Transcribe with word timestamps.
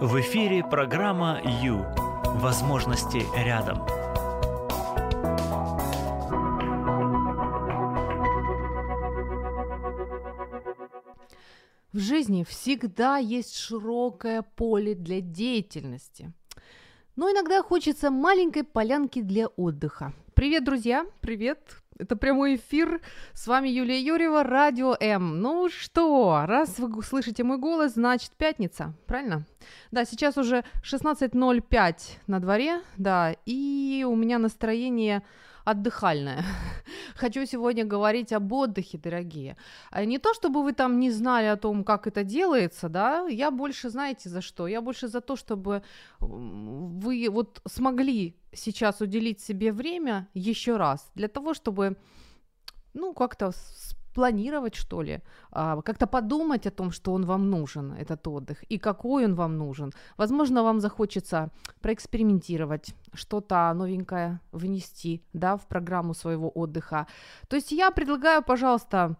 В 0.00 0.20
эфире 0.20 0.62
программа 0.62 1.42
«Ю». 1.60 1.84
Возможности 2.36 3.20
рядом. 3.36 3.84
В 11.92 11.98
жизни 11.98 12.44
всегда 12.44 13.18
есть 13.18 13.56
широкое 13.56 14.42
поле 14.42 14.94
для 14.94 15.20
деятельности. 15.20 16.32
Но 17.16 17.28
иногда 17.32 17.60
хочется 17.60 18.12
маленькой 18.12 18.62
полянки 18.62 19.20
для 19.20 19.48
отдыха. 19.48 20.12
Привет, 20.34 20.64
друзья! 20.64 21.06
Привет! 21.20 21.82
Это 21.98 22.14
прямой 22.14 22.54
эфир. 22.54 23.00
С 23.34 23.48
вами 23.48 23.68
Юлия 23.68 24.00
Юрьева, 24.00 24.44
Радио 24.44 24.96
М. 25.00 25.40
Ну 25.40 25.68
что, 25.68 26.44
раз 26.46 26.78
вы 26.78 27.02
слышите 27.02 27.42
мой 27.42 27.58
голос, 27.58 27.94
значит 27.94 28.30
пятница, 28.36 28.94
правильно? 29.06 29.44
Да, 29.90 30.04
сейчас 30.04 30.36
уже 30.36 30.62
16.05 30.84 32.18
на 32.28 32.38
дворе, 32.38 32.82
да, 32.96 33.34
и 33.46 34.06
у 34.08 34.14
меня 34.14 34.38
настроение 34.38 35.24
отдыхальная. 35.70 36.44
Хочу 37.16 37.46
сегодня 37.46 37.84
говорить 37.84 38.32
об 38.32 38.52
отдыхе, 38.52 38.98
дорогие. 38.98 39.56
А 39.90 40.04
не 40.04 40.18
то, 40.18 40.34
чтобы 40.34 40.62
вы 40.62 40.72
там 40.72 41.00
не 41.00 41.10
знали 41.10 41.46
о 41.46 41.56
том, 41.56 41.84
как 41.84 42.06
это 42.06 42.24
делается, 42.24 42.88
да, 42.88 43.26
я 43.28 43.50
больше, 43.50 43.90
знаете, 43.90 44.28
за 44.28 44.40
что? 44.40 44.68
Я 44.68 44.80
больше 44.80 45.08
за 45.08 45.20
то, 45.20 45.36
чтобы 45.36 45.82
вы 46.20 47.28
вот 47.30 47.60
смогли 47.68 48.34
сейчас 48.52 49.00
уделить 49.00 49.40
себе 49.40 49.72
время 49.72 50.26
еще 50.34 50.76
раз 50.76 51.10
для 51.14 51.28
того, 51.28 51.54
чтобы 51.54 51.96
ну, 52.94 53.12
как-то 53.12 53.52
спланировать, 54.18 54.74
что 54.74 55.02
ли, 55.02 55.20
а, 55.52 55.80
как-то 55.82 56.06
подумать 56.06 56.66
о 56.66 56.70
том, 56.70 56.90
что 56.90 57.12
он 57.12 57.24
вам 57.24 57.50
нужен, 57.50 57.92
этот 57.92 58.26
отдых, 58.26 58.64
и 58.72 58.78
какой 58.78 59.24
он 59.24 59.34
вам 59.34 59.56
нужен. 59.58 59.92
Возможно, 60.16 60.62
вам 60.62 60.80
захочется 60.80 61.50
проэкспериментировать, 61.80 62.94
что-то 63.14 63.72
новенькое 63.74 64.40
внести, 64.52 65.22
да, 65.32 65.56
в 65.56 65.66
программу 65.66 66.14
своего 66.14 66.50
отдыха. 66.50 67.06
То 67.48 67.56
есть 67.56 67.72
я 67.72 67.90
предлагаю, 67.90 68.42
пожалуйста, 68.42 69.16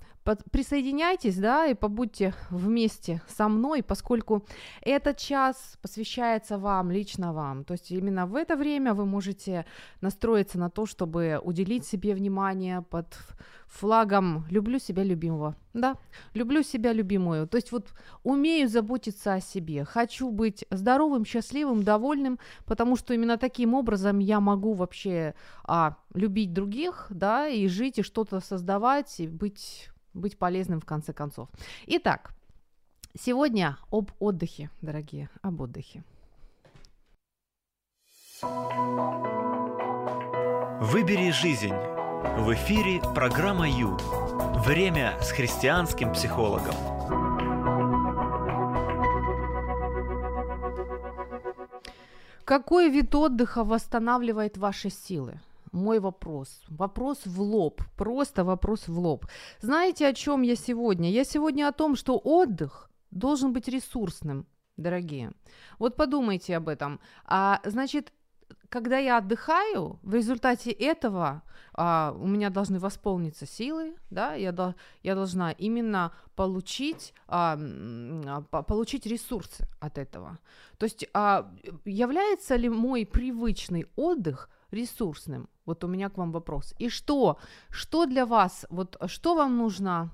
присоединяйтесь, 0.50 1.36
да, 1.36 1.66
и 1.66 1.74
побудьте 1.74 2.34
вместе 2.50 3.22
со 3.28 3.48
мной, 3.48 3.82
поскольку 3.82 4.44
этот 4.82 5.16
час 5.18 5.78
посвящается 5.82 6.58
вам, 6.58 6.90
лично 6.90 7.32
вам. 7.32 7.64
То 7.64 7.72
есть 7.72 7.90
именно 7.90 8.26
в 8.26 8.34
это 8.34 8.56
время 8.56 8.94
вы 8.94 9.06
можете 9.06 9.64
настроиться 10.00 10.58
на 10.58 10.70
то, 10.70 10.86
чтобы 10.86 11.40
уделить 11.42 11.86
себе 11.86 12.14
внимание 12.14 12.82
под 12.82 13.16
флагом 13.68 14.46
«люблю 14.50 14.78
себя 14.78 15.04
любимого». 15.04 15.54
Да, 15.74 15.96
люблю 16.34 16.62
себя 16.62 16.92
любимую. 16.92 17.46
То 17.46 17.56
есть 17.56 17.70
вот 17.70 17.92
умею 18.24 18.68
заботиться 18.68 19.34
о 19.34 19.40
себе, 19.40 19.84
хочу 19.84 20.30
быть 20.30 20.64
здоровым, 20.70 21.24
счастливым, 21.24 21.82
довольным, 21.84 22.38
потому 22.64 22.96
что 22.96 23.14
именно 23.14 23.36
таким 23.38 23.74
образом 23.74 24.18
я 24.18 24.40
могу 24.40 24.72
вообще 24.72 25.34
а, 25.64 25.96
любить 26.14 26.52
других, 26.52 27.06
да, 27.10 27.46
и 27.46 27.68
жить, 27.68 27.98
и 27.98 28.02
что-то 28.02 28.40
создавать, 28.40 29.20
и 29.20 29.28
быть, 29.28 29.90
быть 30.14 30.38
полезным 30.38 30.80
в 30.80 30.84
конце 30.84 31.12
концов. 31.12 31.48
Итак, 31.86 32.34
сегодня 33.18 33.78
об 33.90 34.10
отдыхе, 34.18 34.70
дорогие, 34.80 35.28
об 35.42 35.60
отдыхе. 35.60 36.04
Выбери 40.80 41.32
жизнь. 41.32 41.74
В 41.74 42.52
эфире 42.54 43.00
программа 43.14 43.68
Ю. 43.68 43.96
Время 44.64 45.18
с 45.20 45.30
христианским 45.32 46.12
психологом. 46.12 46.74
Какой 52.44 52.90
вид 52.90 53.14
отдыха 53.14 53.62
восстанавливает 53.62 54.56
ваши 54.56 54.88
силы? 54.88 55.40
Мой 55.72 56.00
вопрос. 56.00 56.62
Вопрос 56.68 57.26
в 57.26 57.40
лоб. 57.40 57.82
Просто 57.96 58.44
вопрос 58.44 58.88
в 58.88 58.98
лоб. 58.98 59.26
Знаете, 59.60 60.06
о 60.06 60.14
чем 60.14 60.42
я 60.42 60.56
сегодня? 60.56 61.10
Я 61.10 61.24
сегодня 61.24 61.68
о 61.68 61.72
том, 61.72 61.96
что 61.96 62.18
отдых 62.18 62.90
должен 63.10 63.52
быть 63.52 63.68
ресурсным, 63.68 64.46
дорогие. 64.76 65.32
Вот 65.78 65.96
подумайте 65.96 66.56
об 66.56 66.68
этом. 66.68 67.00
А, 67.24 67.60
значит, 67.64 68.12
когда 68.68 68.98
я 68.98 69.18
отдыхаю, 69.18 69.98
в 70.02 70.14
результате 70.14 70.70
этого 70.70 71.42
а, 71.72 72.14
у 72.18 72.26
меня 72.26 72.50
должны 72.50 72.78
восполниться 72.78 73.46
силы, 73.46 73.96
да, 74.10 74.34
я, 74.34 74.52
до, 74.52 74.74
я 75.02 75.14
должна 75.14 75.52
именно 75.52 76.12
получить, 76.34 77.14
а, 77.26 77.58
а, 78.26 78.62
получить 78.62 79.06
ресурсы 79.06 79.66
от 79.80 79.98
этого. 79.98 80.38
То 80.78 80.84
есть 80.84 81.06
а, 81.14 81.50
является 81.84 82.56
ли 82.56 82.68
мой 82.68 83.06
привычный 83.06 83.86
отдых 83.96 84.50
ресурсным? 84.70 85.48
Вот 85.66 85.84
у 85.84 85.86
меня 85.86 86.08
к 86.08 86.18
вам 86.18 86.32
вопрос. 86.32 86.74
И 86.78 86.88
что? 86.88 87.38
Что 87.70 88.06
для 88.06 88.24
вас, 88.24 88.66
вот 88.70 88.96
что 89.06 89.34
вам 89.34 89.56
нужно 89.56 90.10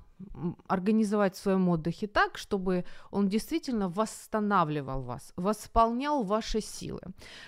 организовать 0.67 1.35
в 1.35 1.37
своем 1.37 1.69
отдыхе 1.69 2.07
так, 2.07 2.37
чтобы 2.37 2.85
он 3.11 3.27
действительно 3.27 3.89
восстанавливал 3.89 5.01
вас, 5.01 5.33
восполнял 5.35 6.23
ваши 6.23 6.61
силы. 6.61 7.01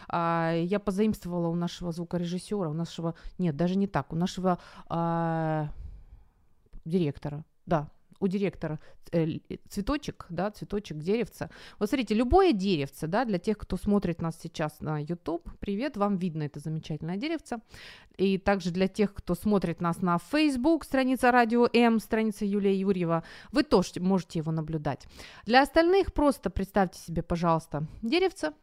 А, 0.09 0.53
я 0.53 0.79
позаимствовала 0.79 1.47
у 1.47 1.55
нашего 1.55 1.91
звукорежиссера, 1.91 2.69
у 2.69 2.73
нашего, 2.73 3.15
нет, 3.37 3.55
даже 3.55 3.77
не 3.77 3.87
так, 3.87 4.11
у 4.11 4.15
нашего 4.15 4.59
а, 4.89 5.69
директора, 6.85 7.45
да, 7.65 7.89
у 8.19 8.27
директора 8.27 8.79
э, 9.11 9.39
цветочек, 9.69 10.25
да, 10.29 10.51
цветочек, 10.51 10.97
деревца. 10.97 11.49
Вот 11.79 11.89
смотрите, 11.89 12.15
любое 12.15 12.53
деревце, 12.53 13.07
да, 13.07 13.25
для 13.25 13.39
тех, 13.39 13.57
кто 13.57 13.77
смотрит 13.77 14.21
нас 14.21 14.37
сейчас 14.41 14.79
на 14.79 14.99
YouTube, 14.99 15.49
привет, 15.59 15.97
вам 15.97 16.17
видно 16.17 16.43
это 16.43 16.59
замечательное 16.59 17.17
деревце. 17.17 17.57
И 18.17 18.37
также 18.37 18.71
для 18.71 18.87
тех, 18.87 19.13
кто 19.13 19.35
смотрит 19.35 19.81
нас 19.81 20.01
на 20.01 20.17
Facebook, 20.17 20.83
страница 20.83 21.31
Радио 21.31 21.67
М, 21.73 21.99
страница 21.99 22.45
Юлия 22.45 22.75
Юрьева, 22.75 23.23
вы 23.51 23.63
тоже 23.63 23.91
можете 23.99 24.39
его 24.39 24.51
наблюдать. 24.51 25.05
Для 25.45 25.61
остальных 25.61 26.13
просто 26.13 26.49
представьте 26.49 26.99
себе, 26.99 27.21
пожалуйста, 27.21 27.85
деревце, 28.01 28.53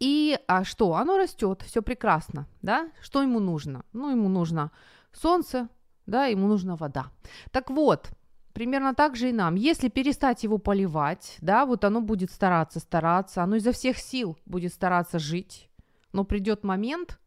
и 0.00 0.38
а 0.48 0.64
что? 0.64 0.94
Оно 0.94 1.16
растет, 1.16 1.62
все 1.62 1.80
прекрасно, 1.80 2.46
да? 2.62 2.90
Что 3.00 3.22
ему 3.22 3.38
нужно? 3.38 3.84
Ну, 3.92 4.10
ему 4.10 4.28
нужно 4.28 4.70
солнце, 5.12 5.68
да, 6.06 6.26
ему 6.26 6.48
нужна 6.48 6.76
вода. 6.76 7.06
Так 7.52 7.70
вот, 7.70 8.10
Примерно 8.54 8.94
так 8.94 9.16
же 9.16 9.30
и 9.30 9.32
нам. 9.32 9.56
Если 9.56 9.88
перестать 9.88 10.44
его 10.44 10.58
поливать, 10.58 11.36
да, 11.40 11.66
вот 11.66 11.84
оно 11.84 12.00
будет 12.00 12.30
стараться, 12.30 12.78
стараться, 12.78 13.42
оно 13.42 13.56
изо 13.56 13.72
всех 13.72 13.98
сил 13.98 14.38
будет 14.46 14.72
стараться 14.72 15.18
жить, 15.18 15.68
но 16.12 16.24
придет 16.24 16.62
момент, 16.62 17.18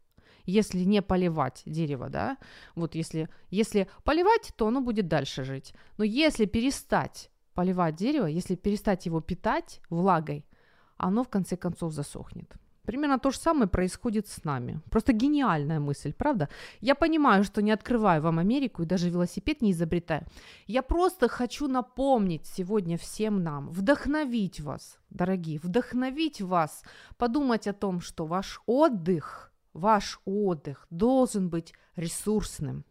если 0.46 0.78
не 0.80 1.02
поливать 1.02 1.62
дерево, 1.66 2.08
да, 2.08 2.38
вот 2.74 2.94
если, 2.94 3.28
если 3.50 3.88
поливать, 4.04 4.54
то 4.56 4.68
оно 4.68 4.80
будет 4.80 5.06
дальше 5.06 5.44
жить. 5.44 5.74
Но 5.98 6.04
если 6.04 6.46
перестать 6.46 7.30
поливать 7.52 7.96
дерево, 7.96 8.26
если 8.26 8.54
перестать 8.54 9.04
его 9.04 9.20
питать 9.20 9.82
влагой, 9.90 10.46
оно 10.96 11.24
в 11.24 11.28
конце 11.28 11.58
концов 11.58 11.92
засохнет. 11.92 12.54
Примерно 12.88 13.18
то 13.18 13.30
же 13.30 13.38
самое 13.38 13.68
происходит 13.68 14.28
с 14.28 14.44
нами. 14.44 14.80
Просто 14.90 15.12
гениальная 15.12 15.78
мысль, 15.78 16.14
правда? 16.14 16.48
Я 16.80 16.94
понимаю, 16.94 17.44
что 17.44 17.60
не 17.60 17.70
открываю 17.70 18.22
вам 18.22 18.38
Америку 18.38 18.82
и 18.82 18.86
даже 18.86 19.10
велосипед 19.10 19.60
не 19.60 19.72
изобретаю. 19.72 20.22
Я 20.66 20.80
просто 20.80 21.28
хочу 21.28 21.68
напомнить 21.68 22.46
сегодня 22.46 22.96
всем 22.96 23.42
нам, 23.42 23.68
вдохновить 23.68 24.60
вас, 24.60 24.98
дорогие, 25.10 25.58
вдохновить 25.62 26.40
вас, 26.40 26.82
подумать 27.18 27.66
о 27.66 27.74
том, 27.74 28.00
что 28.00 28.24
ваш 28.24 28.62
отдых, 28.64 29.52
ваш 29.74 30.18
отдых 30.24 30.86
должен 30.88 31.50
быть 31.50 31.74
ресурсным. 31.94 32.84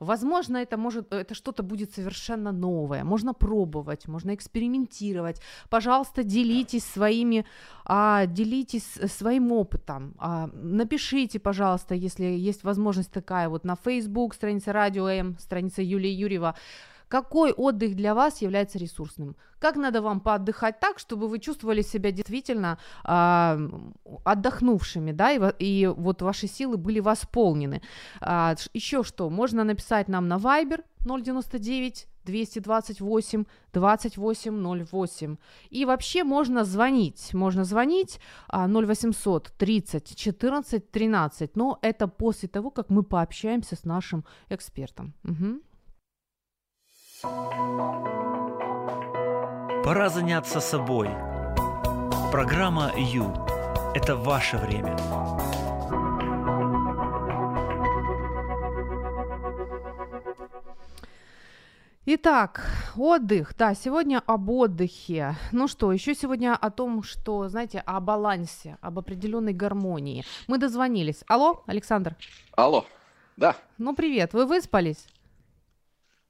Возможно, 0.00 0.58
это 0.58 0.76
может, 0.76 1.12
это 1.12 1.34
что-то 1.34 1.62
будет 1.62 1.92
совершенно 1.92 2.52
новое. 2.52 3.04
Можно 3.04 3.34
пробовать, 3.34 4.08
можно 4.08 4.34
экспериментировать. 4.34 5.40
Пожалуйста, 5.70 6.22
делитесь 6.22 6.84
своими, 6.84 7.46
а, 7.84 8.26
делитесь 8.26 8.98
своим 9.16 9.52
опытом. 9.52 10.14
А, 10.18 10.50
напишите, 10.52 11.38
пожалуйста, 11.38 11.94
если 11.94 12.24
есть 12.24 12.64
возможность 12.64 13.10
такая, 13.10 13.48
вот 13.48 13.64
на 13.64 13.76
Facebook, 13.76 14.34
страница 14.34 14.72
Радио 14.72 15.08
М, 15.08 15.36
страница 15.38 15.82
Юлии 15.82 16.10
Юрьева. 16.10 16.54
Какой 17.08 17.52
отдых 17.52 17.94
для 17.94 18.14
вас 18.14 18.42
является 18.42 18.78
ресурсным? 18.78 19.36
Как 19.58 19.76
надо 19.76 20.02
вам 20.02 20.20
поотдыхать 20.20 20.80
так, 20.80 20.98
чтобы 20.98 21.28
вы 21.28 21.38
чувствовали 21.38 21.82
себя 21.82 22.10
действительно 22.10 22.78
э, 23.04 23.68
отдохнувшими, 24.24 25.12
да, 25.12 25.32
и, 25.32 25.40
и 25.58 25.86
вот 25.86 26.22
ваши 26.22 26.48
силы 26.48 26.76
были 26.76 27.00
восполнены? 27.00 27.80
А, 28.20 28.54
еще 28.74 29.04
что, 29.04 29.30
можно 29.30 29.64
написать 29.64 30.08
нам 30.08 30.28
на 30.28 30.36
Viber 30.36 30.82
099 31.04 32.08
228 32.24 33.44
2808. 33.72 35.36
И 35.70 35.84
вообще 35.84 36.24
можно 36.24 36.64
звонить. 36.64 37.32
Можно 37.34 37.64
звонить 37.64 38.20
0800 38.52 39.52
30 39.56 40.16
14 40.16 40.90
13. 40.90 41.56
Но 41.56 41.78
это 41.82 42.08
после 42.08 42.48
того, 42.48 42.70
как 42.70 42.90
мы 42.90 43.02
пообщаемся 43.04 43.76
с 43.76 43.84
нашим 43.84 44.24
экспертом. 44.50 45.14
Угу. 45.24 45.60
Пора 49.84 50.08
заняться 50.08 50.60
собой. 50.60 51.08
Программа 52.32 52.92
«Ю»– 52.96 53.32
это 53.94 54.16
ваше 54.16 54.56
время. 54.58 54.96
Итак, 62.08 62.66
отдых. 62.96 63.54
Да, 63.58 63.74
сегодня 63.74 64.22
об 64.26 64.48
отдыхе. 64.48 65.34
Ну 65.50 65.66
что, 65.66 65.92
еще 65.92 66.14
сегодня 66.14 66.54
о 66.54 66.70
том, 66.70 67.02
что, 67.02 67.48
знаете, 67.48 67.80
о 67.84 67.98
балансе, 67.98 68.78
об 68.80 68.98
определенной 68.98 69.52
гармонии. 69.52 70.24
Мы 70.46 70.58
дозвонились. 70.58 71.24
Алло, 71.26 71.64
Александр? 71.66 72.14
Алло, 72.56 72.86
да. 73.36 73.56
Ну, 73.78 73.94
привет. 73.94 74.34
Вы 74.34 74.46
выспались? 74.46 75.08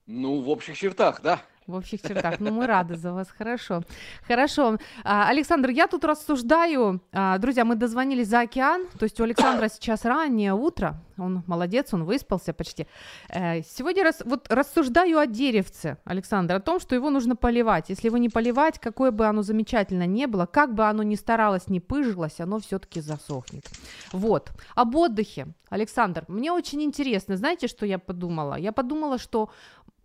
Ну, 0.06 0.40
в 0.40 0.48
общих 0.48 0.78
чертах, 0.78 1.20
да. 1.22 1.40
В 1.66 1.74
общих 1.74 2.00
чертах. 2.00 2.38
Ну, 2.38 2.52
мы 2.52 2.66
рады 2.66 2.94
за 2.94 3.12
вас. 3.12 3.28
Хорошо. 3.36 3.82
Хорошо. 4.28 4.78
А, 5.02 5.28
Александр, 5.28 5.70
я 5.70 5.88
тут 5.88 6.04
рассуждаю. 6.04 7.00
А, 7.12 7.38
друзья, 7.38 7.64
мы 7.64 7.74
дозвонились 7.74 8.28
за 8.28 8.40
океан. 8.40 8.86
То 8.98 9.04
есть 9.04 9.20
у 9.20 9.24
Александра 9.24 9.68
сейчас 9.68 10.04
раннее 10.04 10.54
утро. 10.54 10.94
Он 11.18 11.42
молодец, 11.46 11.92
он 11.92 12.04
выспался 12.04 12.52
почти. 12.52 12.86
Э, 13.30 13.62
сегодня 13.62 14.04
рас, 14.04 14.22
вот 14.24 14.46
рассуждаю 14.48 15.18
о 15.18 15.26
деревце, 15.26 15.96
Александр, 16.04 16.54
о 16.54 16.60
том, 16.60 16.78
что 16.78 16.94
его 16.94 17.10
нужно 17.10 17.36
поливать. 17.36 17.88
Если 17.88 18.08
его 18.08 18.18
не 18.18 18.28
поливать, 18.28 18.78
какое 18.78 19.10
бы 19.10 19.26
оно 19.26 19.42
замечательно 19.42 20.06
не 20.06 20.26
было, 20.26 20.46
как 20.46 20.74
бы 20.74 20.84
оно 20.84 21.02
ни 21.02 21.16
старалось, 21.16 21.68
не 21.68 21.80
пыжилось, 21.80 22.38
оно 22.38 22.58
все-таки 22.58 23.00
засохнет. 23.00 23.64
Вот. 24.12 24.52
Об 24.74 24.94
отдыхе. 24.94 25.46
Александр, 25.68 26.24
мне 26.28 26.52
очень 26.52 26.82
интересно. 26.82 27.36
Знаете, 27.36 27.66
что 27.66 27.86
я 27.86 27.98
подумала? 27.98 28.54
Я 28.54 28.72
подумала, 28.72 29.18
что 29.18 29.50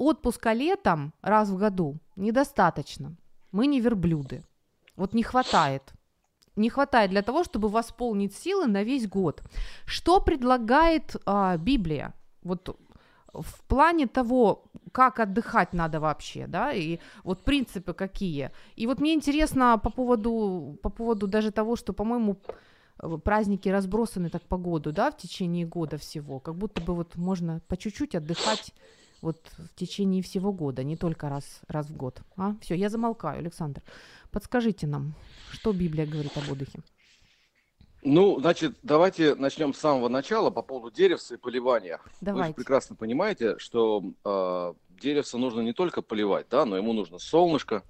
отпуска 0.01 0.53
летом 0.53 1.13
раз 1.21 1.49
в 1.49 1.57
году 1.57 1.97
недостаточно. 2.15 3.15
Мы 3.51 3.67
не 3.67 3.79
верблюды. 3.79 4.43
Вот 4.95 5.13
не 5.13 5.23
хватает. 5.23 5.93
Не 6.55 6.69
хватает 6.69 7.11
для 7.11 7.21
того, 7.21 7.43
чтобы 7.43 7.69
восполнить 7.69 8.35
силы 8.35 8.67
на 8.67 8.83
весь 8.83 9.07
год. 9.07 9.41
Что 9.85 10.19
предлагает 10.19 11.15
а, 11.25 11.57
Библия? 11.57 12.13
Вот 12.43 12.77
в 13.33 13.63
плане 13.67 14.07
того, 14.07 14.63
как 14.91 15.19
отдыхать 15.19 15.73
надо 15.73 15.99
вообще, 15.99 16.47
да, 16.47 16.73
и 16.73 16.99
вот 17.23 17.43
принципы 17.43 17.93
какие. 17.93 18.51
И 18.75 18.87
вот 18.87 18.99
мне 18.99 19.13
интересно 19.13 19.77
по 19.77 19.89
поводу, 19.89 20.77
по 20.81 20.89
поводу 20.89 21.27
даже 21.27 21.51
того, 21.51 21.75
что, 21.75 21.93
по-моему, 21.93 22.37
праздники 23.23 23.69
разбросаны 23.69 24.29
так 24.29 24.41
по 24.43 24.57
году, 24.57 24.91
да, 24.91 25.11
в 25.11 25.17
течение 25.17 25.65
года 25.65 25.97
всего, 25.97 26.39
как 26.39 26.55
будто 26.55 26.81
бы 26.81 26.93
вот 26.93 27.15
можно 27.15 27.61
по 27.67 27.77
чуть-чуть 27.77 28.15
отдыхать 28.15 28.73
вот 29.21 29.37
в 29.57 29.75
течение 29.75 30.21
всего 30.21 30.51
года, 30.51 30.83
не 30.83 30.97
только 30.97 31.29
раз, 31.29 31.61
раз 31.67 31.87
в 31.87 31.95
год. 31.95 32.21
А? 32.37 32.55
Все, 32.61 32.75
я 32.75 32.89
замолкаю, 32.89 33.39
Александр. 33.39 33.81
Подскажите 34.31 34.87
нам, 34.87 35.13
что 35.51 35.73
Библия 35.73 36.05
говорит 36.05 36.35
об 36.37 36.51
отдыхе? 36.51 36.79
Ну, 38.03 38.39
значит, 38.39 38.75
давайте 38.81 39.35
начнем 39.35 39.73
с 39.75 39.77
самого 39.77 40.09
начала 40.09 40.49
по 40.49 40.63
поводу 40.63 40.95
деревца 40.95 41.35
и 41.35 41.37
поливания. 41.37 41.99
Давайте. 42.19 42.47
Вы 42.47 42.47
же 42.47 42.53
прекрасно 42.55 42.95
понимаете, 42.95 43.59
что 43.59 44.03
э, 44.25 44.73
деревца 44.99 45.37
нужно 45.37 45.61
не 45.61 45.73
только 45.73 46.01
поливать, 46.01 46.47
да, 46.49 46.65
но 46.65 46.77
ему 46.77 46.93
нужно 46.93 47.19
солнышко, 47.19 47.83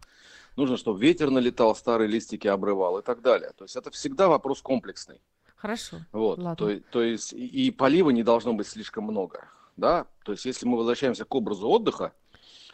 нужно, 0.57 0.75
чтобы 0.75 0.99
ветер 0.99 1.29
налетал, 1.29 1.73
старые 1.77 2.09
листики 2.09 2.47
обрывал 2.47 2.99
и 2.99 3.01
так 3.01 3.21
далее. 3.21 3.51
То 3.57 3.63
есть 3.63 3.77
это 3.77 3.89
всегда 3.89 4.27
вопрос 4.27 4.61
комплексный. 4.61 5.21
Хорошо. 5.55 6.01
Вот. 6.11 6.39
Ладно. 6.39 6.55
То, 6.57 6.79
то 6.91 7.01
есть 7.01 7.31
и, 7.31 7.67
и 7.67 7.71
полива 7.71 8.09
не 8.09 8.23
должно 8.23 8.53
быть 8.53 8.67
слишком 8.67 9.05
много 9.05 9.47
да, 9.81 10.05
то 10.23 10.31
есть 10.31 10.45
если 10.45 10.65
мы 10.65 10.77
возвращаемся 10.77 11.25
к 11.25 11.35
образу 11.35 11.67
отдыха, 11.67 12.13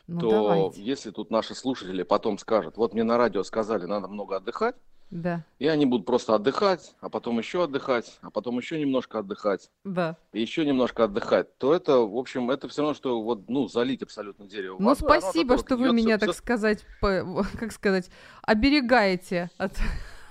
Ну, 0.08 0.20
то 0.20 0.30
давайте. 0.30 0.84
если 0.84 1.10
тут 1.12 1.32
наши 1.32 1.56
слушатели 1.56 2.04
потом 2.04 2.38
скажут, 2.38 2.78
вот 2.78 2.94
мне 2.94 3.04
на 3.04 3.18
радио 3.18 3.44
сказали, 3.44 3.86
надо 3.86 4.08
много 4.08 4.36
отдыхать, 4.36 4.76
Да, 5.10 5.44
и 5.58 5.68
они 5.68 5.86
будут 5.86 6.06
просто 6.06 6.36
отдыхать, 6.36 6.96
а 7.00 7.10
потом 7.10 7.40
еще 7.40 7.64
отдыхать, 7.64 8.20
а 8.22 8.30
потом 8.30 8.58
еще 8.58 8.78
немножко 8.80 9.20
отдыхать, 9.20 9.72
да. 9.86 10.18
и 10.34 10.42
еще 10.42 10.66
немножко 10.66 11.06
отдыхать, 11.06 11.58
то 11.58 11.74
это, 11.74 12.00
в 12.00 12.18
общем, 12.18 12.52
это 12.52 12.68
все 12.68 12.82
равно, 12.82 12.94
что 12.94 13.22
вот, 13.22 13.50
ну, 13.50 13.68
залить 13.70 14.04
абсолютно 14.04 14.46
дерево. 14.46 14.76
Ну, 14.80 14.88
водой, 14.90 15.18
от 15.18 15.24
спасибо, 15.24 15.58
что 15.58 15.78
вы 15.78 15.94
меня, 15.94 16.18
всё- 16.18 16.26
так 16.28 16.36
сказать, 16.36 16.86
по- 17.00 17.46
как 17.58 17.72
сказать, 17.72 18.10
оберегаете 18.44 19.50
от, 19.58 19.72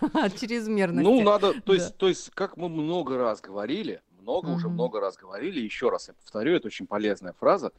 от 0.13 0.39
чрезмерности. 0.39 1.09
Ну, 1.11 1.23
надо, 1.23 1.55
то 1.55 1.61
Да. 1.69 1.75
есть, 1.75 1.97
то 1.97 2.07
есть, 2.09 2.31
как 2.35 2.57
мы 2.59 2.69
много 2.69 3.17
раз 3.17 3.41
говорили, 3.41 4.03
много 4.27 4.49
уже 4.49 4.69
много 4.69 4.99
раз 4.99 5.17
говорили, 5.17 5.61
еще 5.61 5.89
раз 5.89 6.09
я 6.09 6.15
повторю, 6.15 6.57
это 6.57 6.67
очень 6.67 6.89
полезная 6.89 7.33
фраза, 7.33 7.71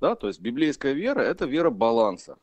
да, 0.00 0.16
то 0.16 0.26
есть 0.26 0.40
библейская 0.40 0.94
вера– 0.94 1.20
это 1.22 1.46
вера 1.46 1.70
баланса, 1.70 2.38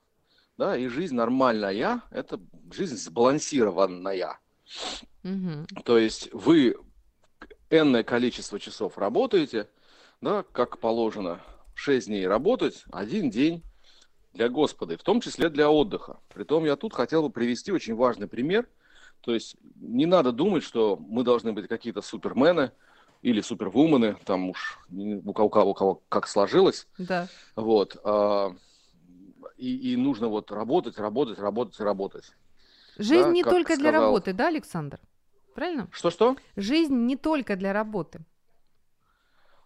да, 0.58 0.78
и 0.78 0.88
жизнь 0.88 1.16
нормальная– 1.16 2.02
это 2.12 2.40
жизнь 2.72 2.96
сбалансированная. 2.96 4.40
То 5.84 5.98
есть 5.98 6.30
вы 6.32 6.78
энное 7.70 8.04
количество 8.04 8.60
часов 8.60 8.98
работаете, 8.98 9.68
да, 10.22 10.44
как 10.54 10.80
положено, 10.80 11.42
6 11.76 12.08
дней 12.08 12.28
работать, 12.28 12.86
один 12.92 13.30
день 13.30 13.62
для 14.34 14.48
Господа, 14.48 14.94
и 14.94 14.98
в 14.98 15.04
том 15.04 15.20
числе 15.20 15.50
для 15.50 15.70
отдыха. 15.70 16.20
Притом 16.34 16.64
я 16.64 16.78
тут 16.78 16.94
хотел 16.94 17.24
бы 17.24 17.30
привести 17.30 17.74
очень 17.74 17.96
важный 17.96 18.28
пример. 18.28 18.70
То 19.22 19.34
есть 19.34 19.58
не 19.76 20.06
надо 20.06 20.32
думать, 20.32 20.64
что 20.64 20.96
мы 20.96 21.24
должны 21.24 21.52
быть 21.52 21.68
какие-то 21.68 22.02
супермены 22.02 22.72
или 23.22 23.42
супервумены, 23.42 24.16
там 24.26 24.50
уж 24.50 24.80
у 24.92 25.34
кого, 25.34 25.48
у 25.48 25.50
кого- 25.50 25.72
у 25.72 25.74
кого 25.74 26.02
как 26.10 26.28
сложилось. 26.28 26.88
Да. 26.98 27.28
Вот. 27.56 27.98
а, 28.04 28.56
и, 29.58 29.94
и 29.94 29.96
нужно 29.98 30.30
вот 30.30 30.52
работать, 30.52 30.98
работать, 30.98 31.38
работать, 31.38 31.80
работать. 31.82 32.32
Жизнь 32.98 33.24
Да, 33.28 33.32
не 33.32 33.44
только 33.44 33.76
для 33.76 33.90
сказал- 33.90 34.06
работы, 34.08 34.34
да, 34.34 34.48
Александр? 34.48 35.00
Правильно? 35.54 35.90
Что-что? 35.92 36.38
Жизнь 36.56 36.96
не 36.96 37.18
только 37.18 37.58
для 37.58 37.74
работы. 37.74 38.22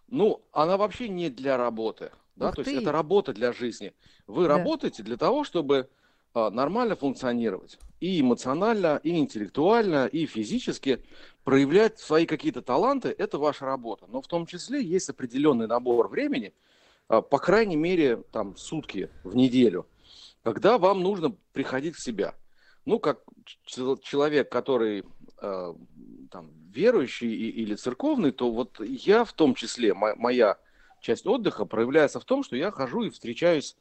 Ну, 0.08 0.42
она 0.52 0.76
вообще 0.76 1.08
не 1.08 1.30
для 1.30 1.56
работы. 1.56 2.10
Да? 2.36 2.48
Ух 2.48 2.56
То 2.56 2.62
есть 2.62 2.72
ты. 2.72 2.80
это 2.82 2.90
работа 2.92 3.32
для 3.32 3.52
жизни. 3.52 3.94
Вы 4.26 4.44
Да. 4.44 4.48
работаете 4.58 5.02
для 5.02 5.16
того, 5.16 5.44
чтобы 5.44 5.88
нормально 6.34 6.96
функционировать. 6.96 7.78
И 8.00 8.20
эмоционально, 8.20 9.00
и 9.02 9.16
интеллектуально, 9.16 10.06
и 10.06 10.26
физически 10.26 11.00
проявлять 11.44 11.98
свои 11.98 12.26
какие-то 12.26 12.60
таланты. 12.60 13.14
Это 13.16 13.38
ваша 13.38 13.66
работа. 13.66 14.06
Но 14.08 14.20
в 14.20 14.26
том 14.26 14.46
числе 14.46 14.82
есть 14.82 15.08
определенный 15.08 15.66
набор 15.66 16.08
времени, 16.08 16.52
а, 17.08 17.20
по 17.22 17.38
крайней 17.38 17.76
мере, 17.76 18.22
там, 18.32 18.56
сутки 18.56 19.10
в 19.22 19.36
неделю, 19.36 19.86
когда 20.42 20.78
вам 20.78 21.02
нужно 21.02 21.36
приходить 21.52 21.94
в 21.94 22.02
себя. 22.02 22.34
Ну, 22.84 22.98
как 22.98 23.22
человек, 23.64 24.50
который 24.50 25.04
э, 25.40 25.74
там, 26.30 26.50
верующий 26.70 27.32
или 27.32 27.74
церковный, 27.76 28.30
то 28.30 28.50
вот 28.50 28.78
я 28.80 29.24
в 29.24 29.32
том 29.32 29.54
числе, 29.54 29.94
мо- 29.94 30.14
моя 30.16 30.58
часть 31.00 31.26
отдыха 31.26 31.64
проявляется 31.64 32.20
в 32.20 32.24
том, 32.26 32.42
что 32.42 32.56
я 32.56 32.70
хожу 32.70 33.04
и 33.04 33.10
встречаюсь 33.10 33.76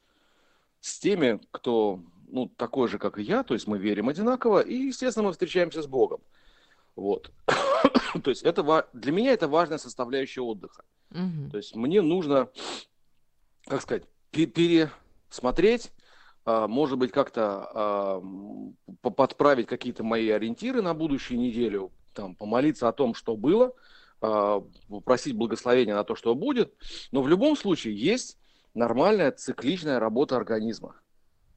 с 0.79 0.99
теми, 0.99 1.41
кто 1.51 1.99
ну, 2.33 2.47
такой 2.47 2.87
же, 2.87 2.97
как 2.97 3.19
и 3.19 3.21
я, 3.21 3.43
то 3.43 3.53
есть 3.53 3.67
мы 3.67 3.77
верим 3.77 4.09
одинаково, 4.09 4.61
и, 4.61 4.73
естественно, 4.73 5.27
мы 5.27 5.33
встречаемся 5.33 5.83
с 5.83 5.87
Богом. 5.87 6.19
Вот. 6.95 7.31
то 8.23 8.29
есть 8.31 8.41
это 8.41 8.87
для 8.91 9.11
меня 9.11 9.33
это 9.33 9.47
важная 9.47 9.77
составляющая 9.77 10.41
отдыха. 10.41 10.83
Мгм. 11.11 11.51
То 11.51 11.57
есть 11.57 11.75
мне 11.75 12.01
нужно, 12.01 12.49
как 13.67 13.83
сказать, 13.83 14.03
пе- 14.31 14.47
пересмотреть, 14.47 15.91
а, 16.43 16.67
может 16.67 16.97
быть, 16.97 17.11
как-то 17.11 17.69
а, 17.71 18.23
подправить 19.01 19.67
какие-то 19.67 20.03
мои 20.03 20.27
ориентиры 20.29 20.81
на 20.81 20.95
будущую 20.95 21.39
неделю, 21.39 21.91
там, 22.15 22.35
помолиться 22.35 22.87
о 22.87 22.93
том, 22.93 23.13
что 23.13 23.37
было, 23.37 23.73
а, 24.21 24.63
попросить 24.89 25.35
благословения 25.35 25.93
на 25.93 26.03
то, 26.03 26.15
что 26.15 26.33
будет. 26.33 26.73
Но 27.11 27.21
в 27.21 27.27
любом 27.27 27.55
случае 27.55 27.95
есть 27.95 28.39
нормальная 28.73 29.31
цикличная 29.31 29.99
работа 29.99 30.35
организма. 30.35 30.95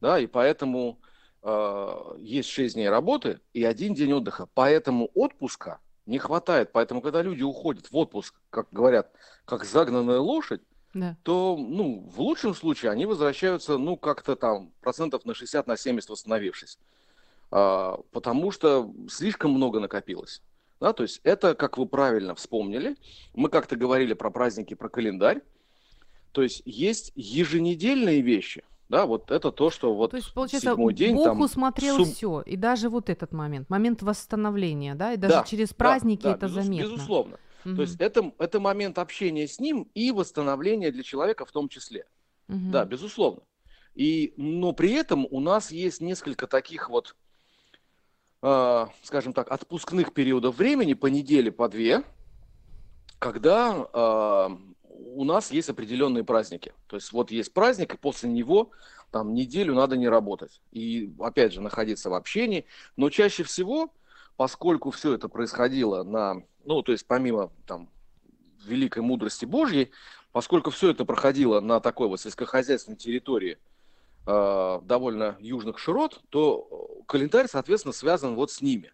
Да, 0.00 0.18
и 0.18 0.26
поэтому 0.26 0.98
а, 1.42 2.16
есть 2.18 2.48
6 2.50 2.74
дней 2.74 2.88
работы 2.88 3.40
и 3.52 3.64
один 3.64 3.94
день 3.94 4.12
отдыха. 4.12 4.48
Поэтому 4.54 5.10
отпуска 5.14 5.78
не 6.06 6.18
хватает. 6.18 6.72
Поэтому, 6.72 7.00
когда 7.00 7.22
люди 7.22 7.42
уходят 7.42 7.90
в 7.90 7.96
отпуск, 7.96 8.34
как 8.50 8.68
говорят, 8.72 9.10
как 9.44 9.64
загнанная 9.64 10.18
лошадь, 10.18 10.62
Да. 10.94 11.16
то, 11.22 11.56
ну, 11.58 12.08
в 12.08 12.20
лучшем 12.20 12.54
случае 12.54 12.90
они 12.90 13.06
возвращаются, 13.06 13.76
ну, 13.78 13.96
как-то 13.96 14.36
там 14.36 14.72
процентов 14.80 15.24
на 15.24 15.34
60, 15.34 15.66
на 15.66 15.76
70 15.76 16.10
восстановившись. 16.10 16.78
А, 17.50 18.00
потому 18.12 18.50
что 18.50 18.92
слишком 19.08 19.52
много 19.52 19.80
накопилось. 19.80 20.42
Да, 20.78 20.92
то 20.92 21.04
есть 21.04 21.20
это, 21.24 21.54
как 21.54 21.78
вы 21.78 21.86
правильно 21.86 22.34
вспомнили, 22.34 22.96
мы 23.34 23.48
как-то 23.48 23.76
говорили 23.76 24.12
про 24.12 24.30
праздники, 24.30 24.74
про 24.74 24.88
календарь. 24.90 25.40
То 26.32 26.42
есть 26.42 26.60
есть 26.66 27.12
еженедельные 27.14 28.20
вещи, 28.20 28.62
да, 28.88 29.06
вот 29.06 29.30
это 29.30 29.50
то, 29.50 29.70
что 29.70 29.94
вот 29.94 30.12
То 30.12 30.16
есть, 30.16 30.32
получается, 30.32 30.70
седьмой 30.70 30.94
день 30.94 31.14
Бог 31.14 31.24
там 31.24 31.40
усмотрел 31.40 31.98
суб- 31.98 32.12
все, 32.12 32.40
и 32.42 32.56
даже 32.56 32.88
вот 32.88 33.10
этот 33.10 33.32
момент, 33.32 33.68
момент 33.68 34.02
восстановления, 34.02 34.94
да, 34.94 35.12
и 35.12 35.16
даже 35.16 35.36
Да, 35.38 35.44
через 35.44 35.70
да, 35.70 35.74
праздники 35.76 36.22
да, 36.22 36.34
это 36.34 36.46
безус- 36.46 36.62
заметно. 36.64 36.92
Безусловно. 36.94 37.38
Мгм. 37.64 37.76
То 37.76 37.82
есть 37.82 38.00
это, 38.00 38.32
это 38.38 38.60
момент 38.60 38.98
общения 38.98 39.48
с 39.48 39.58
ним 39.58 39.88
и 39.94 40.12
восстановления 40.12 40.92
для 40.92 41.02
человека 41.02 41.44
в 41.44 41.50
том 41.50 41.68
числе. 41.68 42.06
Мгм. 42.48 42.70
Да, 42.70 42.84
безусловно. 42.84 43.42
И, 43.94 44.34
но 44.36 44.72
при 44.72 44.92
этом 44.92 45.26
у 45.30 45.40
нас 45.40 45.72
есть 45.72 46.00
несколько 46.00 46.46
таких 46.46 46.88
вот 46.88 47.16
э, 48.42 48.86
скажем 49.02 49.32
так, 49.32 49.50
отпускных 49.50 50.12
периодов 50.12 50.56
времени 50.58 50.94
по 50.94 51.06
неделе, 51.06 51.50
по 51.50 51.68
две, 51.68 52.04
когда 53.18 53.88
э, 53.92 54.48
у 55.16 55.24
нас 55.24 55.50
есть 55.50 55.70
определенные 55.70 56.24
праздники. 56.24 56.74
То 56.86 56.96
есть 56.96 57.10
вот 57.12 57.30
есть 57.30 57.52
праздник, 57.54 57.94
и 57.94 57.96
после 57.96 58.28
него 58.28 58.70
там 59.10 59.32
неделю 59.32 59.74
надо 59.74 59.96
не 59.96 60.08
работать. 60.08 60.60
И 60.72 61.10
опять 61.18 61.54
же 61.54 61.62
находиться 61.62 62.10
в 62.10 62.14
общении. 62.14 62.66
Но 62.96 63.08
чаще 63.08 63.42
всего, 63.42 63.90
поскольку 64.36 64.90
все 64.90 65.14
это 65.14 65.28
происходило 65.28 66.02
на, 66.02 66.42
ну 66.64 66.82
то 66.82 66.92
есть 66.92 67.06
помимо 67.06 67.50
там 67.66 67.88
великой 68.62 69.02
мудрости 69.02 69.46
Божьей, 69.46 69.90
поскольку 70.32 70.70
все 70.70 70.90
это 70.90 71.06
проходило 71.06 71.60
на 71.60 71.80
такой 71.80 72.08
вот 72.08 72.20
сельскохозяйственной 72.20 72.98
территории 72.98 73.58
э, 74.26 74.80
довольно 74.82 75.36
южных 75.40 75.78
широт, 75.78 76.20
то 76.28 77.00
календарь, 77.06 77.48
соответственно, 77.48 77.94
связан 77.94 78.34
вот 78.34 78.50
с 78.50 78.60
ними. 78.60 78.92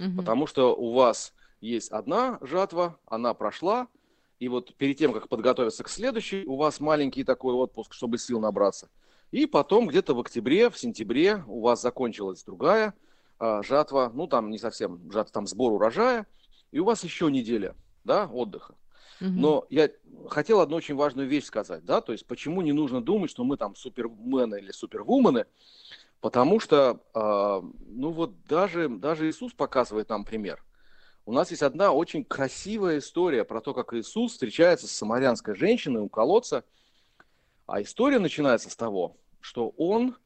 Угу. 0.00 0.16
Потому 0.16 0.48
что 0.48 0.74
у 0.74 0.92
вас 0.94 1.32
есть 1.60 1.92
одна 1.92 2.38
жатва, 2.40 2.98
она 3.06 3.34
прошла, 3.34 3.86
и 4.40 4.48
вот 4.48 4.74
перед 4.74 4.96
тем, 4.96 5.12
как 5.12 5.28
подготовиться 5.28 5.84
к 5.84 5.88
следующей, 5.88 6.44
у 6.46 6.56
вас 6.56 6.80
маленький 6.80 7.24
такой 7.24 7.54
отпуск, 7.54 7.92
чтобы 7.92 8.18
сил 8.18 8.40
набраться. 8.40 8.88
И 9.30 9.46
потом 9.46 9.86
где-то 9.86 10.14
в 10.14 10.20
октябре, 10.20 10.70
в 10.70 10.78
сентябре 10.78 11.44
у 11.46 11.60
вас 11.60 11.82
закончилась 11.82 12.42
другая 12.42 12.94
а, 13.38 13.62
жатва, 13.62 14.10
ну 14.12 14.26
там 14.26 14.50
не 14.50 14.58
совсем 14.58 15.12
жатва, 15.12 15.32
там 15.32 15.46
сбор 15.46 15.72
урожая, 15.72 16.26
и 16.72 16.78
у 16.80 16.84
вас 16.84 17.04
еще 17.04 17.30
неделя, 17.30 17.76
да, 18.02 18.26
отдыха. 18.26 18.74
Но 19.20 19.66
я 19.68 19.90
хотел 20.30 20.60
одну 20.60 20.76
очень 20.76 20.94
важную 20.94 21.28
вещь 21.28 21.44
сказать, 21.44 21.84
да, 21.84 22.00
то 22.00 22.12
есть 22.12 22.26
почему 22.26 22.62
не 22.62 22.72
нужно 22.72 23.02
думать, 23.02 23.30
что 23.30 23.44
мы 23.44 23.58
там 23.58 23.76
супермены 23.76 24.56
или 24.56 24.72
супервумены, 24.72 25.44
потому 26.22 26.58
что, 26.58 27.00
э, 27.12 27.62
ну 27.88 28.10
вот 28.10 28.42
даже, 28.46 28.88
даже 28.88 29.28
Иисус 29.28 29.52
показывает 29.52 30.08
нам 30.08 30.24
пример. 30.24 30.64
У 31.30 31.32
нас 31.32 31.52
есть 31.52 31.62
одна 31.62 31.92
очень 31.92 32.24
красивая 32.24 32.98
история 32.98 33.44
про 33.44 33.60
то, 33.60 33.72
как 33.72 33.94
Иисус 33.94 34.32
встречается 34.32 34.88
с 34.88 34.90
самарянской 34.90 35.54
женщиной 35.54 36.00
у 36.00 36.08
колодца. 36.08 36.64
А 37.68 37.80
история 37.80 38.18
начинается 38.18 38.68
с 38.68 38.74
того, 38.74 39.16
что 39.38 39.68
он, 39.76 40.16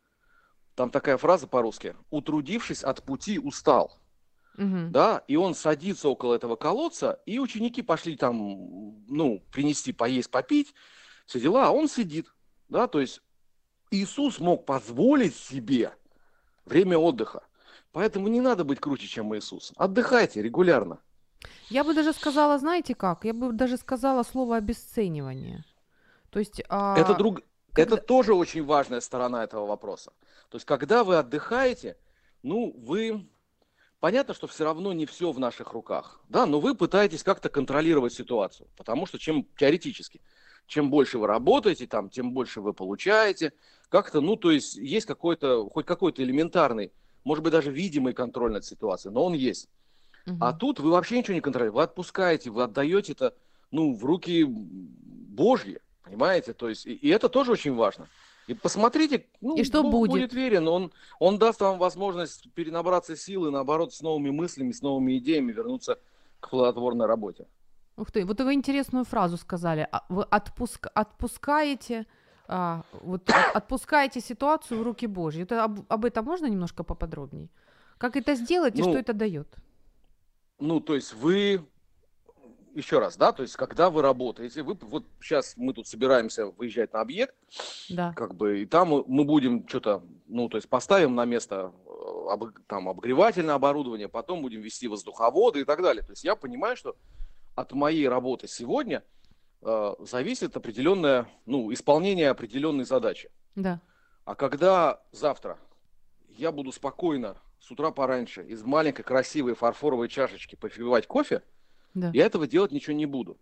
там 0.75 0.89
такая 0.89 1.19
фраза 1.19 1.47
по-русски, 1.47 1.95
утрудившись 2.09 2.83
от 2.83 3.03
пути, 3.03 3.39
устал. 3.39 3.99
Угу. 4.57 4.89
Да, 4.93 5.23
и 5.29 5.37
он 5.37 5.55
садится 5.55 6.09
около 6.09 6.37
этого 6.37 6.57
колодца, 6.57 7.21
и 7.27 7.39
ученики 7.39 7.83
пошли 7.83 8.17
там, 8.17 9.05
ну, 9.07 9.45
принести 9.53 9.93
поесть, 9.93 10.31
попить, 10.31 10.73
все 11.27 11.39
дела, 11.39 11.67
а 11.67 11.71
он 11.71 11.87
сидит, 11.87 12.35
да, 12.71 12.87
то 12.87 13.03
есть 13.03 13.21
Иисус 13.91 14.41
мог 14.41 14.65
позволить 14.65 15.37
себе 15.37 15.93
время 16.65 16.97
отдыха. 16.97 17.43
Поэтому 17.95 18.27
не 18.27 18.41
надо 18.41 18.65
быть 18.65 18.81
круче, 18.81 19.07
чем 19.07 19.37
Иисус. 19.37 19.73
Отдыхайте 19.77 20.43
регулярно. 20.43 20.99
Я 21.71 21.85
бы 21.85 21.95
даже 21.95 22.13
сказала, 22.13 22.59
знаете 22.59 22.97
как? 22.97 23.25
Я 23.25 23.33
бы 23.33 23.53
даже 23.53 23.77
сказала 23.77 24.25
слово 24.25 24.57
обесценивание. 24.57 25.65
То 26.31 26.41
есть... 26.41 26.61
А... 26.69 26.99
Это, 26.99 27.15
друг... 27.15 27.43
Когда... 27.73 27.95
Это 27.95 27.97
тоже 28.05 28.35
очень 28.35 28.65
важная 28.65 29.01
сторона 29.01 29.45
этого 29.45 29.67
вопроса. 29.67 30.13
То 30.49 30.57
есть, 30.57 30.67
когда 30.67 31.05
вы 31.05 31.17
отдыхаете, 31.17 31.97
ну, 32.43 32.75
вы... 32.77 33.29
Понятно, 34.01 34.35
что 34.35 34.49
все 34.49 34.65
равно 34.65 34.93
не 34.93 35.07
все 35.07 35.31
в 35.31 35.39
наших 35.39 35.73
руках, 35.73 36.21
да, 36.29 36.47
но 36.47 36.59
вы 36.61 36.75
пытаетесь 36.75 37.23
как-то 37.23 37.49
контролировать 37.49 38.13
ситуацию, 38.13 38.69
потому 38.77 39.07
что 39.07 39.19
чем 39.19 39.47
теоретически, 39.57 40.21
чем 40.67 40.91
больше 40.91 41.19
вы 41.19 41.27
работаете, 41.27 41.87
там, 41.87 42.11
тем 42.11 42.35
больше 42.35 42.61
вы 42.61 42.75
получаете, 42.75 43.53
как-то, 43.89 44.21
ну, 44.21 44.37
то 44.37 44.51
есть 44.51 44.77
есть 44.77 45.07
какой-то, 45.07 45.71
хоть 45.71 45.87
какой-то 45.87 46.23
элементарный 46.23 46.93
может 47.25 47.43
быть, 47.43 47.53
даже 47.53 47.71
видимый 47.71 48.13
контроль 48.13 48.53
над 48.53 48.65
ситуацией, 48.65 49.13
но 49.13 49.25
он 49.25 49.33
есть. 49.33 49.69
Угу. 50.27 50.37
А 50.41 50.53
тут 50.53 50.81
вы 50.81 50.91
вообще 50.91 51.19
ничего 51.19 51.35
не 51.35 51.41
контролируете, 51.41 51.77
вы 51.77 51.83
отпускаете, 51.83 52.51
вы 52.51 52.63
отдаете 52.63 53.13
это, 53.13 53.35
ну, 53.71 53.95
в 53.95 54.05
руки 54.05 54.45
Божьи, 54.45 55.81
понимаете? 56.03 56.53
То 56.53 56.69
есть, 56.69 56.87
и, 56.87 56.95
и 56.95 57.09
это 57.09 57.29
тоже 57.29 57.53
очень 57.53 57.75
важно. 57.75 58.09
И 58.47 58.55
посмотрите, 58.55 59.27
ну, 59.41 59.57
и 59.57 59.65
что 59.65 59.83
Бог 59.83 59.93
будет? 59.93 60.11
будет 60.11 60.33
верен, 60.35 60.69
он, 60.69 60.93
он 61.19 61.39
даст 61.39 61.61
вам 61.61 61.79
возможность 61.79 62.53
перенабраться 62.53 63.17
силы, 63.17 63.51
наоборот, 63.51 63.95
с 63.95 64.03
новыми 64.03 64.31
мыслями, 64.31 64.73
с 64.73 64.83
новыми 64.83 65.19
идеями 65.19 65.53
вернуться 65.53 65.99
к 66.41 66.51
плодотворной 66.51 67.07
работе. 67.07 67.47
Ух 67.97 68.11
ты, 68.11 68.25
вот 68.25 68.41
вы 68.41 68.55
интересную 68.55 69.05
фразу 69.05 69.37
сказали. 69.37 69.89
А 69.91 70.05
вы 70.09 70.25
отпуск, 70.25 70.89
отпускаете 70.95 72.07
а, 72.47 72.83
вот 72.93 73.31
отпускаете 73.55 74.21
ситуацию 74.21 74.81
в 74.81 74.83
руки 74.83 75.07
Божьи. 75.07 75.43
Это, 75.43 75.65
об, 75.65 75.81
об 75.89 76.05
этом 76.05 76.25
можно 76.25 76.47
немножко 76.47 76.85
поподробнее? 76.85 77.49
Как 77.99 78.17
это 78.17 78.35
сделать 78.35 78.79
и 78.79 78.83
ну, 78.83 78.91
что 78.91 78.99
это 78.99 79.13
дает? 79.13 79.49
Ну, 80.59 80.81
то 80.81 80.95
есть 80.95 81.15
вы 81.15 81.65
еще 82.75 82.99
раз, 82.99 83.17
да, 83.17 83.33
то 83.33 83.43
есть 83.43 83.57
когда 83.57 83.89
вы 83.89 84.03
работаете, 84.03 84.63
вы 84.63 84.77
вот 84.81 85.05
сейчас 85.21 85.55
мы 85.57 85.73
тут 85.73 85.87
собираемся 85.87 86.47
выезжать 86.47 86.93
на 86.93 87.01
объект, 87.01 87.35
да. 87.89 88.13
как 88.15 88.35
бы, 88.35 88.63
и 88.63 88.67
там 88.67 89.05
мы 89.07 89.25
будем 89.25 89.67
что-то, 89.69 90.03
ну, 90.27 90.49
то 90.49 90.57
есть 90.57 90.69
поставим 90.69 91.15
на 91.15 91.25
место 91.25 91.73
э, 91.87 92.33
об, 92.33 92.47
там 92.67 92.89
обогревательное 92.89 93.55
оборудование, 93.55 94.09
потом 94.09 94.43
будем 94.43 94.61
вести 94.61 94.89
воздуховоды 94.89 95.61
и 95.61 95.65
так 95.65 95.83
далее. 95.83 96.03
То 96.03 96.13
есть 96.13 96.25
я 96.25 96.35
понимаю, 96.35 96.77
что 96.77 96.97
от 97.55 97.73
моей 97.73 98.09
работы 98.09 98.49
сегодня 98.49 99.05
э, 99.65 99.95
зависит 100.01 100.57
определенное, 100.57 101.27
ну, 101.47 101.73
исполнение 101.73 102.31
определенной 102.31 102.85
задачи. 102.85 103.31
Да. 103.55 103.81
А 104.25 104.35
когда 104.35 105.03
завтра 105.13 105.59
я 106.29 106.53
буду 106.53 106.73
спокойно 106.73 107.37
с 107.61 107.71
утра 107.71 107.91
пораньше 107.91 108.45
из 108.45 108.63
маленькой 108.63 109.03
красивой 109.03 109.55
фарфоровой 109.55 110.09
чашечки 110.09 110.55
попивать 110.55 111.07
кофе, 111.07 111.43
да. 111.95 112.11
я 112.13 112.27
этого 112.27 112.47
делать 112.47 112.73
ничего 112.73 112.95
не 112.95 113.07
буду. 113.07 113.39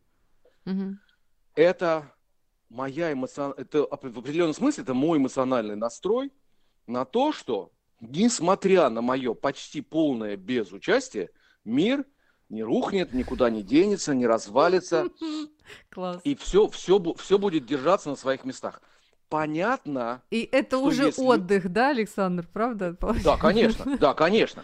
Угу. 0.64 0.97
Это 1.55 2.12
моя 2.69 3.12
эмоцион... 3.12 3.52
это 3.57 3.83
в 3.83 3.93
определенном 3.93 4.55
смысле 4.55 4.85
это 4.85 4.95
мой 4.95 5.19
эмоциональный 5.19 5.76
настрой 5.76 6.33
на 6.87 7.05
то, 7.05 7.33
что 7.33 7.73
несмотря 8.00 8.88
на 8.91 9.02
мое 9.02 9.35
почти 9.35 9.81
полное 9.81 10.37
безучастие, 10.37 11.31
мир 11.64 12.05
не 12.53 12.63
рухнет, 12.63 13.15
никуда 13.15 13.51
не 13.51 13.63
денется, 13.63 14.15
не 14.15 14.27
развалится. 14.27 15.09
Класс. 15.91 16.21
И 16.23 16.37
все, 16.37 16.69
все, 16.69 17.03
все 17.15 17.39
будет 17.39 17.67
держаться 17.67 18.11
на 18.11 18.17
своих 18.17 18.45
местах. 18.45 18.83
Понятно. 19.29 20.23
И 20.31 20.47
это 20.53 20.77
уже 20.77 21.07
если... 21.07 21.23
отдых, 21.23 21.73
да, 21.73 21.89
Александр, 21.89 22.47
правда? 22.53 22.97
Да, 23.25 23.39
конечно, 23.39 23.97
да, 23.97 24.13
конечно. 24.15 24.63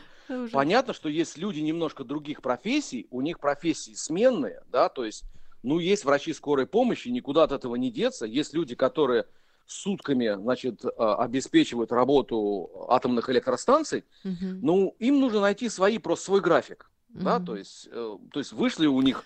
Понятно, 0.53 0.93
что 0.93 1.09
есть 1.09 1.39
люди 1.39 1.61
немножко 1.61 2.05
других 2.05 2.43
профессий, 2.43 3.07
у 3.11 3.23
них 3.23 3.41
профессии 3.41 3.95
сменные, 3.95 4.63
да, 4.71 4.91
то 4.91 5.07
есть, 5.07 5.25
ну, 5.63 5.79
есть 5.79 6.05
врачи 6.05 6.35
скорой 6.35 6.67
помощи, 6.67 7.09
никуда 7.09 7.45
от 7.45 7.53
этого 7.53 7.77
не 7.77 7.91
деться. 7.91 8.27
Есть 8.27 8.53
люди, 8.53 8.75
которые 8.75 9.25
сутками, 9.65 10.35
значит, 10.35 10.85
а, 10.85 11.17
обеспечивают 11.17 11.91
работу 11.93 12.87
атомных 12.91 13.31
электростанций, 13.31 14.05
угу. 14.23 14.59
ну, 14.61 14.97
им 14.99 15.19
нужно 15.19 15.41
найти 15.41 15.71
свои, 15.71 15.97
просто 15.97 16.27
свой 16.27 16.41
график, 16.43 16.91
угу. 17.15 17.25
да, 17.25 17.41
то 17.41 17.57
есть, 17.57 17.89
э, 17.91 18.19
то 18.33 18.41
есть 18.41 18.53
вышли 18.53 18.87
у 18.87 19.01
них 19.03 19.25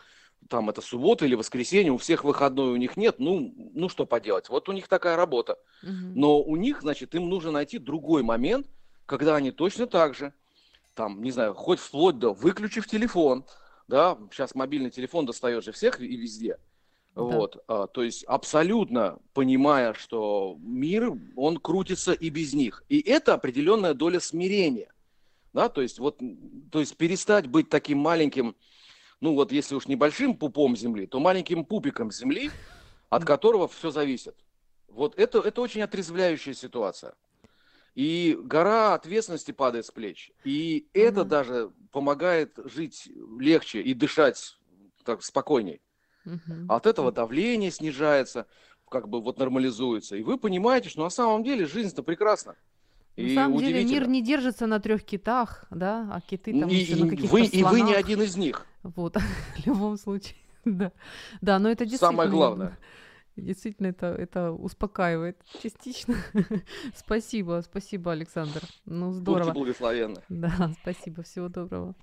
там 0.49 0.71
это 0.71 0.81
суббота 0.81 1.25
или 1.25 1.35
воскресенье, 1.35 1.93
у 1.93 1.99
всех 1.99 2.25
выходной 2.25 2.73
у 2.73 2.77
них 2.77 2.97
нет, 2.97 3.17
ну, 3.19 3.55
ну 3.75 3.89
что 3.89 4.07
поделать, 4.07 4.49
вот 4.49 4.69
у 4.69 4.73
них 4.73 4.89
такая 4.89 5.17
работа. 5.17 5.59
Угу. 5.83 5.93
Но 6.15 6.41
у 6.41 6.57
них, 6.57 6.83
значит, 6.83 7.15
им 7.15 7.29
нужно 7.29 7.53
найти 7.53 7.79
другой 7.79 8.23
момент, 8.23 8.67
когда 9.07 9.37
они 9.37 9.51
точно 9.51 9.87
так 9.87 10.15
же, 10.15 10.33
там, 10.95 11.23
не 11.23 11.31
знаю, 11.31 11.55
хоть 11.55 11.79
вплоть 11.79 12.19
до 12.19 12.33
выключив 12.33 12.87
телефон, 12.87 13.45
да, 13.89 14.19
сейчас 14.31 14.55
мобильный 14.55 14.91
телефон 14.91 15.27
достает 15.27 15.65
же 15.65 15.73
всех 15.73 16.01
и 16.01 16.17
везде, 16.17 16.59
да. 17.15 17.23
вот, 17.23 17.63
а, 17.69 17.87
то 17.87 18.03
есть 18.03 18.25
абсолютно 18.25 19.19
понимая, 19.35 19.95
что 19.95 20.57
мир, 20.61 21.13
он 21.37 21.59
крутится 21.59 22.13
и 22.13 22.31
без 22.31 22.53
них, 22.53 22.85
и 22.89 23.01
это 23.01 23.35
определенная 23.35 23.95
доля 23.95 24.21
смирения, 24.21 24.92
да, 25.53 25.69
то 25.69 25.83
есть 25.83 25.99
вот, 25.99 26.21
то 26.71 26.81
есть 26.81 26.97
перестать 26.97 27.47
быть 27.47 27.69
таким 27.69 27.99
маленьким, 27.99 28.57
ну 29.21 29.35
вот 29.35 29.53
если 29.53 29.75
уж 29.75 29.87
небольшим 29.87 30.37
пупом 30.37 30.77
земли, 30.77 31.07
то 31.07 31.21
маленьким 31.21 31.65
пупиком 31.65 32.11
земли, 32.11 32.51
от 33.11 33.25
которого 33.25 33.69
все 33.69 33.91
зависит. 33.91 34.37
Вот 34.89 35.19
это, 35.19 35.41
это 35.41 35.61
очень 35.61 35.83
отрезвляющая 35.83 36.55
ситуация. 36.55 37.15
И 37.95 38.39
гора 38.43 38.95
ответственности 38.95 39.53
падает 39.53 39.85
с 39.85 39.91
плеч. 39.91 40.33
И 40.45 40.79
mm-hmm. 40.79 41.01
это 41.01 41.25
даже 41.25 41.73
помогает 41.91 42.59
жить 42.65 43.09
легче 43.39 43.83
и 43.83 43.93
дышать 43.93 44.57
так 45.05 45.23
спокойней. 45.23 45.83
Mm-hmm. 46.25 46.67
От 46.69 46.87
этого 46.87 47.13
давление 47.13 47.71
снижается, 47.71 48.47
как 48.89 49.09
бы 49.09 49.21
вот 49.21 49.39
нормализуется. 49.39 50.17
И 50.17 50.23
вы 50.23 50.39
понимаете, 50.39 50.89
что 50.89 51.03
на 51.03 51.11
самом 51.11 51.45
деле 51.45 51.67
жизнь-то 51.67 52.03
прекрасна. 52.03 52.57
На 53.17 53.21
и 53.21 53.35
самом 53.35 53.59
деле 53.59 53.85
мир 53.85 54.09
не 54.09 54.23
держится 54.23 54.67
на 54.67 54.81
трех 54.81 55.05
китах, 55.05 55.67
да, 55.71 56.09
а 56.11 56.21
киты 56.21 56.59
там 56.59 56.69
и, 56.71 56.75
еще 56.75 56.97
на 56.97 57.11
каких-то 57.11 57.35
вы, 57.35 57.45
И 57.45 57.63
вы 57.63 57.83
не 57.83 57.95
один 57.95 58.23
из 58.23 58.37
них. 58.37 58.67
Вот, 58.83 59.17
в 59.57 59.67
любом 59.67 59.99
случае, 59.99 60.37
да. 60.65 60.93
Да, 61.41 61.59
но 61.59 61.71
это 61.71 61.85
действительно... 61.85 62.11
Самое 62.11 62.31
главное. 62.31 62.79
Действительно, 63.37 63.87
это, 63.87 64.07
это 64.07 64.53
успокаивает 64.53 65.39
частично. 65.63 66.17
спасибо, 66.95 67.63
спасибо, 67.65 68.13
Александр. 68.13 68.61
Ну, 68.85 69.13
здорово. 69.13 69.45
Будьте 69.45 69.59
благословенны. 69.59 70.23
Да, 70.29 70.73
спасибо, 70.83 71.23
всего 71.23 71.49
доброго. 71.49 71.95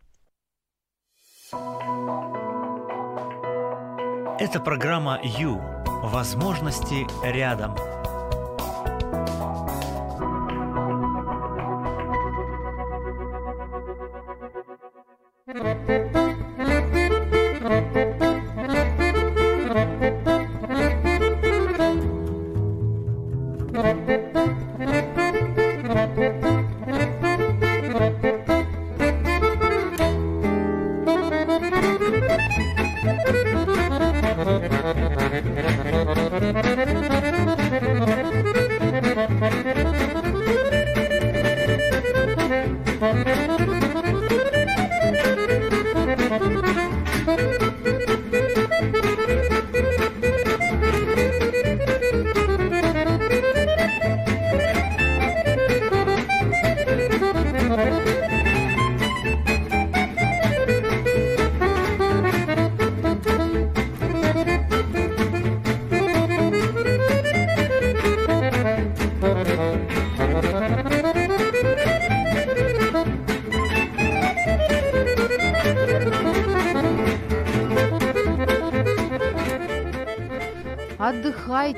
Это 4.39 4.59
программа 4.59 5.19
«Ю». 5.23 5.61
Возможности 6.01 7.05
рядом. 7.23 7.75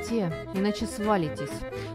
Отдыхайте, 0.02 0.32
иначе 0.54 0.86
свалитесь. 0.86 1.50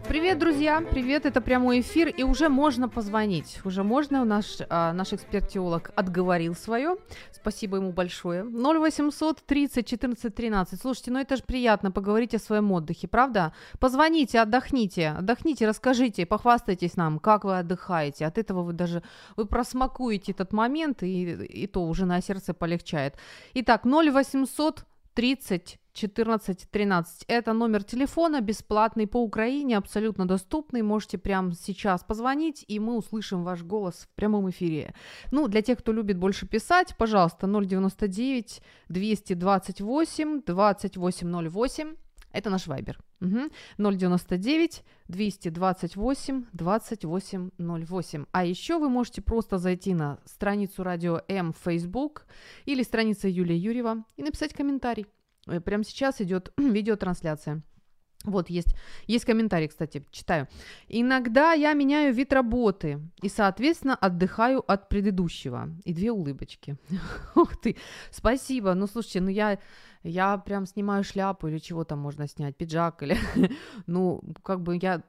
Привет, 0.08 0.38
друзья! 0.38 0.80
Привет, 0.80 1.26
это 1.26 1.42
прямой 1.42 1.80
эфир, 1.80 2.08
и 2.08 2.22
уже 2.22 2.48
можно 2.48 2.88
позвонить. 2.88 3.60
Уже 3.64 3.82
можно, 3.82 4.24
наш, 4.24 4.58
а, 4.70 4.94
наш 4.94 5.12
эксперт-теолог 5.12 5.90
отговорил 5.94 6.54
свое. 6.54 6.96
Спасибо 7.32 7.76
ему 7.76 7.92
большое. 7.92 8.44
0800 8.44 9.42
30 9.44 9.86
14 9.86 10.34
13. 10.34 10.80
Слушайте, 10.80 11.10
ну 11.10 11.18
это 11.18 11.36
же 11.36 11.42
приятно 11.42 11.90
поговорить 11.90 12.34
о 12.34 12.38
своем 12.38 12.72
отдыхе, 12.72 13.08
правда? 13.08 13.52
Позвоните, 13.78 14.40
отдохните, 14.40 15.08
отдохните, 15.10 15.66
расскажите, 15.66 16.24
похвастайтесь 16.24 16.96
нам, 16.96 17.18
как 17.18 17.44
вы 17.44 17.58
отдыхаете. 17.58 18.24
От 18.24 18.38
этого 18.38 18.62
вы 18.62 18.72
даже, 18.72 19.02
вы 19.36 19.44
просмакуете 19.44 20.32
этот 20.32 20.54
момент, 20.54 21.02
и, 21.02 21.32
и 21.32 21.66
то 21.66 21.84
уже 21.84 22.06
на 22.06 22.22
сердце 22.22 22.54
полегчает. 22.54 23.16
Итак, 23.52 23.84
0800 23.84 24.86
30 25.18 25.80
14 25.98 26.68
13. 26.70 27.24
Это 27.28 27.52
номер 27.52 27.82
телефона, 27.82 28.40
бесплатный 28.40 29.06
по 29.06 29.18
Украине, 29.22 29.76
абсолютно 29.76 30.26
доступный. 30.26 30.82
Можете 30.82 31.18
прямо 31.18 31.52
сейчас 31.54 32.04
позвонить, 32.04 32.64
и 32.68 32.78
мы 32.78 32.96
услышим 32.96 33.42
ваш 33.44 33.62
голос 33.62 34.06
в 34.06 34.08
прямом 34.14 34.48
эфире. 34.50 34.94
Ну, 35.32 35.48
для 35.48 35.62
тех, 35.62 35.78
кто 35.78 35.92
любит 35.92 36.16
больше 36.16 36.46
писать, 36.46 36.94
пожалуйста, 36.96 37.46
099 37.46 38.62
228 38.88 40.42
2808. 40.46 41.96
Это 42.32 42.50
наш 42.50 42.66
вайбер. 42.66 43.00
Угу. 43.20 43.48
099 43.78 44.84
228 45.08 46.44
2808. 46.52 48.24
А 48.30 48.44
еще 48.44 48.78
вы 48.78 48.88
можете 48.88 49.22
просто 49.22 49.58
зайти 49.58 49.94
на 49.94 50.18
страницу 50.24 50.84
Радио 50.84 51.22
М 51.26 51.52
в 51.52 51.58
Facebook 51.58 52.26
или 52.66 52.84
страница 52.84 53.28
Юлия 53.28 53.56
Юрьева 53.56 54.04
и 54.16 54.22
написать 54.22 54.52
комментарий. 54.54 55.06
Э, 55.48 55.60
прямо 55.60 55.84
сейчас 55.84 56.20
идет 56.20 56.52
видеотрансляция. 56.58 57.62
Вот 58.24 58.50
есть, 58.50 58.74
есть 59.06 59.24
комментарий, 59.24 59.68
кстати, 59.68 60.04
читаю. 60.10 60.48
Иногда 60.88 61.52
я 61.52 61.72
меняю 61.72 62.12
вид 62.12 62.32
работы 62.32 63.00
и, 63.22 63.28
соответственно, 63.28 63.94
отдыхаю 63.94 64.64
от 64.70 64.88
предыдущего. 64.88 65.68
И 65.84 65.94
две 65.94 66.10
улыбочки. 66.10 66.76
Ух 67.36 67.56
ты, 67.56 67.76
спасибо. 68.10 68.74
Ну, 68.74 68.88
слушайте, 68.88 69.20
ну 69.20 69.28
я 69.28 69.58
я 70.08 70.38
прям 70.38 70.66
снимаю 70.66 71.04
шляпу 71.04 71.48
или 71.48 71.58
чего 71.58 71.84
там 71.84 71.98
можно 71.98 72.26
снять, 72.28 72.56
пиджак 72.56 73.02
или, 73.02 73.16
ну, 73.86 74.20
как 74.42 74.62
бы 74.62 74.78
я, 74.80 75.02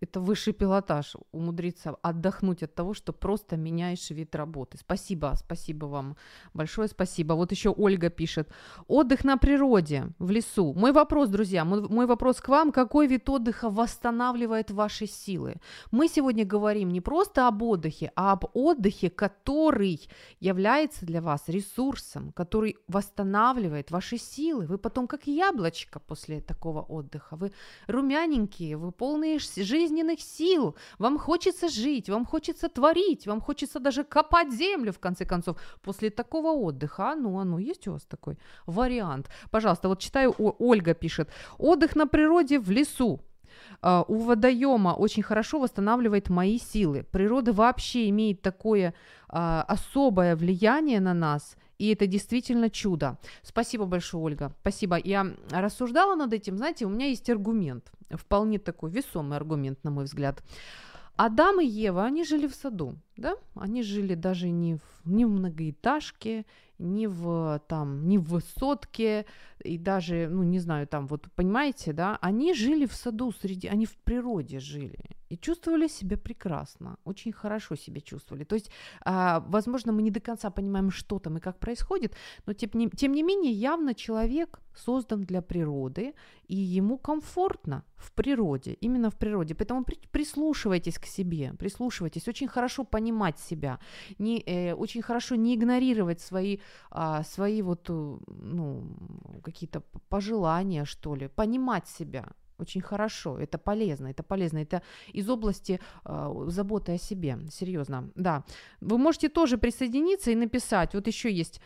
это 0.00 0.20
высший 0.20 0.52
пилотаж, 0.52 1.16
умудриться 1.32 1.96
отдохнуть 2.02 2.62
от 2.62 2.74
того, 2.74 2.94
что 2.94 3.12
просто 3.12 3.56
меняешь 3.56 4.10
вид 4.10 4.34
работы. 4.34 4.78
Спасибо, 4.78 5.34
спасибо 5.36 5.86
вам, 5.86 6.16
большое 6.54 6.88
спасибо. 6.88 7.34
Вот 7.34 7.52
еще 7.52 7.70
Ольга 7.70 8.10
пишет, 8.10 8.48
отдых 8.88 9.24
на 9.24 9.36
природе, 9.36 10.08
в 10.18 10.30
лесу. 10.30 10.72
Мой 10.74 10.92
вопрос, 10.92 11.28
друзья, 11.28 11.64
мой, 11.64 12.06
вопрос 12.06 12.40
к 12.40 12.48
вам, 12.48 12.72
какой 12.72 13.06
вид 13.06 13.28
отдыха 13.28 13.68
восстанавливает 13.70 14.70
ваши 14.70 15.06
силы? 15.06 15.56
Мы 15.90 16.08
сегодня 16.08 16.44
говорим 16.44 16.90
не 16.90 17.00
просто 17.00 17.48
об 17.48 17.62
отдыхе, 17.62 18.12
а 18.16 18.32
об 18.32 18.44
отдыхе, 18.54 19.10
который 19.10 20.00
является 20.40 21.06
для 21.06 21.20
вас 21.20 21.48
ресурсом, 21.48 22.32
который 22.32 22.76
восстанавливает 22.88 23.81
восстанавливает 23.82 23.90
ваши 23.90 24.18
силы. 24.18 24.66
Вы 24.66 24.78
потом 24.78 25.06
как 25.06 25.26
яблочко 25.26 26.00
после 26.00 26.40
такого 26.40 26.82
отдыха. 26.82 27.36
Вы 27.36 27.50
румяненькие, 27.88 28.76
вы 28.76 28.92
полные 28.92 29.38
жизненных 29.38 30.20
сил. 30.20 30.74
Вам 30.98 31.18
хочется 31.18 31.68
жить, 31.68 32.10
вам 32.10 32.24
хочется 32.24 32.68
творить, 32.68 33.26
вам 33.26 33.40
хочется 33.40 33.80
даже 33.80 34.04
копать 34.04 34.52
землю, 34.52 34.92
в 34.92 34.98
конце 34.98 35.24
концов, 35.24 35.56
после 35.82 36.10
такого 36.10 36.52
отдыха. 36.52 37.02
А 37.02 37.16
ну, 37.16 37.38
а 37.38 37.44
ну, 37.44 37.58
есть 37.58 37.88
у 37.88 37.92
вас 37.92 38.04
такой 38.04 38.36
вариант? 38.66 39.28
Пожалуйста, 39.50 39.88
вот 39.88 39.98
читаю, 39.98 40.34
Ольга 40.58 40.94
пишет. 40.94 41.28
Отдых 41.58 41.96
на 41.96 42.06
природе 42.06 42.58
в 42.58 42.70
лесу. 42.70 43.20
Uh, 43.82 44.04
у 44.08 44.16
водоема 44.16 44.94
очень 44.98 45.22
хорошо 45.22 45.58
восстанавливает 45.58 46.30
мои 46.30 46.58
силы. 46.58 47.02
Природа 47.02 47.52
вообще 47.52 48.08
имеет 48.08 48.42
такое 48.42 48.92
uh, 49.28 49.64
особое 49.68 50.36
влияние 50.36 51.00
на 51.00 51.14
нас, 51.14 51.56
и 51.82 51.88
это 51.88 52.06
действительно 52.06 52.70
чудо. 52.70 53.18
Спасибо 53.42 53.86
большое, 53.86 54.22
Ольга. 54.22 54.52
Спасибо. 54.60 55.00
Я 55.02 55.26
рассуждала 55.50 56.14
над 56.14 56.32
этим, 56.32 56.56
знаете, 56.56 56.86
у 56.86 56.88
меня 56.88 57.06
есть 57.06 57.28
аргумент, 57.28 57.90
вполне 58.10 58.60
такой 58.60 58.92
весомый 58.92 59.36
аргумент, 59.36 59.82
на 59.82 59.90
мой 59.90 60.04
взгляд. 60.04 60.44
Адам 61.16 61.60
и 61.60 61.66
Ева, 61.66 62.04
они 62.04 62.24
жили 62.24 62.46
в 62.46 62.54
саду, 62.54 62.94
да? 63.16 63.36
Они 63.54 63.82
жили 63.82 64.14
даже 64.14 64.50
не 64.50 64.74
в, 64.74 64.82
не 65.04 65.24
в 65.24 65.30
многоэтажке, 65.30 66.44
не 66.78 67.06
в, 67.06 67.60
там, 67.68 68.08
не 68.08 68.18
в 68.18 68.24
высотке, 68.24 69.26
и 69.64 69.78
даже, 69.78 70.28
ну, 70.28 70.42
не 70.42 70.58
знаю, 70.58 70.86
там, 70.86 71.06
вот, 71.06 71.28
понимаете, 71.34 71.92
да? 71.92 72.18
Они 72.20 72.54
жили 72.54 72.86
в 72.86 72.94
саду, 72.94 73.32
среди, 73.32 73.68
они 73.68 73.86
в 73.86 73.96
природе 73.96 74.58
жили 74.58 74.98
и 75.32 75.38
чувствовали 75.38 75.88
себя 75.88 76.16
прекрасно, 76.16 76.96
очень 77.04 77.32
хорошо 77.32 77.76
себя 77.76 78.00
чувствовали. 78.00 78.44
То 78.44 78.54
есть, 78.54 78.70
а, 79.00 79.40
возможно, 79.48 79.92
мы 79.92 80.02
не 80.02 80.10
до 80.10 80.20
конца 80.20 80.50
понимаем, 80.50 80.90
что 80.90 81.18
там 81.18 81.38
и 81.38 81.40
как 81.40 81.58
происходит, 81.58 82.14
но 82.46 82.52
тем 82.52 82.70
не, 82.74 82.90
тем 82.90 83.12
не 83.12 83.22
менее 83.22 83.52
явно 83.52 83.94
человек 83.94 84.60
создан 84.76 85.22
для 85.22 85.40
природы, 85.40 86.14
и 86.48 86.56
ему 86.56 86.98
комфортно 86.98 87.82
в 87.96 88.12
природе, 88.12 88.76
именно 88.82 89.08
в 89.10 89.14
природе. 89.14 89.54
Поэтому 89.54 89.84
при, 89.84 89.98
прислушивайтесь 90.10 90.98
к 90.98 91.06
себе, 91.06 91.54
прислушивайтесь, 91.58 92.28
очень 92.28 92.48
хорошо 92.48 92.84
понимать 93.02 93.38
себя, 93.38 93.78
не, 94.18 94.42
э, 94.46 94.74
очень 94.74 95.02
хорошо 95.02 95.36
не 95.36 95.54
игнорировать 95.54 96.20
свои, 96.20 96.58
а, 96.90 97.22
свои 97.22 97.62
вот, 97.62 97.90
э, 97.90 98.18
ну, 98.28 98.82
какие-то 99.42 99.82
пожелания, 100.08 100.84
что 100.84 101.16
ли, 101.16 101.28
понимать 101.28 101.88
себя, 101.88 102.24
очень 102.58 102.80
хорошо, 102.80 103.38
это 103.38 103.58
полезно, 103.58 104.08
это 104.08 104.22
полезно, 104.22 104.58
это 104.58 104.82
из 105.14 105.28
области 105.28 105.80
э, 106.04 106.44
заботы 106.46 106.92
о 106.94 106.98
себе, 106.98 107.38
серьезно, 107.50 108.10
да. 108.14 108.44
Вы 108.80 108.98
можете 108.98 109.28
тоже 109.28 109.56
присоединиться 109.56 110.30
и 110.30 110.36
написать, 110.36 110.94
вот 110.94 111.08
еще 111.08 111.28
есть 111.28 111.60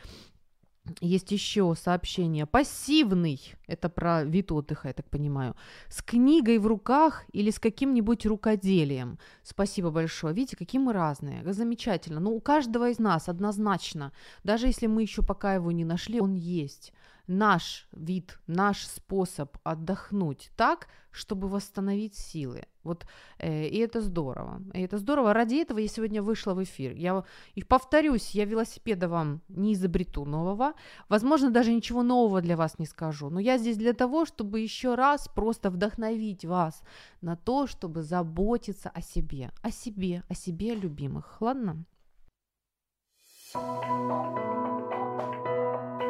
есть 1.01 1.33
еще 1.33 1.75
сообщение. 1.75 2.47
Пассивный, 2.47 3.41
это 3.67 3.89
про 3.89 4.25
вид 4.25 4.53
отдыха, 4.53 4.89
я 4.89 4.95
так 4.95 5.09
понимаю, 5.09 5.55
с 5.89 6.03
книгой 6.03 6.59
в 6.59 6.67
руках 6.67 7.25
или 7.33 7.51
с 7.51 7.59
каким-нибудь 7.59 8.27
рукоделием. 8.27 9.19
Спасибо 9.43 9.91
большое. 9.91 10.35
Видите, 10.35 10.57
какие 10.57 10.81
мы 10.81 10.93
разные. 10.93 11.43
Замечательно. 11.53 12.21
Но 12.21 12.31
у 12.31 12.41
каждого 12.41 12.91
из 12.91 12.99
нас 12.99 13.29
однозначно, 13.29 14.13
даже 14.45 14.67
если 14.67 14.87
мы 14.87 15.03
еще 15.03 15.23
пока 15.23 15.55
его 15.55 15.73
не 15.73 15.85
нашли, 15.85 16.21
он 16.21 16.35
есть 16.35 16.93
наш 17.27 17.89
вид, 17.93 18.39
наш 18.47 18.87
способ 18.87 19.57
отдохнуть 19.65 20.51
так, 20.57 20.89
чтобы 21.11 21.49
восстановить 21.49 22.15
силы. 22.15 22.63
Вот, 22.83 23.07
э, 23.39 23.67
и 23.67 23.79
это 23.79 24.01
здорово. 24.01 24.63
И 24.75 24.81
это 24.81 24.99
здорово. 24.99 25.33
Ради 25.33 25.57
этого 25.57 25.79
я 25.79 25.89
сегодня 25.89 26.23
вышла 26.23 26.55
в 26.55 26.63
эфир. 26.63 26.93
Я 26.93 27.25
и 27.55 27.65
повторюсь, 27.65 28.31
я 28.31 28.45
велосипеда 28.45 29.09
вам 29.09 29.41
не 29.49 29.73
изобрету 29.73 30.25
нового. 30.25 30.75
Возможно, 31.09 31.51
даже 31.51 31.73
ничего 31.73 32.03
нового 32.03 32.41
для 32.43 32.57
вас 32.57 32.79
не 32.79 32.87
скажу. 32.87 33.31
Но 33.31 33.41
я 33.41 33.59
здесь 33.59 33.77
для 33.77 33.93
того, 33.93 34.25
чтобы 34.25 34.61
еще 34.61 34.95
раз 34.95 35.29
просто 35.29 35.71
вдохновить 35.71 36.45
вас 36.45 36.83
на 37.23 37.37
то, 37.37 37.67
чтобы 37.67 38.03
заботиться 38.03 38.91
о 38.91 39.01
себе. 39.01 39.51
О 39.63 39.71
себе, 39.71 40.23
о 40.29 40.35
себе 40.35 40.75
любимых. 40.75 41.41
Ладно? 41.41 41.85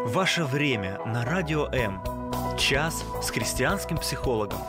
Ваше 0.06 0.44
время 0.44 1.00
на 1.04 1.24
Радио 1.24 1.66
М. 1.72 2.00
Час 2.56 3.04
с 3.20 3.28
христианским 3.28 3.98
психологом. 3.98 4.60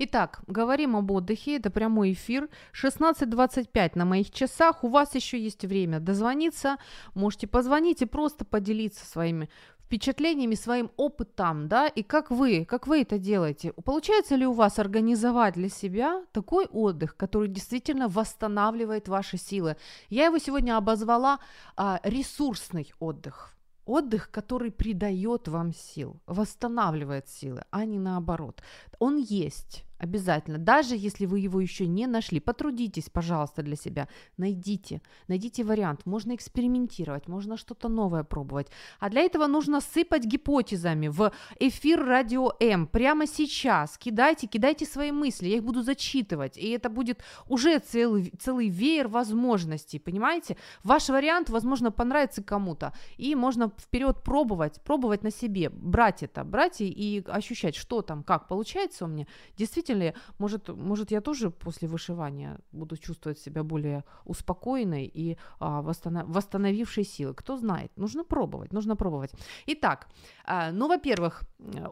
Итак, 0.00 0.40
говорим 0.48 0.96
об 0.96 1.12
отдыхе. 1.12 1.58
Это 1.58 1.70
прямой 1.70 2.12
эфир. 2.14 2.48
16.25 2.72 3.92
на 3.94 4.04
моих 4.04 4.32
часах. 4.32 4.82
У 4.82 4.88
вас 4.88 5.14
еще 5.14 5.38
есть 5.38 5.64
время 5.64 6.00
дозвониться. 6.00 6.76
Можете 7.14 7.46
позвонить 7.46 8.02
и 8.02 8.06
просто 8.06 8.44
поделиться 8.44 9.06
своими 9.06 9.48
впечатлениями, 9.88 10.54
своим 10.54 10.90
опытом, 10.98 11.66
да, 11.66 11.88
и 11.88 12.02
как 12.02 12.30
вы, 12.30 12.66
как 12.66 12.86
вы 12.86 13.00
это 13.00 13.18
делаете. 13.18 13.72
Получается 13.72 14.36
ли 14.36 14.46
у 14.46 14.52
вас 14.52 14.78
организовать 14.78 15.54
для 15.54 15.70
себя 15.70 16.26
такой 16.32 16.66
отдых, 16.66 17.16
который 17.16 17.48
действительно 17.48 18.08
восстанавливает 18.08 19.08
ваши 19.08 19.38
силы? 19.38 19.76
Я 20.10 20.26
его 20.26 20.38
сегодня 20.38 20.76
обозвала 20.76 21.38
а, 21.74 22.00
ресурсный 22.02 22.92
отдых. 23.00 23.54
Отдых, 23.86 24.30
который 24.30 24.70
придает 24.70 25.48
вам 25.48 25.72
сил, 25.72 26.20
восстанавливает 26.26 27.26
силы, 27.30 27.62
а 27.70 27.86
не 27.86 27.98
наоборот. 27.98 28.62
Он 28.98 29.16
есть, 29.16 29.84
Обязательно. 29.98 30.58
Даже 30.58 30.94
если 30.96 31.26
вы 31.26 31.40
его 31.40 31.60
еще 31.60 31.86
не 31.88 32.06
нашли, 32.06 32.38
потрудитесь, 32.38 33.10
пожалуйста, 33.10 33.62
для 33.62 33.74
себя. 33.74 34.08
Найдите. 34.36 35.02
Найдите 35.26 35.64
вариант. 35.64 36.06
Можно 36.06 36.36
экспериментировать, 36.36 37.26
можно 37.26 37.56
что-то 37.56 37.88
новое 37.88 38.22
пробовать. 38.22 38.68
А 39.00 39.10
для 39.10 39.22
этого 39.22 39.48
нужно 39.48 39.80
сыпать 39.80 40.24
гипотезами 40.24 41.08
в 41.08 41.32
эфир 41.58 42.04
Радио 42.04 42.52
М 42.60 42.86
прямо 42.86 43.26
сейчас. 43.26 43.98
Кидайте, 43.98 44.46
кидайте 44.46 44.86
свои 44.86 45.10
мысли. 45.10 45.48
Я 45.48 45.56
их 45.56 45.64
буду 45.64 45.82
зачитывать. 45.82 46.56
И 46.56 46.68
это 46.70 46.90
будет 46.90 47.20
уже 47.48 47.80
целый, 47.80 48.32
целый 48.38 48.68
веер 48.68 49.08
возможностей. 49.08 49.98
Понимаете? 49.98 50.56
Ваш 50.84 51.08
вариант, 51.08 51.50
возможно, 51.50 51.90
понравится 51.90 52.40
кому-то. 52.42 52.92
И 53.16 53.34
можно 53.34 53.72
вперед 53.76 54.22
пробовать, 54.22 54.80
пробовать 54.84 55.24
на 55.24 55.32
себе. 55.32 55.70
Брать 55.70 56.22
это, 56.22 56.44
брать 56.44 56.76
и, 56.80 57.24
ощущать, 57.26 57.74
что 57.74 58.02
там, 58.02 58.22
как 58.22 58.46
получается 58.46 59.04
у 59.04 59.08
меня. 59.08 59.26
Действительно 59.56 59.87
действительно, 59.88 60.14
может, 60.38 60.68
может 60.68 61.10
я 61.10 61.20
тоже 61.20 61.50
после 61.50 61.88
вышивания 61.88 62.58
буду 62.72 62.96
чувствовать 62.96 63.38
себя 63.38 63.62
более 63.62 64.04
успокоенной 64.24 65.10
и 65.14 65.36
а, 65.58 65.82
восстанов... 65.82 66.28
восстановившей 66.28 67.04
силы. 67.04 67.34
Кто 67.34 67.56
знает, 67.56 67.90
нужно 67.96 68.24
пробовать, 68.24 68.72
нужно 68.72 68.96
пробовать. 68.96 69.32
Итак, 69.66 70.08
а, 70.44 70.70
ну, 70.72 70.88
во-первых, 70.88 71.42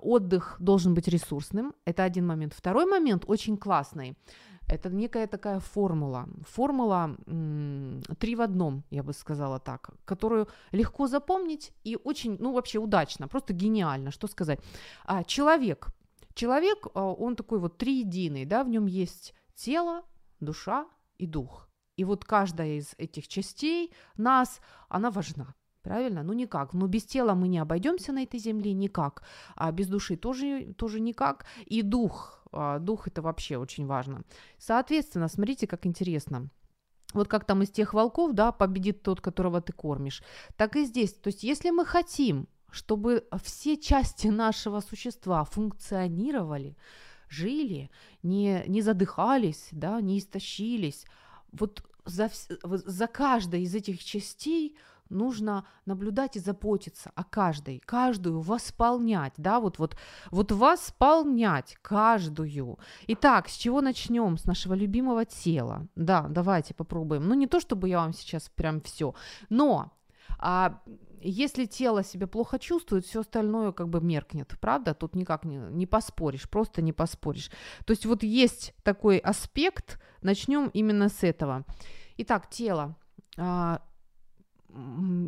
отдых 0.02 0.56
должен 0.60 0.94
быть 0.94 1.08
ресурсным, 1.08 1.72
это 1.86 2.04
один 2.04 2.26
момент. 2.26 2.54
Второй 2.54 2.86
момент 2.86 3.24
очень 3.26 3.56
классный. 3.56 4.16
Это 4.68 4.90
некая 4.90 5.26
такая 5.28 5.60
формула. 5.60 6.26
Формула 6.42 7.16
три 8.18 8.34
в 8.34 8.40
одном, 8.40 8.82
я 8.90 9.02
бы 9.02 9.12
сказала 9.12 9.60
так, 9.60 9.90
которую 10.04 10.48
легко 10.72 11.06
запомнить 11.06 11.72
и 11.84 11.96
очень, 12.04 12.36
ну, 12.40 12.52
вообще 12.52 12.78
удачно, 12.78 13.28
просто 13.28 13.52
гениально, 13.52 14.10
что 14.10 14.26
сказать. 14.26 14.58
А, 15.04 15.22
человек 15.22 15.88
Человек, 16.36 16.86
а, 16.94 17.12
он 17.12 17.34
такой 17.34 17.58
вот 17.58 17.78
триединый, 17.78 18.44
да, 18.44 18.62
в 18.62 18.68
нем 18.68 18.86
есть 18.86 19.34
тело, 19.54 20.02
душа 20.38 20.86
и 21.16 21.26
дух. 21.26 21.68
И 21.96 22.04
вот 22.04 22.26
каждая 22.26 22.78
из 22.78 22.94
этих 22.98 23.26
частей 23.26 23.94
нас, 24.18 24.60
она 24.90 25.10
важна. 25.10 25.54
Правильно? 25.80 26.22
Ну 26.22 26.34
никак. 26.34 26.74
Но 26.74 26.88
без 26.88 27.04
тела 27.04 27.34
мы 27.34 27.48
не 27.48 27.58
обойдемся 27.58 28.12
на 28.12 28.22
этой 28.22 28.38
земле 28.38 28.74
никак. 28.74 29.22
А 29.54 29.72
без 29.72 29.86
души 29.86 30.16
тоже, 30.16 30.74
тоже 30.76 31.00
никак. 31.00 31.46
И 31.64 31.80
дух. 31.80 32.44
А, 32.52 32.80
дух 32.80 33.08
это 33.08 33.22
вообще 33.22 33.56
очень 33.56 33.86
важно. 33.86 34.22
Соответственно, 34.58 35.28
смотрите, 35.28 35.66
как 35.66 35.86
интересно 35.86 36.50
вот 37.14 37.28
как 37.28 37.46
там 37.46 37.62
из 37.62 37.70
тех 37.70 37.94
волков, 37.94 38.32
да, 38.34 38.52
победит 38.52 39.02
тот, 39.02 39.20
которого 39.20 39.62
ты 39.62 39.72
кормишь, 39.72 40.22
так 40.56 40.76
и 40.76 40.84
здесь. 40.84 41.14
То 41.14 41.28
есть, 41.28 41.44
если 41.44 41.70
мы 41.70 41.86
хотим 41.86 42.46
чтобы 42.76 43.26
все 43.42 43.76
части 43.76 44.26
нашего 44.28 44.80
существа 44.80 45.44
функционировали, 45.44 46.76
жили, 47.28 47.90
не, 48.22 48.62
не 48.66 48.82
задыхались, 48.82 49.68
да, 49.72 50.00
не 50.00 50.18
истощились. 50.18 51.06
Вот 51.52 51.82
за, 52.04 52.30
за 52.62 53.06
каждой 53.06 53.62
из 53.62 53.74
этих 53.74 54.04
частей 54.04 54.76
нужно 55.08 55.64
наблюдать 55.86 56.36
и 56.36 56.40
заботиться 56.40 57.12
о 57.14 57.24
каждой, 57.24 57.80
каждую 57.86 58.40
восполнять, 58.40 59.32
да, 59.38 59.58
вот, 59.58 59.78
вот, 59.78 59.96
вот 60.30 60.52
восполнять 60.52 61.78
каждую. 61.80 62.78
Итак, 63.06 63.48
с 63.48 63.56
чего 63.56 63.80
начнем? 63.80 64.36
С 64.36 64.44
нашего 64.44 64.74
любимого 64.74 65.24
тела. 65.24 65.86
Да, 65.96 66.26
давайте 66.28 66.74
попробуем. 66.74 67.26
Ну, 67.26 67.34
не 67.34 67.46
то, 67.46 67.58
чтобы 67.58 67.88
я 67.88 68.00
вам 68.00 68.12
сейчас 68.12 68.50
прям 68.54 68.82
все, 68.82 69.14
но 69.48 69.92
а, 70.38 70.80
если 71.20 71.66
тело 71.66 72.02
себя 72.04 72.26
плохо 72.26 72.58
чувствует, 72.58 73.04
все 73.06 73.20
остальное 73.20 73.72
как 73.72 73.88
бы 73.88 74.00
меркнет, 74.00 74.54
правда? 74.60 74.94
Тут 74.94 75.14
никак 75.14 75.44
не, 75.44 75.56
не 75.56 75.86
поспоришь, 75.86 76.48
просто 76.48 76.82
не 76.82 76.92
поспоришь. 76.92 77.50
То 77.84 77.92
есть 77.92 78.06
вот 78.06 78.22
есть 78.22 78.74
такой 78.82 79.18
аспект, 79.18 80.00
начнем 80.22 80.68
именно 80.68 81.08
с 81.08 81.22
этого. 81.22 81.64
Итак, 82.18 82.48
тело. 82.50 82.96
А, 83.38 83.82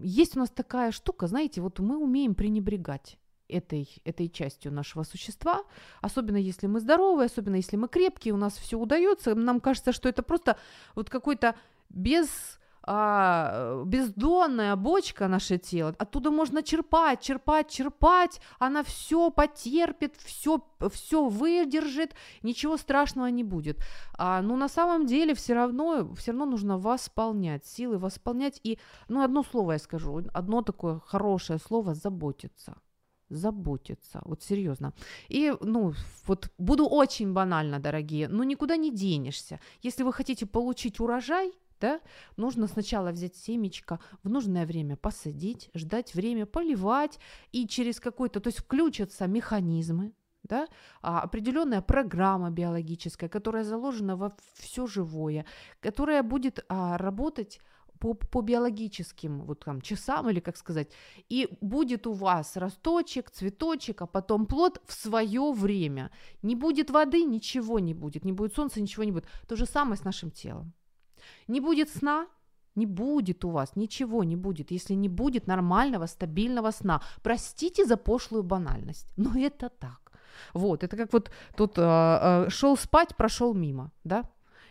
есть 0.02 0.36
у 0.36 0.40
нас 0.40 0.50
такая 0.50 0.92
штука, 0.92 1.26
знаете, 1.26 1.60
вот 1.60 1.78
мы 1.78 1.98
умеем 1.98 2.34
пренебрегать 2.34 3.18
этой, 3.48 3.88
этой 4.04 4.28
частью 4.28 4.72
нашего 4.72 5.02
существа, 5.02 5.64
особенно 6.00 6.36
если 6.36 6.66
мы 6.66 6.80
здоровые, 6.80 7.26
особенно 7.26 7.56
если 7.56 7.76
мы 7.76 7.88
крепкие, 7.88 8.34
у 8.34 8.36
нас 8.36 8.56
все 8.56 8.78
удается, 8.78 9.34
нам 9.34 9.60
кажется, 9.60 9.92
что 9.92 10.08
это 10.08 10.22
просто 10.22 10.58
вот 10.94 11.08
какой-то 11.08 11.56
без 11.88 12.58
а, 12.82 13.82
бездонная 13.84 14.76
бочка 14.76 15.28
наше 15.28 15.58
тело, 15.58 15.94
оттуда 15.98 16.30
можно 16.30 16.62
черпать, 16.62 17.20
черпать, 17.20 17.68
черпать, 17.68 18.40
она 18.58 18.82
все 18.82 19.30
потерпит, 19.30 20.16
все, 20.16 20.64
все 20.90 21.28
выдержит, 21.28 22.14
ничего 22.42 22.76
страшного 22.76 23.26
не 23.26 23.44
будет. 23.44 23.78
А, 24.14 24.42
но 24.42 24.56
на 24.56 24.68
самом 24.68 25.06
деле 25.06 25.34
все 25.34 25.54
равно, 25.54 26.14
все 26.14 26.32
равно 26.32 26.46
нужно 26.46 26.78
восполнять, 26.78 27.66
силы 27.66 27.98
восполнять. 27.98 28.60
И, 28.62 28.78
ну, 29.08 29.22
одно 29.22 29.42
слово 29.42 29.72
я 29.72 29.78
скажу, 29.78 30.22
одно 30.32 30.62
такое 30.62 31.00
хорошее 31.00 31.58
слово– 31.58 31.94
заботиться 31.94 32.76
заботиться, 33.30 34.20
вот 34.24 34.42
серьезно. 34.42 34.92
И, 35.28 35.54
ну, 35.60 35.92
вот 36.26 36.50
буду 36.58 36.86
очень 36.86 37.32
банально, 37.32 37.78
дорогие, 37.78 38.28
но 38.28 38.44
никуда 38.44 38.76
не 38.76 38.90
денешься. 38.90 39.60
Если 39.82 40.02
вы 40.02 40.12
хотите 40.12 40.46
получить 40.46 41.00
урожай, 41.00 41.52
да, 41.80 42.00
нужно 42.36 42.66
сначала 42.66 43.10
взять 43.10 43.36
семечко, 43.36 44.00
в 44.22 44.28
нужное 44.28 44.66
время 44.66 44.96
посадить, 44.96 45.70
ждать 45.74 46.14
время, 46.14 46.46
поливать, 46.46 47.18
и 47.52 47.66
через 47.66 48.00
какой-то, 48.00 48.40
то 48.40 48.48
есть 48.48 48.58
включатся 48.58 49.26
механизмы, 49.26 50.12
да, 50.42 50.66
а, 51.02 51.20
определенная 51.20 51.82
программа 51.82 52.50
биологическая, 52.50 53.28
которая 53.28 53.64
заложена 53.64 54.16
во 54.16 54.32
все 54.54 54.86
живое, 54.86 55.44
которая 55.80 56.22
будет 56.22 56.64
а, 56.68 56.96
работать 56.98 57.60
по, 57.98 58.14
по 58.14 58.40
биологическим 58.40 59.42
вот 59.42 59.64
там 59.64 59.80
часам 59.80 60.30
или 60.30 60.40
как 60.40 60.56
сказать, 60.56 60.90
и 61.28 61.48
будет 61.60 62.06
у 62.06 62.12
вас 62.12 62.56
росточек, 62.56 63.30
цветочек, 63.30 64.02
а 64.02 64.06
потом 64.06 64.46
плод 64.46 64.80
в 64.86 64.92
свое 64.92 65.52
время. 65.52 66.10
Не 66.42 66.54
будет 66.54 66.90
воды, 66.90 67.24
ничего 67.24 67.78
не 67.78 67.94
будет, 67.94 68.24
не 68.24 68.32
будет 68.32 68.54
солнца, 68.54 68.80
ничего 68.80 69.04
не 69.04 69.12
будет. 69.12 69.26
То 69.46 69.56
же 69.56 69.66
самое 69.66 69.96
с 69.96 70.04
нашим 70.04 70.30
телом. 70.30 70.72
Не 71.48 71.60
будет 71.60 71.88
сна, 71.88 72.26
не 72.76 72.86
будет 72.86 73.44
у 73.44 73.50
вас, 73.50 73.76
ничего 73.76 74.24
не 74.24 74.36
будет, 74.36 74.70
если 74.70 74.96
не 74.96 75.08
будет 75.08 75.46
нормального, 75.46 76.06
стабильного 76.06 76.72
сна. 76.72 77.00
Простите 77.22 77.84
за 77.84 77.96
пошлую 77.96 78.42
банальность, 78.42 79.12
но 79.16 79.30
это 79.36 79.68
так. 79.68 80.12
Вот, 80.54 80.84
это 80.84 80.96
как 80.96 81.12
вот 81.12 81.30
тут 81.56 81.78
э, 81.78 81.82
э, 81.82 82.50
шел 82.50 82.76
спать, 82.76 83.16
прошел 83.16 83.54
мимо, 83.54 83.90
да? 84.04 84.22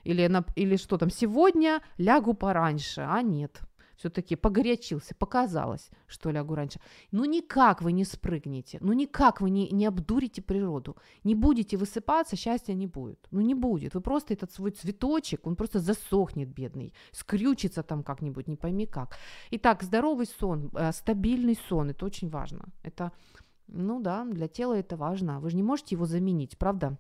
Или, 0.06 0.28
на, 0.28 0.46
или 0.56 0.78
что 0.78 0.98
там, 0.98 1.10
сегодня 1.10 1.82
лягу 1.98 2.34
пораньше, 2.34 3.02
а 3.02 3.22
нет. 3.22 3.62
Все-таки 3.98 4.36
погорячился, 4.36 5.16
показалось, 5.16 5.90
что 6.08 6.32
лягу 6.32 6.56
раньше. 6.56 6.80
Ну 7.12 7.26
никак 7.26 7.82
вы 7.82 7.92
не 7.92 8.06
спрыгнете, 8.06 8.78
ну 8.82 8.94
никак 8.94 9.42
вы 9.42 9.50
не, 9.50 9.70
не 9.72 9.86
обдурите 9.88 10.42
природу, 10.42 10.96
не 11.24 11.36
будете 11.36 11.78
высыпаться, 11.78 12.36
счастья 12.36 12.76
не 12.76 12.88
будет. 12.88 13.28
Ну 13.32 13.42
не 13.42 13.56
будет, 13.56 13.96
вы 13.96 14.02
просто 14.02 14.34
этот 14.34 14.52
свой 14.52 14.72
цветочек, 14.72 15.48
он 15.48 15.56
просто 15.56 15.80
засохнет, 15.80 16.50
бедный, 16.50 16.94
скрючится 17.12 17.84
там 17.84 18.04
как-нибудь, 18.04 18.48
не 18.48 18.56
пойми 18.56 18.86
как. 18.86 19.18
Итак, 19.52 19.84
здоровый 19.84 20.28
сон, 20.28 20.72
э, 20.74 20.92
стабильный 20.92 21.58
сон, 21.70 21.90
это 21.90 22.06
очень 22.06 22.30
важно. 22.30 22.66
Это, 22.84 23.12
ну 23.68 24.00
да, 24.00 24.26
для 24.26 24.48
тела 24.48 24.74
это 24.74 24.96
важно. 24.96 25.40
Вы 25.40 25.50
же 25.50 25.58
не 25.58 25.64
можете 25.64 25.96
его 25.96 26.06
заменить, 26.06 26.58
правда? 26.58 26.98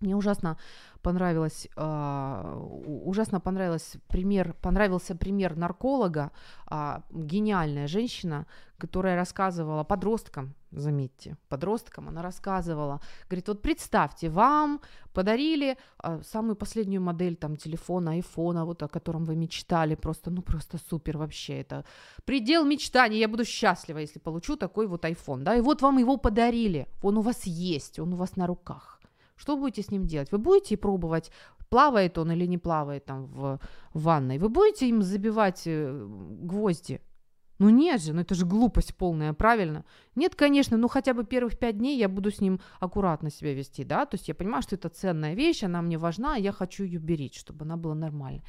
Мне 0.00 0.16
ужасно 0.16 0.56
понравилось, 1.02 1.68
э, 1.76 2.54
ужасно 3.04 3.40
понравилось 3.40 3.96
пример, 4.08 4.54
понравился 4.62 5.14
пример 5.14 5.56
нарколога, 5.56 6.30
э, 6.70 7.00
гениальная 7.10 7.88
женщина, 7.88 8.46
которая 8.78 9.16
рассказывала 9.16 9.84
подросткам, 9.84 10.54
заметьте, 10.70 11.36
подросткам, 11.48 12.08
она 12.08 12.22
рассказывала, 12.22 13.00
говорит, 13.28 13.48
вот 13.48 13.62
представьте, 13.62 14.28
вам 14.30 14.80
подарили 15.12 15.76
э, 16.04 16.22
самую 16.22 16.54
последнюю 16.54 17.02
модель 17.02 17.34
там 17.34 17.56
телефона, 17.56 18.12
айфона, 18.12 18.64
вот 18.64 18.82
о 18.82 18.88
котором 18.88 19.24
вы 19.24 19.34
мечтали, 19.36 19.96
просто, 19.96 20.30
ну 20.30 20.42
просто 20.42 20.78
супер 20.90 21.18
вообще, 21.18 21.60
это 21.60 21.84
предел 22.24 22.64
мечтаний, 22.64 23.18
я 23.18 23.28
буду 23.28 23.44
счастлива, 23.44 23.98
если 23.98 24.20
получу 24.20 24.56
такой 24.56 24.86
вот 24.86 25.04
айфон, 25.04 25.44
да, 25.44 25.56
и 25.56 25.60
вот 25.60 25.82
вам 25.82 25.98
его 25.98 26.16
подарили, 26.18 26.86
он 27.02 27.16
у 27.16 27.22
вас 27.22 27.46
есть, 27.46 27.98
он 27.98 28.12
у 28.12 28.16
вас 28.16 28.36
на 28.36 28.46
руках 28.46 28.97
что 29.38 29.56
будете 29.56 29.82
с 29.82 29.90
ним 29.90 30.04
делать? 30.04 30.32
Вы 30.32 30.38
будете 30.38 30.76
пробовать, 30.76 31.30
плавает 31.70 32.18
он 32.18 32.32
или 32.32 32.46
не 32.46 32.58
плавает 32.58 33.04
там 33.04 33.26
в, 33.26 33.60
в 33.94 34.02
ванной? 34.02 34.38
Вы 34.38 34.48
будете 34.48 34.88
им 34.88 35.02
забивать 35.02 35.62
э, 35.66 36.06
гвозди? 36.42 37.00
Ну 37.58 37.70
нет 37.70 38.00
же, 38.00 38.12
ну 38.12 38.20
это 38.20 38.34
же 38.34 38.46
глупость 38.46 38.94
полная, 38.94 39.32
правильно? 39.32 39.84
Нет, 40.14 40.34
конечно, 40.34 40.76
ну 40.76 40.88
хотя 40.88 41.12
бы 41.12 41.24
первых 41.24 41.58
пять 41.58 41.78
дней 41.78 41.98
я 41.98 42.08
буду 42.08 42.30
с 42.30 42.40
ним 42.40 42.60
аккуратно 42.78 43.30
себя 43.30 43.52
вести, 43.52 43.84
да, 43.84 44.06
то 44.06 44.14
есть 44.14 44.28
я 44.28 44.34
понимаю, 44.34 44.62
что 44.62 44.76
это 44.76 44.88
ценная 44.88 45.34
вещь, 45.34 45.64
она 45.64 45.82
мне 45.82 45.98
важна, 45.98 46.36
я 46.36 46.52
хочу 46.52 46.84
ее 46.84 47.00
беречь, 47.00 47.38
чтобы 47.38 47.64
она 47.64 47.76
была 47.76 47.94
нормальной. 47.94 48.42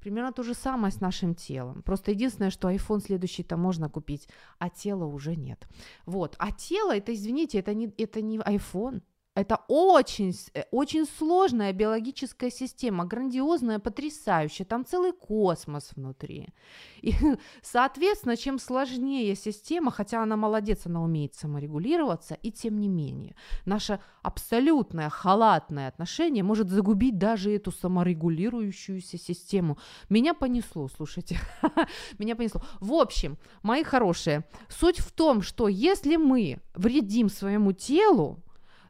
Примерно 0.00 0.32
то 0.32 0.42
же 0.42 0.54
самое 0.54 0.92
с 0.92 1.00
нашим 1.00 1.34
телом. 1.34 1.82
Просто 1.82 2.12
единственное, 2.12 2.50
что 2.50 2.70
iPhone 2.70 3.00
следующий-то 3.00 3.56
можно 3.56 3.90
купить, 3.90 4.28
а 4.58 4.70
тела 4.70 5.04
уже 5.04 5.34
нет. 5.34 5.66
Вот. 6.06 6.36
А 6.38 6.52
тело, 6.52 6.96
это, 6.96 7.12
извините, 7.12 7.58
это 7.58 7.74
не, 7.74 7.92
это 7.98 8.22
не 8.22 8.38
iPhone, 8.38 9.02
это 9.36 9.60
очень, 9.68 10.34
э, 10.54 10.64
очень 10.70 11.04
сложная 11.04 11.74
биологическая 11.74 12.50
система, 12.50 13.04
грандиозная, 13.04 13.78
потрясающая. 13.78 14.64
Там 14.64 14.86
целый 14.86 15.12
космос 15.12 15.90
внутри. 15.94 16.48
И, 17.02 17.12
соответственно, 17.62 18.38
чем 18.38 18.58
сложнее 18.58 19.36
система, 19.36 19.90
хотя 19.90 20.22
она 20.22 20.36
молодец, 20.36 20.86
она 20.86 21.02
умеет 21.02 21.34
саморегулироваться, 21.34 22.38
и 22.42 22.50
тем 22.50 22.80
не 22.80 22.88
менее, 22.88 23.36
наше 23.66 24.00
абсолютное 24.22 25.10
халатное 25.10 25.88
отношение 25.88 26.42
может 26.42 26.70
загубить 26.70 27.18
даже 27.18 27.54
эту 27.54 27.72
саморегулирующуюся 27.72 29.18
систему. 29.18 29.76
Меня 30.08 30.32
понесло, 30.32 30.88
слушайте, 30.88 31.38
меня 32.18 32.36
понесло. 32.36 32.62
В 32.80 32.94
общем, 32.94 33.36
мои 33.62 33.84
хорошие, 33.84 34.44
суть 34.70 34.98
в 34.98 35.12
том, 35.12 35.42
что 35.42 35.68
если 35.68 36.16
мы 36.16 36.62
вредим 36.74 37.28
своему 37.28 37.72
телу, 37.72 38.42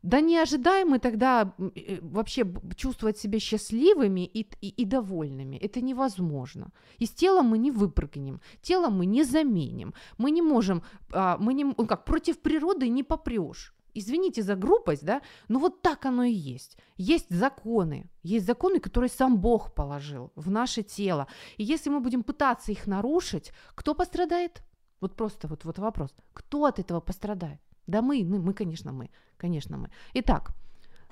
да 0.07 0.21
не 0.21 0.39
ожидаем 0.39 0.91
мы 0.91 0.99
тогда 0.99 1.53
э, 1.59 1.99
вообще 2.01 2.45
чувствовать 2.77 3.19
себя 3.19 3.41
счастливыми 3.41 4.25
и, 4.25 4.47
и, 4.61 4.69
и 4.69 4.85
довольными. 4.85 5.57
Это 5.57 5.81
невозможно. 5.81 6.71
Из 7.01 7.11
тела 7.11 7.43
мы 7.43 7.59
не 7.59 7.73
выпрыгнем, 7.73 8.41
тело 8.63 8.89
мы 8.89 9.07
не 9.07 9.25
заменим. 9.25 9.95
Мы 10.19 10.31
не 10.31 10.43
можем, 10.43 10.83
а, 11.13 11.37
мы 11.39 11.55
не, 11.55 11.65
ну 11.65 11.87
как, 11.87 12.05
против 12.05 12.39
природы 12.39 12.89
не 12.89 13.03
попрешь. 13.03 13.75
Извините 13.95 14.43
за 14.43 14.55
грубость, 14.55 15.05
да, 15.05 15.23
но 15.49 15.59
вот 15.59 15.83
так 15.83 16.07
оно 16.07 16.23
и 16.23 16.33
есть. 16.33 16.79
Есть 16.97 17.31
законы, 17.31 18.09
есть 18.23 18.47
законы, 18.47 18.79
которые 18.79 19.11
сам 19.11 19.39
Бог 19.39 19.75
положил 19.75 20.31
в 20.37 20.51
наше 20.51 20.83
тело. 20.83 21.27
И 21.57 21.65
если 21.65 21.91
мы 21.91 22.01
будем 22.01 22.23
пытаться 22.23 22.71
их 22.71 22.87
нарушить, 22.87 23.53
кто 23.75 23.95
пострадает? 23.95 24.63
Вот 25.01 25.17
просто 25.17 25.49
вот, 25.49 25.65
вот 25.65 25.79
вопрос. 25.79 26.11
Кто 26.33 26.65
от 26.65 26.79
этого 26.79 27.01
пострадает? 27.01 27.61
Да 27.87 28.03
мы, 28.03 28.25
мы, 28.25 28.39
мы, 28.39 28.53
конечно, 28.53 28.93
мы, 28.93 29.11
конечно, 29.37 29.77
мы. 29.77 29.91
Итак, 30.15 30.53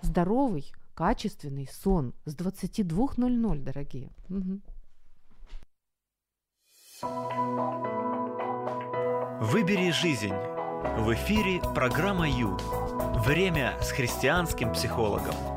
здоровый, 0.02 0.72
качественный 0.94 1.68
сон 1.68 2.14
с 2.24 2.34
22.00, 2.36 3.58
дорогие. 3.62 4.10
Угу. 4.28 4.60
Выбери 9.40 9.90
жизнь. 9.90 10.32
В 10.98 11.12
эфире 11.14 11.60
программа 11.74 12.28
Ю. 12.28 12.56
Время 13.24 13.76
с 13.80 13.90
христианским 13.90 14.72
психологом. 14.72 15.53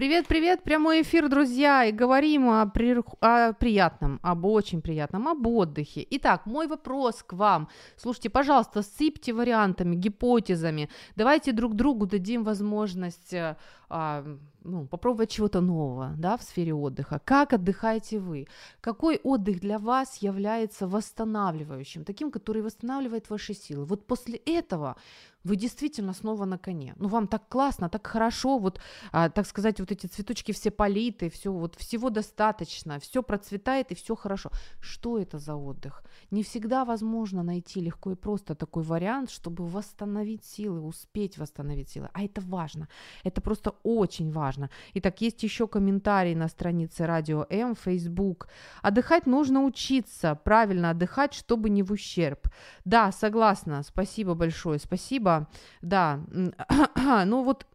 Привет, 0.00 0.28
привет, 0.28 0.62
прямой 0.62 1.02
эфир, 1.02 1.28
друзья, 1.28 1.84
и 1.84 1.92
говорим 1.92 2.48
о, 2.48 2.64
при... 2.64 2.96
о 3.20 3.52
приятном, 3.52 4.18
об 4.22 4.46
очень 4.46 4.80
приятном, 4.80 5.28
об 5.28 5.46
отдыхе. 5.46 6.06
Итак, 6.12 6.46
мой 6.46 6.68
вопрос 6.68 7.22
к 7.22 7.34
вам. 7.34 7.68
Слушайте, 7.96 8.30
пожалуйста, 8.30 8.80
сыпьте 8.80 9.34
вариантами, 9.34 9.96
гипотезами. 9.96 10.88
Давайте 11.16 11.52
друг 11.52 11.74
другу 11.74 12.06
дадим 12.06 12.44
возможность 12.44 13.34
э, 13.34 13.58
а, 13.90 14.24
ну, 14.62 14.86
попробовать 14.86 15.30
чего-то 15.30 15.60
нового 15.60 16.14
да, 16.16 16.36
в 16.36 16.42
сфере 16.42 16.72
отдыха. 16.72 17.20
Как 17.24 17.52
отдыхаете 17.52 18.20
вы? 18.20 18.46
Какой 18.80 19.20
отдых 19.22 19.60
для 19.60 19.78
вас 19.78 20.22
является 20.22 20.86
восстанавливающим, 20.86 22.04
таким, 22.04 22.30
который 22.30 22.62
восстанавливает 22.62 23.28
ваши 23.30 23.52
силы? 23.52 23.84
Вот 23.84 24.06
после 24.06 24.36
этого 24.46 24.96
вы 25.44 25.56
действительно 25.56 26.12
снова 26.12 26.44
на 26.44 26.58
коне. 26.58 26.94
Ну, 26.98 27.08
вам 27.08 27.26
так 27.26 27.48
классно, 27.48 27.88
так 27.88 28.06
хорошо, 28.06 28.58
вот, 28.58 28.80
а, 29.12 29.28
так 29.28 29.46
сказать, 29.46 29.80
вот 29.80 29.90
эти 29.90 30.06
цветочки 30.06 30.52
все 30.52 30.70
политы, 30.70 31.30
все, 31.30 31.52
вот 31.52 31.76
всего 31.76 32.10
достаточно, 32.10 32.98
все 32.98 33.22
процветает 33.22 33.92
и 33.92 33.94
все 33.94 34.14
хорошо. 34.14 34.50
Что 34.80 35.18
это 35.18 35.38
за 35.38 35.54
отдых? 35.54 36.02
Не 36.30 36.42
всегда 36.42 36.84
возможно 36.84 37.42
найти 37.42 37.80
легко 37.80 38.12
и 38.12 38.14
просто 38.14 38.54
такой 38.54 38.82
вариант, 38.82 39.30
чтобы 39.30 39.66
восстановить 39.66 40.44
силы, 40.44 40.80
успеть 40.80 41.38
восстановить 41.38 41.88
силы. 41.88 42.08
А 42.12 42.22
это 42.22 42.40
важно, 42.40 42.88
это 43.24 43.40
просто 43.40 43.74
очень 43.82 44.30
важно. 44.32 44.68
Итак, 44.94 45.22
есть 45.22 45.42
еще 45.42 45.66
комментарий 45.66 46.34
на 46.34 46.48
странице 46.48 47.06
Радио 47.06 47.46
М, 47.50 47.74
Facebook. 47.74 48.48
Отдыхать 48.82 49.26
нужно 49.26 49.64
учиться, 49.64 50.34
правильно 50.44 50.90
отдыхать, 50.90 51.32
чтобы 51.34 51.70
не 51.70 51.82
в 51.82 51.92
ущерб. 51.92 52.48
Да, 52.84 53.12
согласна, 53.12 53.82
спасибо 53.82 54.34
большое, 54.34 54.78
спасибо 54.78 55.29
спасибо. 55.30 55.48
Да, 55.82 56.20
ну 57.26 57.42
вот, 57.42 57.66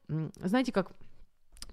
знаете, 0.44 0.72
как 0.72 0.92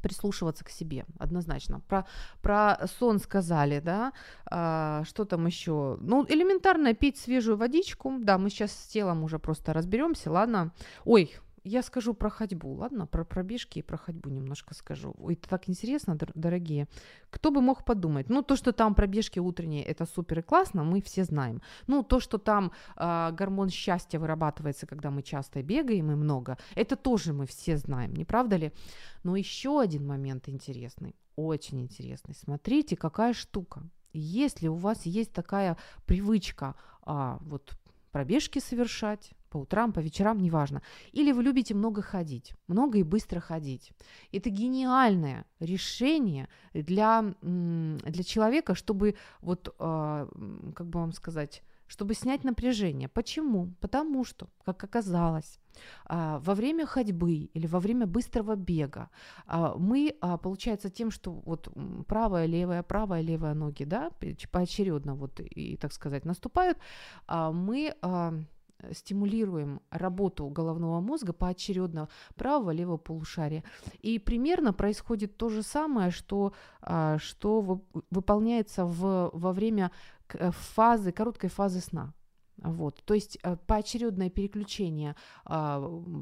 прислушиваться 0.02 0.64
к 0.64 0.70
себе, 0.70 1.06
однозначно. 1.18 1.80
Про, 1.88 2.06
про 2.42 2.86
сон 2.98 3.20
сказали, 3.20 3.80
да, 3.80 4.12
а, 4.46 5.04
что 5.04 5.24
там 5.24 5.46
еще? 5.46 5.96
Ну, 6.00 6.26
элементарно 6.28 6.92
пить 6.92 7.18
свежую 7.18 7.56
водичку, 7.56 8.12
да, 8.18 8.36
мы 8.36 8.50
сейчас 8.50 8.72
с 8.72 8.88
телом 8.88 9.22
уже 9.22 9.38
просто 9.38 9.72
разберемся, 9.72 10.30
ладно. 10.30 10.72
Ой, 11.04 11.32
я 11.64 11.82
скажу 11.82 12.14
про 12.14 12.30
ходьбу, 12.30 12.74
ладно? 12.74 13.06
Про 13.06 13.24
пробежки 13.24 13.78
и 13.78 13.82
про 13.82 13.96
ходьбу 13.96 14.30
немножко 14.30 14.74
скажу. 14.74 15.14
Ой, 15.18 15.34
это 15.34 15.48
так 15.48 15.68
интересно, 15.68 16.18
дорогие. 16.34 16.88
Кто 17.30 17.50
бы 17.50 17.60
мог 17.60 17.84
подумать? 17.84 18.28
Ну, 18.30 18.42
то, 18.42 18.56
что 18.56 18.72
там 18.72 18.94
пробежки 18.94 19.40
утренние, 19.40 19.84
это 19.84 20.06
супер 20.06 20.38
и 20.38 20.42
классно, 20.42 20.84
мы 20.84 21.00
все 21.00 21.24
знаем. 21.24 21.62
Ну, 21.86 22.02
то, 22.02 22.20
что 22.20 22.38
там 22.38 22.72
э, 22.96 23.32
гормон 23.32 23.70
счастья 23.70 24.18
вырабатывается, 24.18 24.86
когда 24.86 25.10
мы 25.10 25.22
часто 25.22 25.62
бегаем 25.62 26.10
и 26.10 26.14
много, 26.14 26.58
это 26.74 26.96
тоже 26.96 27.32
мы 27.32 27.46
все 27.46 27.76
знаем, 27.76 28.14
не 28.14 28.24
правда 28.24 28.56
ли? 28.56 28.72
Но 29.22 29.36
еще 29.36 29.80
один 29.80 30.06
момент 30.06 30.48
интересный, 30.48 31.14
очень 31.36 31.80
интересный. 31.80 32.34
Смотрите, 32.34 32.96
какая 32.96 33.32
штука. 33.34 33.82
Если 34.12 34.68
у 34.68 34.74
вас 34.74 35.06
есть 35.06 35.32
такая 35.32 35.76
привычка 36.06 36.74
а, 37.02 37.38
вот 37.40 37.78
пробежки 38.10 38.58
совершать, 38.58 39.32
по 39.52 39.58
утрам, 39.58 39.92
по 39.92 40.00
вечерам, 40.00 40.38
неважно. 40.38 40.80
Или 41.12 41.32
вы 41.32 41.42
любите 41.42 41.74
много 41.74 42.00
ходить, 42.02 42.54
много 42.68 42.98
и 42.98 43.02
быстро 43.02 43.40
ходить. 43.40 43.92
Это 44.32 44.50
гениальное 44.50 45.44
решение 45.60 46.48
для, 46.74 47.34
для 47.42 48.24
человека, 48.24 48.74
чтобы, 48.74 49.14
вот, 49.42 49.74
а, 49.78 50.26
как 50.74 50.86
бы 50.86 51.00
вам 51.00 51.12
сказать, 51.12 51.62
чтобы 51.86 52.14
снять 52.14 52.44
напряжение. 52.44 53.08
Почему? 53.08 53.74
Потому 53.80 54.24
что, 54.24 54.48
как 54.64 54.84
оказалось, 54.84 55.58
а, 56.06 56.38
во 56.38 56.54
время 56.54 56.86
ходьбы 56.86 57.50
или 57.54 57.66
во 57.66 57.80
время 57.80 58.06
быстрого 58.06 58.56
бега 58.56 59.10
а, 59.46 59.74
мы, 59.76 60.16
получается, 60.42 60.88
тем, 60.88 61.10
что 61.10 61.32
вот 61.44 61.68
правая, 62.06 62.46
левая, 62.46 62.82
правая, 62.82 63.22
левая 63.22 63.54
ноги, 63.54 63.84
да, 63.84 64.10
поочередно 64.50 65.14
вот 65.14 65.40
и, 65.40 65.76
так 65.76 65.92
сказать, 65.92 66.24
наступают, 66.24 66.78
мы 67.28 67.94
стимулируем 68.92 69.80
работу 69.90 70.46
головного 70.48 71.00
мозга 71.00 71.32
поочередно 71.32 72.08
правого, 72.34 72.70
левого 72.70 72.96
полушария. 72.96 73.64
И 74.00 74.18
примерно 74.18 74.72
происходит 74.72 75.36
то 75.36 75.48
же 75.48 75.62
самое, 75.62 76.10
что, 76.10 76.52
а, 76.80 77.18
что 77.18 77.80
выполняется 78.10 78.84
в, 78.84 79.30
во 79.32 79.52
время 79.52 79.90
фазы, 80.28 81.12
короткой 81.12 81.50
фазы 81.50 81.80
сна. 81.80 82.14
Вот, 82.58 83.02
то 83.04 83.14
есть 83.14 83.38
э, 83.42 83.56
поочередное 83.66 84.30
переключение 84.30 85.16
а, 85.44 85.80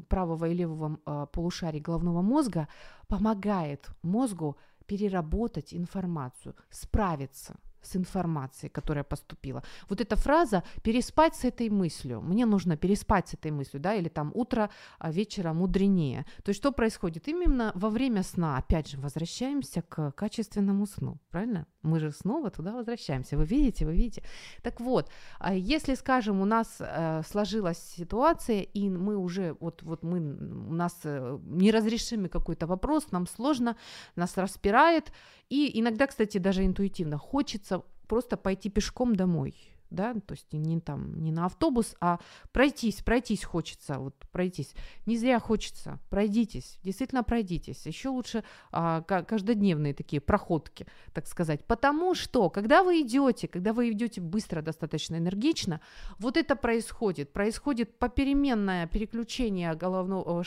правого 0.08 0.46
и 0.46 0.54
левого 0.54 0.98
а, 1.04 1.26
полушарий 1.26 1.80
головного 1.80 2.22
мозга 2.22 2.68
помогает 3.08 3.90
мозгу 4.02 4.56
переработать 4.86 5.74
информацию, 5.74 6.54
справиться 6.70 7.56
с 7.82 7.96
информацией, 7.96 8.70
которая 8.70 9.04
поступила. 9.04 9.62
Вот 9.88 10.00
эта 10.00 10.16
фраза 10.16 10.62
«переспать 10.82 11.36
с 11.36 11.44
этой 11.44 11.70
мыслью», 11.70 12.20
мне 12.20 12.46
нужно 12.46 12.76
переспать 12.76 13.28
с 13.28 13.34
этой 13.34 13.50
мыслью, 13.50 13.80
да, 13.80 13.94
или 13.94 14.08
там 14.08 14.32
«утро 14.34 14.70
а 14.98 15.10
вечера 15.10 15.52
мудренее». 15.52 16.24
То 16.44 16.50
есть 16.50 16.60
что 16.60 16.72
происходит? 16.72 17.28
Именно 17.28 17.72
во 17.74 17.90
время 17.90 18.22
сна, 18.22 18.56
опять 18.56 18.88
же, 18.88 18.98
возвращаемся 18.98 19.82
к 19.82 20.12
качественному 20.12 20.86
сну, 20.86 21.18
правильно? 21.30 21.66
Мы 21.82 21.98
же 21.98 22.10
снова 22.10 22.50
туда 22.50 22.72
возвращаемся. 22.72 23.38
Вы 23.38 23.44
видите, 23.46 23.86
вы 23.86 23.96
видите. 23.96 24.22
Так 24.62 24.80
вот, 24.80 25.10
а 25.38 25.54
если, 25.54 25.94
скажем, 25.94 26.40
у 26.40 26.44
нас 26.44 26.76
э, 26.78 27.22
сложилась 27.26 27.78
ситуация, 27.96 28.60
и 28.60 28.90
мы 28.90 29.16
уже, 29.16 29.56
вот, 29.60 29.82
вот 29.82 30.02
мы, 30.02 30.18
у 30.18 30.74
нас 30.74 31.00
э, 31.04 31.38
неразрешимый 31.46 32.28
какой-то 32.28 32.66
вопрос, 32.66 33.12
нам 33.12 33.26
сложно, 33.26 33.76
нас 34.14 34.36
распирает, 34.36 35.10
и 35.48 35.80
иногда, 35.80 36.06
кстати, 36.06 36.36
даже 36.38 36.66
интуитивно 36.66 37.16
хочется 37.16 37.82
просто 38.06 38.36
пойти 38.36 38.68
пешком 38.68 39.16
домой, 39.16 39.54
да, 39.90 40.14
то 40.14 40.34
есть 40.34 40.52
не 40.52 40.80
там, 40.80 41.22
не 41.22 41.32
на 41.32 41.46
автобус, 41.46 41.96
а 42.00 42.18
пройтись, 42.52 43.02
пройтись 43.02 43.44
хочется, 43.44 43.98
вот 43.98 44.14
пройтись. 44.30 44.74
Не 45.06 45.16
зря 45.16 45.38
хочется, 45.40 45.98
пройдитесь, 46.10 46.78
действительно 46.82 47.22
пройдитесь. 47.22 47.86
Еще 47.86 48.08
лучше 48.08 48.44
а, 48.72 49.02
каждодневные 49.02 49.94
такие 49.94 50.20
проходки, 50.20 50.86
так 51.12 51.26
сказать. 51.26 51.64
Потому 51.64 52.14
что, 52.14 52.50
когда 52.50 52.82
вы 52.82 53.02
идете, 53.02 53.48
когда 53.48 53.72
вы 53.72 53.90
идете 53.90 54.20
быстро, 54.20 54.62
достаточно 54.62 55.16
энергично, 55.16 55.80
вот 56.18 56.36
это 56.36 56.56
происходит. 56.56 57.32
Происходит 57.32 57.98
попеременное 57.98 58.86
переключение 58.86 59.74
головного, 59.74 60.44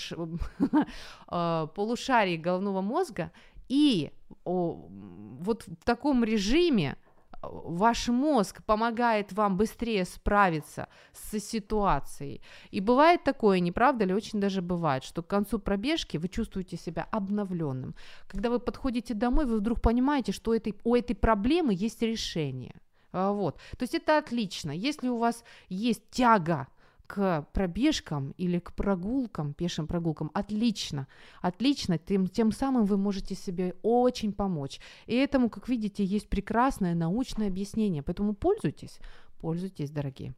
а, 1.28 1.68
полушарий 1.76 2.38
головного 2.38 2.82
мозга, 2.82 3.32
и 3.70 4.12
о, 4.46 4.88
вот 5.40 5.64
в 5.68 5.84
таком 5.84 6.24
режиме 6.24 6.96
э, 6.96 7.03
ваш 7.42 8.08
мозг 8.08 8.64
помогает 8.66 9.34
вам 9.34 9.58
быстрее 9.58 10.06
справиться 10.06 10.88
с 11.14 11.40
ситуацией. 11.40 12.42
И 12.72 12.80
бывает 12.80 13.24
такое, 13.24 13.60
не 13.60 13.72
правда 13.72 14.06
ли, 14.06 14.14
очень 14.14 14.40
даже 14.40 14.62
бывает, 14.62 15.04
что 15.04 15.22
к 15.22 15.28
концу 15.28 15.60
пробежки 15.60 16.18
вы 16.18 16.28
чувствуете 16.28 16.78
себя 16.78 17.08
обновленным. 17.12 17.96
Когда 18.28 18.50
вы 18.50 18.60
подходите 18.60 19.14
домой, 19.14 19.46
вы 19.46 19.58
вдруг 19.58 19.82
понимаете, 19.82 20.32
что 20.32 20.54
этой, 20.54 20.76
у 20.84 20.96
этой 20.96 21.16
проблемы 21.16 21.74
есть 21.74 22.02
решение. 22.02 22.76
А, 23.12 23.32
вот. 23.32 23.58
То 23.78 23.84
есть 23.84 23.94
это 23.94 24.18
отлично. 24.18 24.72
Если 24.72 25.08
у 25.08 25.18
вас 25.18 25.44
есть 25.70 26.10
тяга 26.10 26.68
к 27.08 27.48
пробежкам 27.54 28.32
или 28.38 28.60
к 28.60 28.74
прогулкам, 28.74 29.54
пешим 29.54 29.88
прогулкам, 29.88 30.32
отлично, 30.34 31.08
отлично, 31.42 31.98
тем, 31.98 32.28
тем 32.28 32.52
самым 32.52 32.86
вы 32.86 32.98
можете 32.98 33.36
себе 33.36 33.76
очень 33.82 34.34
помочь. 34.34 34.80
И 35.06 35.16
этому, 35.16 35.50
как 35.50 35.70
видите, 35.70 36.04
есть 36.04 36.30
прекрасное 36.30 36.96
научное 36.96 37.48
объяснение, 37.48 38.04
поэтому 38.04 38.34
пользуйтесь, 38.34 39.00
пользуйтесь, 39.40 39.92
дорогие. 39.92 40.34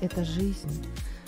Это 0.00 0.24
жизнь. 0.24 0.84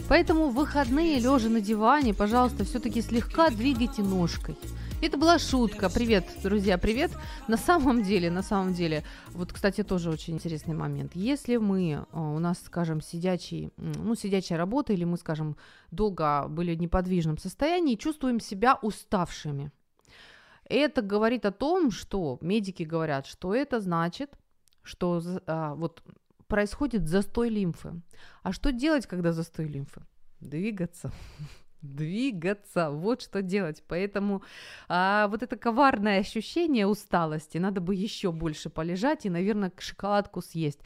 Поэтому 0.08 0.48
в 0.48 0.54
выходные, 0.54 1.20
лежа 1.20 1.48
на 1.48 1.60
диване, 1.60 2.14
пожалуйста, 2.14 2.64
все-таки 2.64 3.00
слегка 3.00 3.50
двигайте 3.50 4.02
ножкой. 4.02 4.56
Это 5.02 5.16
была 5.16 5.38
шутка. 5.38 5.88
Привет, 5.88 6.26
друзья, 6.42 6.76
привет. 6.76 7.10
На 7.48 7.56
самом 7.56 8.02
деле, 8.02 8.30
на 8.30 8.42
самом 8.42 8.74
деле, 8.74 9.02
вот, 9.28 9.52
кстати, 9.52 9.82
тоже 9.82 10.10
очень 10.10 10.34
интересный 10.34 10.74
момент. 10.74 11.12
Если 11.14 11.56
мы, 11.56 12.04
а, 12.12 12.20
у 12.20 12.38
нас, 12.38 12.60
скажем, 12.62 13.00
сидячий, 13.00 13.70
ну, 13.76 14.14
сидячая 14.14 14.58
работа, 14.58 14.92
или 14.92 15.04
мы, 15.04 15.16
скажем, 15.16 15.56
долго 15.90 16.48
были 16.48 16.74
в 16.74 16.80
неподвижном 16.80 17.38
состоянии, 17.38 17.94
чувствуем 17.94 18.40
себя 18.40 18.78
уставшими. 18.82 19.70
Это 20.64 21.00
говорит 21.00 21.46
о 21.46 21.52
том, 21.52 21.90
что 21.90 22.38
медики 22.42 22.82
говорят, 22.82 23.26
что 23.26 23.54
это 23.54 23.80
значит, 23.80 24.32
что 24.82 25.22
а, 25.46 25.74
вот 25.76 26.02
происходит 26.50 27.08
застой 27.08 27.48
лимфы. 27.48 28.02
А 28.42 28.52
что 28.52 28.72
делать, 28.72 29.06
когда 29.06 29.32
застой 29.32 29.66
лимфы? 29.66 30.02
Двигаться 30.40 31.10
двигаться, 31.82 32.90
вот 32.90 33.22
что 33.22 33.42
делать. 33.42 33.82
Поэтому 33.88 34.42
а, 34.88 35.28
вот 35.28 35.42
это 35.42 35.56
коварное 35.56 36.20
ощущение 36.20 36.86
усталости, 36.86 37.58
надо 37.58 37.80
бы 37.80 37.94
еще 37.94 38.32
больше 38.32 38.70
полежать 38.70 39.26
и, 39.26 39.30
наверное, 39.30 39.72
шоколадку 39.78 40.42
съесть. 40.42 40.80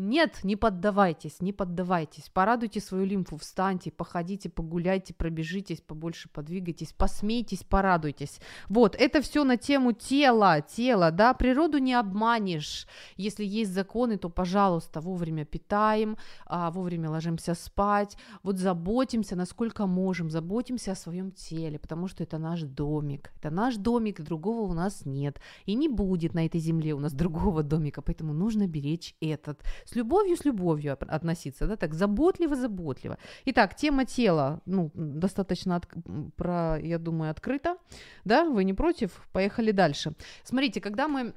Нет, 0.00 0.44
не 0.44 0.54
поддавайтесь, 0.54 1.40
не 1.40 1.52
поддавайтесь. 1.52 2.30
Порадуйте 2.32 2.80
свою 2.80 3.04
лимфу, 3.04 3.36
встаньте, 3.36 3.90
походите, 3.90 4.48
погуляйте, 4.48 5.12
пробежитесь, 5.12 5.80
побольше 5.80 6.28
подвигайтесь, 6.28 6.92
посмейтесь, 6.92 7.64
порадуйтесь. 7.64 8.38
Вот, 8.68 8.94
это 8.94 9.20
все 9.20 9.42
на 9.42 9.56
тему 9.56 9.92
тела, 9.92 10.60
тела, 10.60 11.10
да, 11.10 11.34
природу 11.34 11.78
не 11.78 11.94
обманешь. 11.94 12.86
Если 13.16 13.44
есть 13.44 13.72
законы, 13.72 14.18
то, 14.18 14.28
пожалуйста, 14.28 15.00
вовремя 15.00 15.44
питаем, 15.44 16.16
а, 16.46 16.70
вовремя 16.70 17.10
ложимся 17.10 17.54
спать, 17.54 18.16
вот 18.44 18.58
заботимся, 18.58 19.34
насколько 19.34 19.88
можем, 19.88 20.30
заботимся 20.30 20.92
о 20.92 20.94
своем 20.94 21.32
теле, 21.32 21.80
потому 21.80 22.06
что 22.06 22.22
это 22.22 22.38
наш 22.38 22.62
домик, 22.62 23.32
это 23.40 23.50
наш 23.50 23.74
домик, 23.74 24.20
другого 24.20 24.70
у 24.70 24.74
нас 24.74 25.04
нет, 25.04 25.40
и 25.66 25.74
не 25.74 25.88
будет 25.88 26.34
на 26.34 26.46
этой 26.46 26.60
земле 26.60 26.94
у 26.94 27.00
нас 27.00 27.12
другого 27.14 27.64
домика, 27.64 28.00
поэтому 28.00 28.32
нужно 28.32 28.68
беречь 28.68 29.16
этот 29.20 29.60
с 29.88 29.96
любовью, 29.96 30.36
с 30.36 30.44
любовью 30.44 30.92
относиться, 30.92 31.66
да, 31.66 31.76
так 31.76 31.94
заботливо-заботливо. 31.94 33.16
Итак, 33.46 33.74
тема 33.74 34.04
тела, 34.04 34.60
ну, 34.66 34.90
достаточно, 34.94 35.76
от, 35.76 35.88
про, 36.36 36.78
я 36.82 36.98
думаю, 36.98 37.30
открыта, 37.30 37.76
да, 38.24 38.44
вы 38.44 38.64
не 38.64 38.74
против? 38.74 39.10
Поехали 39.32 39.72
дальше. 39.72 40.12
Смотрите, 40.44 40.80
когда 40.80 41.08
мы 41.08 41.32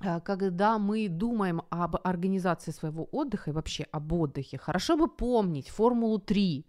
э, 0.00 0.20
когда 0.20 0.78
мы 0.78 1.08
думаем 1.08 1.62
об 1.70 1.96
организации 2.04 2.72
своего 2.72 3.08
отдыха 3.12 3.50
и 3.50 3.54
вообще 3.54 3.86
об 3.92 4.12
отдыхе, 4.12 4.58
хорошо 4.58 4.96
бы 4.96 5.08
помнить 5.08 5.68
формулу 5.68 6.18
3. 6.18 6.64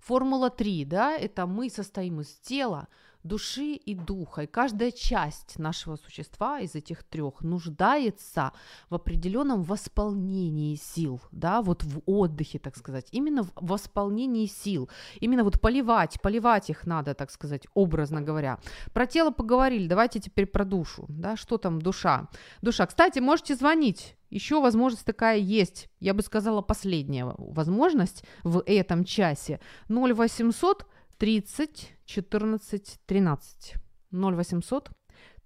Формула 0.00 0.50
3, 0.50 0.84
да, 0.84 1.16
это 1.16 1.46
мы 1.46 1.70
состоим 1.70 2.20
из 2.20 2.28
тела, 2.48 2.88
души 3.28 3.74
и 3.74 3.94
духа. 3.94 4.42
И 4.42 4.46
каждая 4.46 4.90
часть 4.90 5.58
нашего 5.58 5.96
существа 5.96 6.60
из 6.60 6.74
этих 6.74 7.04
трех 7.04 7.42
нуждается 7.42 8.52
в 8.90 8.94
определенном 8.94 9.62
восполнении 9.62 10.74
сил, 10.74 11.20
да, 11.30 11.62
вот 11.62 11.84
в 11.84 12.00
отдыхе, 12.06 12.58
так 12.58 12.76
сказать, 12.76 13.08
именно 13.12 13.42
в 13.42 13.52
восполнении 13.54 14.46
сил, 14.46 14.88
именно 15.20 15.44
вот 15.44 15.60
поливать, 15.60 16.20
поливать 16.20 16.70
их 16.70 16.86
надо, 16.86 17.14
так 17.14 17.30
сказать, 17.30 17.66
образно 17.74 18.22
говоря. 18.22 18.58
Про 18.92 19.06
тело 19.06 19.30
поговорили, 19.30 19.86
давайте 19.86 20.18
теперь 20.18 20.46
про 20.46 20.64
душу, 20.64 21.04
да, 21.08 21.36
что 21.36 21.58
там 21.58 21.80
душа. 21.80 22.28
Душа, 22.62 22.86
кстати, 22.86 23.18
можете 23.18 23.54
звонить, 23.54 24.16
еще 24.30 24.60
возможность 24.60 25.04
такая 25.04 25.38
есть, 25.38 25.88
я 26.00 26.14
бы 26.14 26.22
сказала, 26.22 26.60
последняя 26.60 27.24
возможность 27.38 28.24
в 28.44 28.62
этом 28.66 29.04
часе. 29.04 29.60
0800 29.88 30.86
30 31.18 31.96
14 32.06 33.00
13. 33.06 33.74
0800 34.12 34.90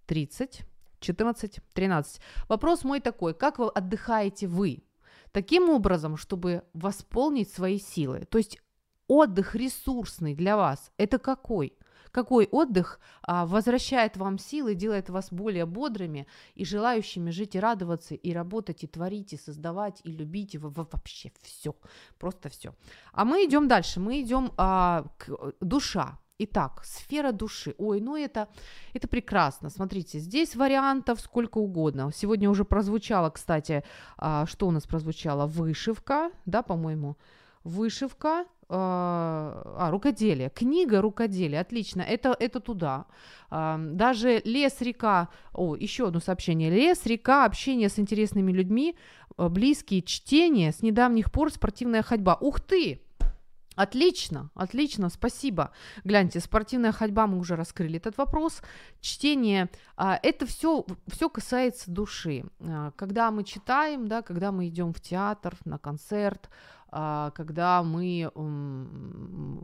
30 0.06 0.62
14 1.00 1.60
13. 1.74 2.20
Вопрос 2.48 2.84
мой 2.84 3.00
такой, 3.00 3.34
как 3.34 3.58
вы 3.58 3.68
отдыхаете 3.68 4.46
вы? 4.46 4.84
Таким 5.32 5.70
образом, 5.70 6.16
чтобы 6.16 6.62
восполнить 6.74 7.50
свои 7.50 7.78
силы. 7.78 8.26
То 8.30 8.38
есть 8.38 8.58
отдых 9.08 9.54
ресурсный 9.54 10.34
для 10.34 10.56
вас, 10.56 10.92
это 10.98 11.18
какой? 11.18 11.76
Какой 12.12 12.46
отдых 12.46 13.00
а, 13.22 13.46
возвращает 13.46 14.16
вам 14.18 14.38
силы, 14.38 14.74
делает 14.74 15.08
вас 15.08 15.32
более 15.32 15.64
бодрыми 15.64 16.26
и 16.54 16.64
желающими 16.64 17.30
жить 17.30 17.54
и 17.54 17.60
радоваться, 17.60 18.14
и 18.14 18.32
работать, 18.32 18.84
и 18.84 18.86
творить, 18.86 19.32
и 19.32 19.38
создавать, 19.38 20.00
и 20.04 20.12
любить, 20.12 20.54
и 20.54 20.58
вообще 20.58 21.32
все, 21.42 21.74
просто 22.18 22.50
все. 22.50 22.74
А 23.12 23.24
мы 23.24 23.46
идем 23.46 23.66
дальше, 23.66 23.98
мы 23.98 24.20
идем 24.20 24.52
а, 24.58 25.06
к 25.16 25.54
душа. 25.60 26.18
Итак, 26.38 26.82
сфера 26.84 27.32
души. 27.32 27.74
Ой, 27.78 28.00
ну 28.00 28.16
это, 28.16 28.48
это 28.92 29.06
прекрасно. 29.08 29.70
Смотрите, 29.70 30.18
здесь 30.18 30.56
вариантов 30.56 31.20
сколько 31.20 31.58
угодно. 31.58 32.10
Сегодня 32.12 32.50
уже 32.50 32.64
прозвучало, 32.64 33.30
кстати, 33.30 33.84
а, 34.18 34.44
что 34.46 34.66
у 34.66 34.70
нас 34.70 34.86
прозвучало? 34.86 35.46
Вышивка, 35.46 36.30
да, 36.44 36.62
по-моему. 36.62 37.16
Вышивка, 37.64 38.44
а, 38.74 39.90
рукоделие, 39.90 40.48
книга 40.48 41.02
рукоделия, 41.02 41.60
отлично, 41.60 42.00
это, 42.00 42.34
это 42.38 42.58
туда. 42.58 43.06
А, 43.50 43.78
даже 43.78 44.40
лес, 44.44 44.80
река, 44.80 45.28
о, 45.52 45.76
еще 45.76 46.08
одно 46.08 46.20
сообщение, 46.20 46.70
лес, 46.70 47.04
река, 47.04 47.44
общение 47.44 47.90
с 47.90 47.98
интересными 47.98 48.50
людьми, 48.50 48.96
а, 49.36 49.50
близкие 49.50 50.00
чтения, 50.00 50.72
с 50.72 50.80
недавних 50.80 51.30
пор 51.30 51.50
спортивная 51.52 52.02
ходьба. 52.02 52.38
Ух 52.40 52.60
ты! 52.60 53.02
Отлично, 53.74 54.50
отлично, 54.54 55.08
спасибо. 55.08 55.70
Гляньте, 56.04 56.40
спортивная 56.40 56.92
ходьба, 56.92 57.26
мы 57.26 57.38
уже 57.38 57.56
раскрыли 57.56 57.96
этот 57.96 58.18
вопрос. 58.18 58.62
Чтение, 59.00 59.70
а, 59.96 60.18
это 60.22 60.46
все, 60.46 60.84
все 61.08 61.28
касается 61.30 61.90
души. 61.90 62.44
А, 62.60 62.92
когда 62.96 63.30
мы 63.30 63.44
читаем, 63.44 64.08
да, 64.08 64.22
когда 64.22 64.52
мы 64.52 64.68
идем 64.68 64.92
в 64.92 65.00
театр, 65.00 65.56
на 65.64 65.78
концерт, 65.78 66.50
когда 66.93 67.82
мы 67.82 68.30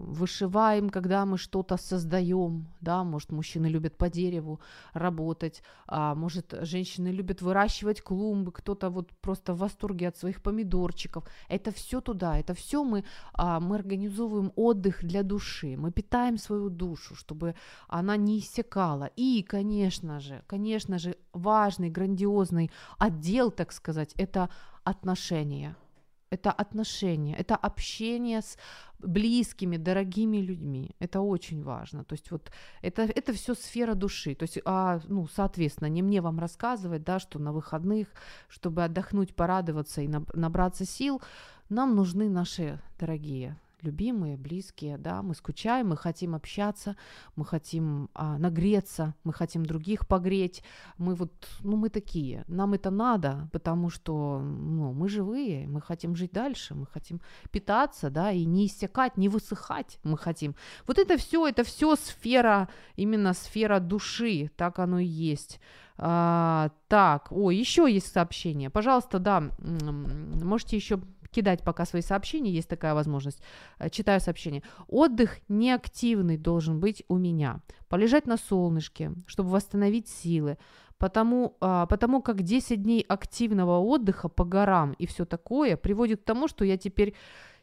вышиваем, 0.09 0.89
когда 0.89 1.26
мы 1.26 1.37
что-то 1.37 1.76
создаем, 1.76 2.66
да, 2.81 3.05
может, 3.05 3.33
мужчины 3.33 3.66
любят 3.66 3.99
по 3.99 4.09
дереву 4.09 4.61
работать, 4.95 5.62
а, 5.87 6.14
может, 6.14 6.55
женщины 6.62 7.09
любят 7.09 7.43
выращивать 7.43 8.01
клумбы, 8.01 8.53
кто-то 8.53 8.89
вот 8.89 9.12
просто 9.20 9.53
в 9.53 9.59
восторге 9.59 10.09
от 10.09 10.16
своих 10.16 10.41
помидорчиков. 10.43 11.24
Это 11.49 11.70
все 11.70 12.01
туда, 12.01 12.39
это 12.39 12.55
все 12.55 12.83
мы, 12.83 13.05
а, 13.35 13.61
мы 13.61 13.76
организовываем 13.76 14.53
отдых 14.57 15.05
для 15.05 15.22
души, 15.22 15.76
мы 15.76 15.93
питаем 15.93 16.39
свою 16.39 16.70
душу, 16.70 17.14
чтобы 17.14 17.55
она 17.89 18.16
не 18.16 18.39
иссякала. 18.39 19.11
И, 19.16 19.43
конечно 19.43 20.20
же, 20.20 20.43
конечно 20.47 20.99
же, 20.99 21.16
важный, 21.33 21.91
грандиозный 21.91 22.70
отдел, 22.99 23.51
так 23.51 23.72
сказать, 23.72 24.14
это 24.16 24.49
отношения– 24.85 25.76
это 26.31 26.51
отношения, 26.51 27.37
это 27.37 27.57
общение 27.57 28.41
с 28.41 28.57
близкими, 28.99 29.76
дорогими 29.76 30.39
людьми. 30.39 30.91
Это 30.99 31.20
очень 31.20 31.62
важно. 31.62 32.05
То 32.05 32.14
есть 32.14 32.31
вот 32.31 32.51
это, 32.83 33.03
это 33.03 33.33
все 33.33 33.55
сфера 33.55 33.95
души. 33.95 34.35
То 34.35 34.45
есть, 34.45 34.59
а, 34.64 35.01
ну, 35.09 35.26
соответственно, 35.29 35.89
не 35.89 36.03
мне 36.03 36.20
вам 36.20 36.39
рассказывать, 36.39 37.05
да, 37.05 37.18
что 37.18 37.39
на 37.39 37.53
выходных, 37.53 38.09
чтобы 38.49 38.85
отдохнуть, 38.85 39.35
порадоваться 39.35 40.03
и 40.03 40.09
набраться 40.09 40.85
сил, 40.85 41.22
нам 41.68 41.95
нужны 41.95 42.29
наши 42.29 42.81
дорогие 42.99 43.57
любимые, 43.83 44.37
близкие, 44.37 44.99
да, 44.99 45.22
мы 45.22 45.35
скучаем, 45.35 45.89
мы 45.89 45.97
хотим 45.97 46.35
общаться, 46.35 46.97
мы 47.37 47.45
хотим 47.45 48.09
а, 48.14 48.39
нагреться, 48.39 49.14
мы 49.24 49.33
хотим 49.33 49.64
других 49.64 50.07
погреть, 50.07 50.62
мы 50.99 51.14
вот, 51.14 51.33
ну, 51.61 51.76
мы 51.76 51.89
такие, 51.89 52.45
нам 52.49 52.74
это 52.74 52.91
надо, 52.91 53.49
потому 53.53 53.91
что, 53.91 54.41
ну, 54.41 54.93
мы 54.93 55.09
живые, 55.09 55.66
мы 55.68 55.81
хотим 55.81 56.16
жить 56.16 56.33
дальше, 56.33 56.74
мы 56.74 56.87
хотим 56.87 57.20
питаться, 57.51 58.11
да, 58.11 58.33
и 58.33 58.45
не 58.45 58.66
иссякать, 58.66 59.16
не 59.16 59.29
высыхать 59.29 59.99
мы 60.03 60.18
хотим. 60.18 60.55
Вот 60.87 60.99
это 60.99 61.16
все, 61.16 61.47
это 61.47 61.62
все 61.64 61.97
сфера, 61.97 62.68
именно 62.97 63.35
сфера 63.35 63.81
души, 63.81 64.51
так 64.57 64.79
оно 64.79 64.99
и 64.99 65.07
есть. 65.07 65.61
А, 66.01 66.70
так, 66.87 67.33
о, 67.33 67.51
еще 67.51 67.93
есть 67.93 68.12
сообщение, 68.12 68.70
пожалуйста, 68.70 69.18
да, 69.18 69.51
можете 69.59 70.76
еще 70.76 71.01
кидать 71.31 71.62
пока 71.62 71.85
свои 71.85 72.03
сообщения, 72.03 72.51
есть 72.51 72.68
такая 72.68 72.95
возможность. 72.95 73.43
Э, 73.79 73.91
читаю 73.91 74.20
сообщение. 74.20 74.62
Отдых 74.89 75.39
неактивный 75.49 76.37
должен 76.37 76.81
быть 76.81 77.05
у 77.09 77.16
меня. 77.16 77.61
Полежать 77.89 78.26
на 78.26 78.37
солнышке, 78.37 79.12
чтобы 79.26 79.51
восстановить 79.51 80.09
силы. 80.09 80.59
Потому, 80.99 81.57
а, 81.61 81.87
потому 81.87 82.20
как 82.22 82.43
10 82.43 82.83
дней 82.83 83.05
активного 83.09 83.79
отдыха 83.79 84.29
по 84.29 84.45
горам 84.45 84.95
и 84.99 85.07
все 85.07 85.24
такое 85.24 85.76
приводит 85.76 86.22
к 86.22 86.24
тому, 86.24 86.49
что 86.49 86.64
я 86.64 86.76
теперь 86.76 87.14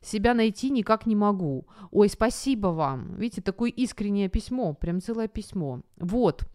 себя 0.02 0.34
найти 0.34 0.70
никак 0.70 1.06
не 1.06 1.16
могу. 1.16 1.68
Ой, 1.92 2.08
спасибо 2.08 2.68
вам. 2.68 3.16
Видите, 3.16 3.42
такое 3.42 3.72
искреннее 3.72 4.30
письмо, 4.30 4.74
прям 4.74 5.02
целое 5.02 5.28
письмо. 5.28 5.82
Вот, 5.98 6.46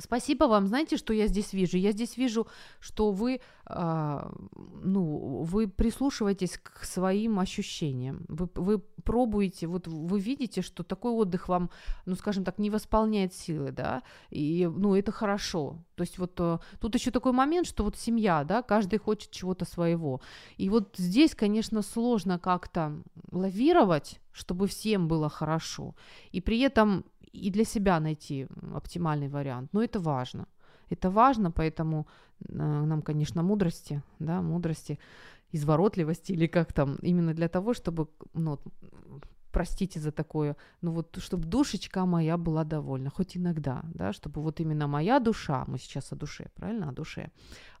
Спасибо 0.00 0.44
вам. 0.44 0.66
Знаете, 0.66 0.96
что 0.96 1.12
я 1.12 1.26
здесь 1.26 1.52
вижу? 1.52 1.76
Я 1.76 1.92
здесь 1.92 2.16
вижу, 2.16 2.46
что 2.80 3.12
вы, 3.12 3.40
э, 3.66 4.30
ну, 4.82 5.42
вы 5.44 5.68
прислушиваетесь 5.68 6.58
к 6.58 6.84
своим 6.84 7.38
ощущениям. 7.38 8.24
Вы, 8.28 8.48
вы 8.54 8.78
пробуете, 8.78 9.66
вот 9.66 9.86
вы 9.88 10.20
видите, 10.20 10.62
что 10.62 10.82
такой 10.82 11.12
отдых 11.12 11.48
вам, 11.48 11.70
ну, 12.06 12.14
скажем 12.14 12.44
так, 12.44 12.58
не 12.58 12.70
восполняет 12.70 13.34
силы, 13.34 13.72
да, 13.72 14.02
и, 14.30 14.66
ну, 14.66 14.94
это 14.94 15.12
хорошо. 15.12 15.76
То 15.96 16.02
есть 16.02 16.18
вот 16.18 16.40
э, 16.40 16.58
тут 16.80 16.94
еще 16.94 17.10
такой 17.10 17.32
момент, 17.32 17.66
что 17.66 17.84
вот 17.84 17.96
семья, 17.96 18.44
да, 18.44 18.62
каждый 18.62 18.98
хочет 18.98 19.30
чего-то 19.30 19.64
своего. 19.64 20.20
И 20.56 20.70
вот 20.70 20.94
здесь, 20.96 21.34
конечно, 21.34 21.82
сложно 21.82 22.38
как-то 22.38 23.02
лавировать, 23.32 24.20
чтобы 24.32 24.66
всем 24.66 25.08
было 25.08 25.28
хорошо. 25.28 25.94
И 26.32 26.40
при 26.40 26.60
этом 26.60 27.04
и 27.32 27.50
для 27.50 27.64
себя 27.64 28.00
найти 28.00 28.46
оптимальный 28.74 29.28
вариант. 29.28 29.72
Но 29.72 29.82
это 29.82 30.00
важно. 30.00 30.46
Это 30.90 31.10
важно, 31.10 31.50
поэтому 31.50 32.06
э, 32.48 32.52
нам, 32.52 33.02
конечно, 33.02 33.42
мудрости, 33.42 34.02
да, 34.18 34.42
мудрости, 34.42 34.98
изворотливости 35.52 36.32
или 36.32 36.46
как 36.46 36.72
там, 36.72 36.96
именно 37.02 37.34
для 37.34 37.48
того, 37.48 37.74
чтобы, 37.74 38.08
ну, 38.34 38.58
простите 39.52 40.00
за 40.00 40.10
такое, 40.10 40.56
ну 40.82 40.92
вот, 40.92 41.18
чтобы 41.18 41.46
душечка 41.46 42.06
моя 42.06 42.36
была 42.36 42.64
довольна, 42.64 43.10
хоть 43.10 43.36
иногда, 43.36 43.82
да, 43.94 44.12
чтобы 44.12 44.42
вот 44.42 44.60
именно 44.60 44.88
моя 44.88 45.20
душа, 45.20 45.64
мы 45.66 45.78
сейчас 45.78 46.12
о 46.12 46.16
душе, 46.16 46.50
правильно, 46.54 46.88
о 46.88 46.92
душе, 46.92 47.30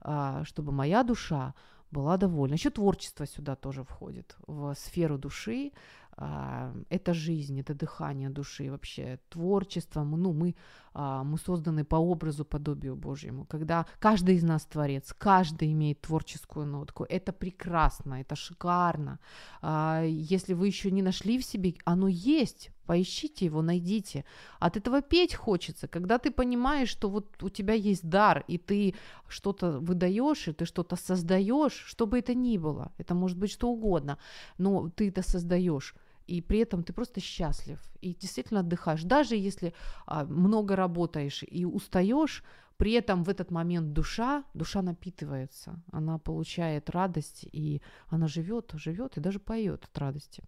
а, 0.00 0.44
чтобы 0.44 0.72
моя 0.72 1.02
душа 1.02 1.54
была 1.90 2.16
довольна. 2.16 2.54
Еще 2.54 2.70
творчество 2.70 3.26
сюда 3.26 3.56
тоже 3.56 3.82
входит 3.82 4.36
в 4.46 4.74
сферу 4.74 5.18
души, 5.18 5.72
это 6.20 7.14
жизнь, 7.14 7.58
это 7.60 7.74
дыхание 7.74 8.28
души, 8.28 8.70
вообще 8.70 9.18
творчество. 9.30 10.04
Ну, 10.04 10.32
мы, 10.32 10.54
а, 10.92 11.24
мы 11.24 11.38
созданы 11.38 11.84
по 11.84 11.96
образу, 11.96 12.44
подобию 12.44 12.94
Божьему. 12.94 13.46
Когда 13.46 13.86
каждый 13.98 14.34
из 14.34 14.42
нас 14.42 14.66
творец, 14.66 15.14
каждый 15.18 15.72
имеет 15.72 16.00
творческую 16.02 16.66
нотку. 16.66 17.06
Это 17.08 17.32
прекрасно, 17.32 18.20
это 18.20 18.36
шикарно. 18.36 19.18
А, 19.62 20.02
если 20.04 20.54
вы 20.54 20.66
еще 20.66 20.90
не 20.90 21.02
нашли 21.02 21.38
в 21.38 21.44
себе, 21.44 21.74
оно 21.84 22.08
есть. 22.08 22.70
Поищите 22.84 23.46
его, 23.46 23.62
найдите. 23.62 24.24
От 24.58 24.76
этого 24.76 25.00
петь 25.00 25.34
хочется, 25.34 25.88
когда 25.88 26.18
ты 26.18 26.30
понимаешь, 26.30 26.88
что 26.88 27.08
вот 27.08 27.42
у 27.42 27.48
тебя 27.48 27.74
есть 27.74 28.08
дар, 28.08 28.44
и 28.48 28.58
ты 28.58 28.94
что-то 29.28 29.78
выдаешь, 29.78 30.48
и 30.48 30.52
ты 30.52 30.66
что-то 30.66 30.96
создаешь, 30.96 31.84
что 31.86 32.06
бы 32.06 32.18
это 32.18 32.34
ни 32.34 32.58
было. 32.58 32.90
Это 32.98 33.14
может 33.14 33.38
быть 33.38 33.52
что 33.52 33.68
угодно, 33.68 34.18
но 34.58 34.90
ты 34.90 35.08
это 35.08 35.22
создаешь 35.22 35.94
и 36.30 36.40
при 36.40 36.60
этом 36.60 36.82
ты 36.84 36.92
просто 36.92 37.20
счастлив 37.20 37.78
и 38.00 38.14
действительно 38.14 38.60
отдыхаешь. 38.60 39.02
Даже 39.02 39.34
если 39.34 39.74
а, 40.06 40.24
много 40.24 40.76
работаешь 40.76 41.42
и 41.42 41.64
устаешь, 41.64 42.44
при 42.76 42.92
этом 42.92 43.24
в 43.24 43.28
этот 43.28 43.50
момент 43.50 43.92
душа, 43.92 44.44
душа 44.54 44.80
напитывается, 44.80 45.82
она 45.92 46.18
получает 46.18 46.88
радость, 46.90 47.46
и 47.52 47.82
она 48.08 48.28
живет, 48.28 48.70
живет 48.74 49.16
и 49.16 49.20
даже 49.20 49.40
поет 49.40 49.84
от 49.84 49.98
радости. 49.98 50.42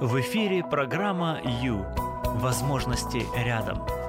В 0.00 0.20
эфире 0.20 0.62
программа 0.62 1.40
«Ю». 1.62 1.86
Возможности 2.24 3.22
рядом. 3.36 4.01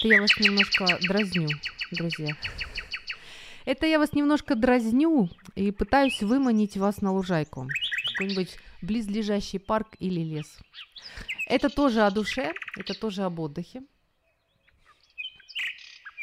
Это 0.00 0.08
я 0.14 0.22
вас 0.22 0.30
немножко 0.38 0.98
дразню, 1.02 1.46
друзья. 1.92 2.34
Это 3.66 3.84
я 3.84 3.98
вас 3.98 4.14
немножко 4.14 4.54
дразню 4.54 5.28
и 5.54 5.70
пытаюсь 5.72 6.22
выманить 6.22 6.78
вас 6.78 7.02
на 7.02 7.12
лужайку. 7.12 7.68
Какой-нибудь 8.06 8.56
близлежащий 8.80 9.58
парк 9.58 9.96
или 9.98 10.20
лес. 10.20 10.58
Это 11.46 11.68
тоже 11.68 12.00
о 12.00 12.10
душе, 12.10 12.54
это 12.78 12.98
тоже 12.98 13.24
об 13.24 13.40
отдыхе. 13.40 13.82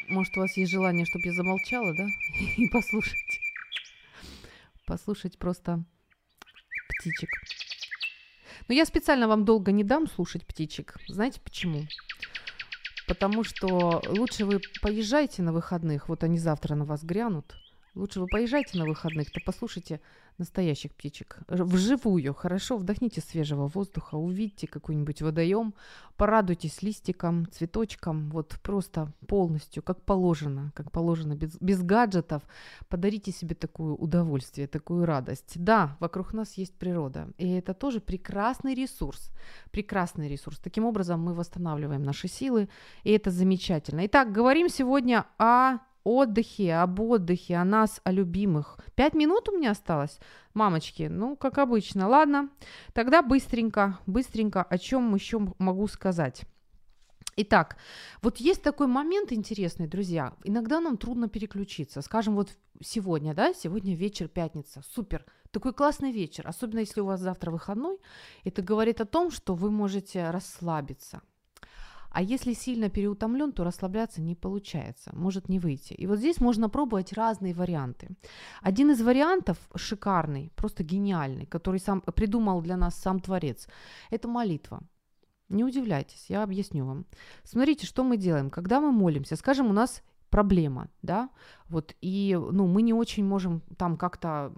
Может, 0.08 0.36
у 0.36 0.40
вас 0.40 0.56
есть 0.56 0.72
желание, 0.72 1.06
чтобы 1.06 1.26
я 1.26 1.32
замолчала, 1.34 1.94
да? 1.94 2.06
И 2.56 2.68
послушать. 2.70 3.40
Послушать 4.86 5.38
просто 5.38 5.84
птичек. 6.88 7.30
Но 8.66 8.74
я 8.74 8.84
специально 8.84 9.28
вам 9.28 9.44
долго 9.44 9.70
не 9.70 9.84
дам 9.84 10.08
слушать 10.08 10.44
птичек. 10.44 10.96
Знаете 11.06 11.40
почему? 11.40 11.86
Потому 13.08 13.42
что 13.42 14.02
лучше 14.06 14.44
вы 14.44 14.60
поезжайте 14.82 15.42
на 15.42 15.52
выходных, 15.52 16.08
вот 16.08 16.22
они 16.22 16.38
завтра 16.38 16.74
на 16.74 16.84
вас 16.84 17.02
грянут. 17.02 17.56
Лучше 17.98 18.20
вы 18.20 18.28
поезжайте 18.28 18.78
на 18.78 18.84
выходных, 18.84 19.30
то 19.32 19.40
послушайте 19.44 20.00
настоящих 20.38 20.94
птичек. 20.94 21.38
Вживую, 21.48 22.32
хорошо, 22.32 22.76
вдохните 22.76 23.20
свежего 23.20 23.66
воздуха, 23.66 24.14
увидите 24.14 24.68
какой-нибудь 24.68 25.20
водоем, 25.20 25.74
порадуйтесь 26.16 26.80
листиком, 26.82 27.50
цветочком, 27.50 28.30
вот 28.30 28.56
просто 28.62 29.12
полностью, 29.26 29.82
как 29.82 30.00
положено, 30.02 30.70
как 30.76 30.92
положено, 30.92 31.34
без, 31.34 31.56
без 31.60 31.82
гаджетов. 31.82 32.44
Подарите 32.88 33.32
себе 33.32 33.56
такое 33.56 33.94
удовольствие, 33.94 34.68
такую 34.68 35.04
радость. 35.04 35.54
Да, 35.56 35.96
вокруг 35.98 36.32
нас 36.32 36.54
есть 36.54 36.74
природа, 36.74 37.32
и 37.36 37.50
это 37.50 37.74
тоже 37.74 38.00
прекрасный 38.00 38.74
ресурс, 38.74 39.32
прекрасный 39.72 40.28
ресурс. 40.28 40.58
Таким 40.60 40.84
образом 40.84 41.20
мы 41.20 41.34
восстанавливаем 41.34 42.04
наши 42.04 42.28
силы, 42.28 42.68
и 43.02 43.10
это 43.10 43.32
замечательно. 43.32 44.06
Итак, 44.06 44.30
говорим 44.30 44.68
сегодня 44.68 45.26
о 45.36 45.78
отдыхе, 46.08 46.74
об 46.74 47.00
отдыхе, 47.00 47.56
о 47.56 47.64
нас, 47.64 48.00
о 48.04 48.12
любимых. 48.12 48.78
Пять 48.94 49.14
минут 49.14 49.48
у 49.48 49.56
меня 49.56 49.72
осталось, 49.72 50.18
мамочки, 50.54 51.08
ну, 51.10 51.36
как 51.36 51.58
обычно. 51.58 52.08
Ладно, 52.08 52.48
тогда 52.92 53.22
быстренько, 53.22 53.98
быстренько, 54.06 54.62
о 54.62 54.78
чем 54.78 55.14
еще 55.14 55.40
могу 55.58 55.86
сказать. 55.86 56.44
Итак, 57.40 57.76
вот 58.20 58.38
есть 58.38 58.64
такой 58.64 58.88
момент 58.88 59.30
интересный, 59.30 59.86
друзья. 59.86 60.34
Иногда 60.42 60.80
нам 60.80 60.96
трудно 60.96 61.28
переключиться. 61.28 62.02
Скажем, 62.02 62.34
вот 62.34 62.56
сегодня, 62.82 63.32
да, 63.32 63.54
сегодня 63.54 63.94
вечер, 63.94 64.26
пятница, 64.26 64.82
супер, 64.92 65.24
такой 65.52 65.72
классный 65.72 66.10
вечер, 66.10 66.48
особенно 66.48 66.80
если 66.80 67.00
у 67.00 67.04
вас 67.04 67.20
завтра 67.20 67.52
выходной. 67.52 67.98
Это 68.42 68.60
говорит 68.60 69.00
о 69.00 69.04
том, 69.04 69.30
что 69.30 69.54
вы 69.54 69.70
можете 69.70 70.30
расслабиться, 70.30 71.22
а 72.10 72.22
если 72.22 72.52
сильно 72.52 72.88
переутомлен, 72.88 73.52
то 73.52 73.64
расслабляться 73.64 74.20
не 74.20 74.34
получается, 74.34 75.10
может 75.14 75.48
не 75.48 75.58
выйти. 75.58 75.92
И 75.94 76.06
вот 76.06 76.18
здесь 76.18 76.40
можно 76.40 76.68
пробовать 76.68 77.12
разные 77.12 77.54
варианты. 77.54 78.08
Один 78.62 78.90
из 78.90 79.02
вариантов 79.02 79.58
шикарный, 79.74 80.50
просто 80.56 80.82
гениальный, 80.82 81.46
который 81.46 81.80
сам 81.80 82.00
придумал 82.00 82.62
для 82.62 82.76
нас 82.76 82.94
сам 82.94 83.20
Творец, 83.20 83.68
это 84.10 84.28
молитва. 84.28 84.82
Не 85.48 85.64
удивляйтесь, 85.64 86.26
я 86.28 86.42
объясню 86.42 86.84
вам. 86.84 87.06
Смотрите, 87.42 87.86
что 87.86 88.04
мы 88.04 88.16
делаем. 88.18 88.50
Когда 88.50 88.80
мы 88.80 88.92
молимся, 88.92 89.36
скажем, 89.36 89.68
у 89.68 89.72
нас 89.72 90.02
проблема, 90.30 90.88
да, 91.02 91.30
вот, 91.68 91.94
и, 92.00 92.38
ну, 92.52 92.66
мы 92.66 92.82
не 92.82 92.94
очень 92.94 93.24
можем 93.24 93.62
там 93.76 93.96
как-то 93.96 94.52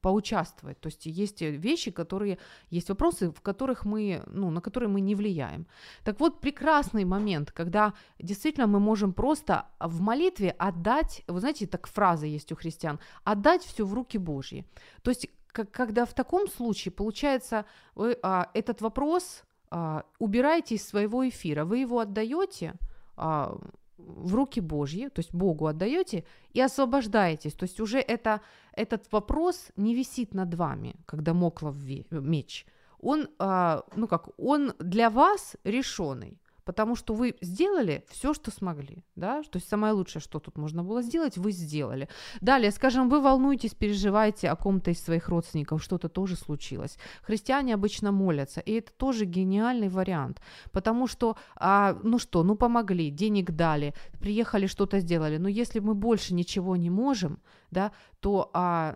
поучаствовать, 0.00 0.80
то 0.80 0.88
есть 0.88 1.06
есть 1.06 1.40
вещи, 1.42 1.90
которые, 1.90 2.38
есть 2.70 2.88
вопросы, 2.88 3.30
в 3.30 3.40
которых 3.40 3.84
мы, 3.84 4.22
ну, 4.26 4.50
на 4.50 4.60
которые 4.60 4.90
мы 4.90 5.00
не 5.00 5.14
влияем. 5.14 5.66
Так 6.04 6.20
вот, 6.20 6.40
прекрасный 6.40 7.04
момент, 7.04 7.52
когда 7.52 7.94
действительно 8.18 8.66
мы 8.66 8.80
можем 8.80 9.12
просто 9.12 9.66
в 9.80 10.00
молитве 10.00 10.50
отдать, 10.50 11.22
вы 11.26 11.40
знаете, 11.40 11.66
так 11.66 11.86
фраза 11.86 12.26
есть 12.26 12.52
у 12.52 12.56
христиан, 12.56 12.98
отдать 13.24 13.62
все 13.62 13.84
в 13.84 13.94
руки 13.94 14.18
Божьи. 14.18 14.66
То 15.02 15.10
есть, 15.10 15.28
когда 15.52 16.04
в 16.04 16.12
таком 16.12 16.48
случае, 16.48 16.92
получается, 16.92 17.64
вы 17.94 18.18
а, 18.22 18.50
этот 18.52 18.82
вопрос 18.82 19.42
а, 19.70 20.04
убираете 20.18 20.74
из 20.74 20.86
своего 20.86 21.26
эфира, 21.26 21.64
вы 21.64 21.78
его 21.78 21.98
отдаете, 21.98 22.74
а, 23.16 23.58
в 23.98 24.34
руки 24.34 24.60
Божьи, 24.60 25.08
то 25.08 25.20
есть 25.20 25.34
Богу 25.34 25.66
отдаете 25.66 26.24
и 26.52 26.60
освобождаетесь. 26.60 27.54
То 27.54 27.64
есть 27.64 27.80
уже 27.80 27.98
это, 27.98 28.40
этот 28.72 29.10
вопрос 29.12 29.68
не 29.76 29.94
висит 29.94 30.34
над 30.34 30.54
вами, 30.54 30.96
когда 31.06 31.34
моклов 31.34 31.76
меч. 32.10 32.66
Он, 32.98 33.28
а, 33.38 33.84
ну 33.94 34.08
как, 34.08 34.28
он 34.38 34.74
для 34.78 35.10
вас 35.10 35.56
решенный 35.64 36.40
потому 36.66 36.96
что 36.96 37.14
вы 37.14 37.36
сделали 37.40 38.04
все, 38.10 38.34
что 38.34 38.50
смогли, 38.50 39.04
да, 39.14 39.42
то 39.42 39.56
есть 39.56 39.68
самое 39.68 39.92
лучшее, 39.92 40.20
что 40.20 40.40
тут 40.40 40.58
можно 40.58 40.82
было 40.82 41.00
сделать, 41.00 41.38
вы 41.38 41.52
сделали. 41.52 42.08
Далее, 42.40 42.72
скажем, 42.72 43.08
вы 43.08 43.20
волнуетесь, 43.22 43.74
переживаете 43.74 44.50
о 44.50 44.56
ком-то 44.56 44.90
из 44.90 45.00
своих 45.00 45.28
родственников, 45.28 45.82
что-то 45.82 46.08
тоже 46.08 46.36
случилось. 46.36 46.98
Христиане 47.22 47.74
обычно 47.74 48.10
молятся, 48.12 48.60
и 48.60 48.72
это 48.72 48.92
тоже 48.92 49.24
гениальный 49.24 49.88
вариант, 49.88 50.40
потому 50.72 51.06
что, 51.06 51.36
а, 51.54 51.96
ну 52.02 52.18
что, 52.18 52.42
ну 52.42 52.56
помогли, 52.56 53.10
денег 53.10 53.52
дали, 53.52 53.94
приехали, 54.20 54.66
что-то 54.66 54.98
сделали, 54.98 55.38
но 55.38 55.48
если 55.48 55.78
мы 55.78 55.94
больше 55.94 56.34
ничего 56.34 56.74
не 56.76 56.90
можем, 56.90 57.38
да, 57.70 57.92
то, 58.20 58.50
а, 58.54 58.94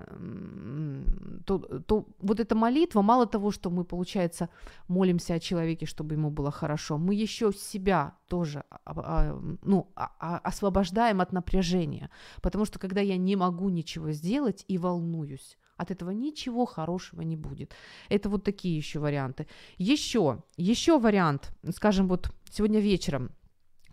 то, 1.45 1.59
то 1.59 2.07
вот 2.18 2.41
эта 2.41 2.55
молитва, 2.55 3.03
мало 3.03 3.27
того, 3.27 3.51
что 3.51 3.71
мы, 3.71 3.85
получается, 3.85 4.49
молимся 4.89 5.35
о 5.35 5.41
человеке, 5.41 5.87
чтобы 5.87 6.14
ему 6.14 6.31
было 6.31 6.51
хорошо, 6.51 6.99
мы 6.99 7.14
еще 7.14 7.53
себя 7.53 8.14
тоже 8.29 8.64
а, 8.71 8.81
а, 8.87 9.41
ну, 9.62 9.93
а, 9.95 10.39
освобождаем 10.39 11.21
от 11.21 11.33
напряжения. 11.33 12.11
Потому 12.43 12.64
что 12.64 12.79
когда 12.79 13.01
я 13.01 13.16
не 13.16 13.37
могу 13.37 13.68
ничего 13.68 14.12
сделать 14.12 14.64
и 14.68 14.79
волнуюсь, 14.79 15.59
от 15.77 15.91
этого 15.91 16.11
ничего 16.11 16.66
хорошего 16.66 17.23
не 17.23 17.37
будет. 17.37 17.75
Это 18.11 18.29
вот 18.29 18.45
такие 18.45 18.77
еще 18.77 18.99
варианты. 18.99 19.47
Еще, 19.79 20.43
еще 20.59 20.99
вариант, 20.99 21.53
скажем, 21.75 22.07
вот 22.07 22.31
сегодня 22.51 22.81
вечером 22.81 23.31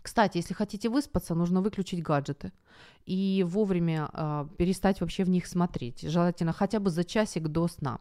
кстати, 0.08 0.38
если 0.38 0.54
хотите 0.54 0.88
выспаться, 0.88 1.34
нужно 1.34 1.60
выключить 1.60 2.02
гаджеты 2.02 2.52
и 3.08 3.44
вовремя 3.44 4.10
э, 4.12 4.46
перестать 4.58 5.00
вообще 5.00 5.24
в 5.24 5.30
них 5.30 5.46
смотреть. 5.46 6.02
Желательно 6.02 6.52
хотя 6.52 6.78
бы 6.78 6.90
за 6.90 7.04
часик 7.04 7.48
до 7.48 7.68
сна. 7.68 7.98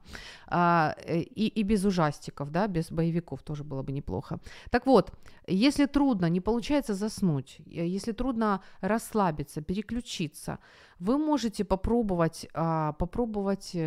Э, 0.51 0.93
и, 1.35 1.47
и 1.47 1.63
без 1.63 1.85
ужастиков, 1.85 2.51
да, 2.51 2.67
без 2.67 2.91
боевиков 2.91 3.41
тоже 3.41 3.63
было 3.63 3.83
бы 3.83 3.93
неплохо. 3.93 4.39
Так 4.69 4.85
вот, 4.85 5.13
если 5.47 5.85
трудно, 5.85 6.29
не 6.29 6.41
получается 6.41 6.93
заснуть, 6.93 7.59
э, 7.65 7.87
если 7.87 8.11
трудно 8.11 8.61
расслабиться, 8.81 9.61
переключиться, 9.61 10.59
вы 10.99 11.17
можете 11.17 11.63
попробовать, 11.63 12.47
э, 12.53 12.93
попробовать 12.99 13.77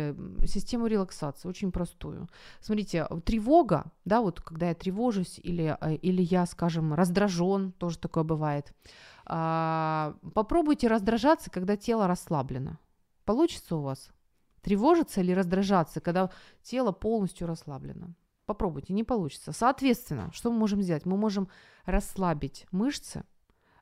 систему 0.45 0.87
релаксации, 0.87 1.49
очень 1.49 1.71
простую. 1.71 2.27
Смотрите, 2.61 3.07
тревога, 3.25 3.91
да, 4.05 4.21
вот 4.21 4.41
когда 4.41 4.69
я 4.69 4.73
тревожусь 4.73 5.39
или, 5.43 5.77
э, 5.81 5.95
или 5.95 6.23
я, 6.23 6.45
скажем, 6.45 6.93
раздражен, 6.93 7.71
тоже 7.73 7.99
такое 7.99 8.23
бывает, 8.23 8.73
а, 9.20 9.20
попробуйте 9.31 10.87
раздражаться, 10.87 11.49
когда 11.49 11.77
тело 11.77 12.07
расслаблено. 12.07 12.77
Получится 13.23 13.77
у 13.77 13.81
вас? 13.81 14.11
Тревожиться 14.61 15.21
или 15.21 15.31
раздражаться, 15.31 16.01
когда 16.01 16.29
тело 16.63 16.91
полностью 16.91 17.47
расслаблено? 17.47 18.13
Попробуйте, 18.45 18.93
не 18.93 19.05
получится. 19.05 19.53
Соответственно, 19.53 20.31
что 20.33 20.51
мы 20.51 20.57
можем 20.57 20.81
сделать? 20.81 21.05
Мы 21.05 21.15
можем 21.15 21.47
расслабить 21.85 22.65
мышцы, 22.71 23.23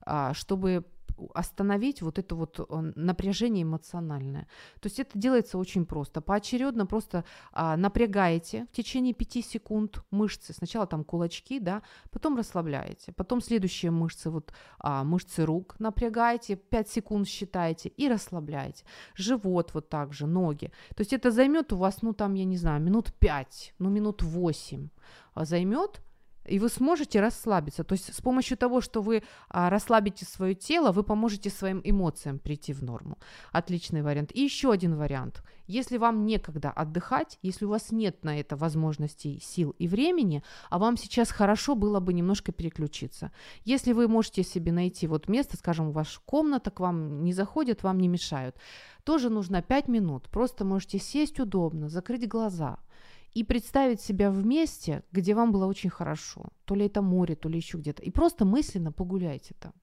а, 0.02 0.36
чтобы 0.36 0.86
остановить 1.34 2.02
вот 2.02 2.20
это 2.20 2.36
вот 2.36 2.60
э, 2.60 2.92
напряжение 2.96 3.64
эмоциональное. 3.64 4.48
То 4.80 4.88
есть 4.88 5.00
это 5.00 5.18
делается 5.18 5.58
очень 5.58 5.86
просто. 5.86 6.22
Поочередно 6.22 6.86
просто 6.86 7.24
а, 7.52 7.78
напрягаете 7.78 8.68
в 8.72 8.76
течение 8.76 9.14
5 9.14 9.46
секунд 9.46 10.04
мышцы. 10.12 10.54
Сначала 10.54 10.88
там 10.88 11.04
кулачки, 11.04 11.60
да, 11.60 11.82
потом 12.12 12.38
расслабляете. 12.38 13.12
Потом 13.14 13.42
следующие 13.42 13.92
мышцы, 13.92 14.30
вот 14.30 14.54
а, 14.80 15.04
мышцы 15.04 15.46
рук 15.46 15.76
напрягаете, 15.80 16.56
5 16.56 16.90
секунд 16.90 17.28
считаете 17.28 17.90
и 17.90 18.10
расслабляете. 18.10 18.86
Живот 19.16 19.74
вот 19.74 19.90
так 19.90 20.14
же, 20.14 20.28
ноги. 20.28 20.72
То 20.96 21.02
есть 21.02 21.14
это 21.14 21.32
займет 21.32 21.74
у 21.74 21.78
вас, 21.78 22.02
ну 22.02 22.14
там, 22.14 22.34
я 22.34 22.46
не 22.46 22.58
знаю, 22.58 22.82
минут 22.82 23.14
5, 23.20 23.76
ну 23.80 23.90
минут 23.90 24.24
8 24.24 24.90
а, 25.34 25.46
займет, 25.46 26.02
и 26.46 26.60
вы 26.60 26.70
сможете 26.70 27.22
расслабиться. 27.22 27.84
То 27.84 27.94
есть 27.94 28.14
с 28.14 28.22
помощью 28.22 28.58
того, 28.58 28.82
что 28.82 29.02
вы 29.02 29.24
а, 29.50 29.70
расслабите 29.70 30.26
свое 30.26 30.56
тело, 30.56 30.92
вы 30.92 31.04
поможете 31.04 31.50
своим 31.50 31.82
эмоциям 31.84 32.40
прийти 32.40 32.74
в 32.74 32.84
норму. 32.84 33.18
Отличный 33.52 34.02
вариант. 34.02 34.32
И 34.34 34.42
еще 34.42 34.72
один 34.72 34.96
вариант. 34.96 35.44
Если 35.68 35.98
вам 35.98 36.26
некогда 36.26 36.72
отдыхать, 36.72 37.38
если 37.44 37.66
у 37.66 37.70
вас 37.70 37.92
нет 37.92 38.24
на 38.24 38.40
это 38.40 38.56
возможностей, 38.56 39.40
сил 39.40 39.76
и 39.78 39.88
времени, 39.88 40.44
а 40.70 40.80
вам 40.80 40.98
сейчас 40.98 41.30
хорошо 41.32 41.76
было 41.76 42.00
бы 42.00 42.14
немножко 42.14 42.52
переключиться. 42.52 43.32
Если 43.66 43.94
вы 43.94 44.08
можете 44.08 44.44
себе 44.44 44.72
найти 44.72 45.08
вот 45.08 45.28
место, 45.28 45.58
скажем, 45.58 45.92
ваша 45.92 46.20
комната 46.26 46.72
к 46.72 46.80
вам 46.80 47.24
не 47.24 47.34
заходит, 47.34 47.84
вам 47.84 48.00
не 48.00 48.08
мешают, 48.08 48.56
тоже 49.04 49.30
нужно 49.30 49.62
5 49.62 49.88
минут. 49.88 50.30
Просто 50.30 50.66
можете 50.66 50.98
сесть 50.98 51.40
удобно, 51.40 51.90
закрыть 51.90 52.28
глаза– 52.28 52.80
и 53.34 53.44
представить 53.44 54.02
себя 54.02 54.32
в 54.32 54.46
месте, 54.46 55.04
где 55.12 55.34
вам 55.34 55.52
было 55.52 55.66
очень 55.66 55.90
хорошо. 55.90 56.50
То 56.66 56.76
ли 56.76 56.86
это 56.86 57.02
море, 57.02 57.36
то 57.36 57.50
ли 57.50 57.58
еще 57.58 57.78
где-то. 57.78 58.02
И 58.04 58.12
просто 58.12 58.46
мысленно 58.46 58.92
погуляйте 58.92 59.56
там. 59.60 59.74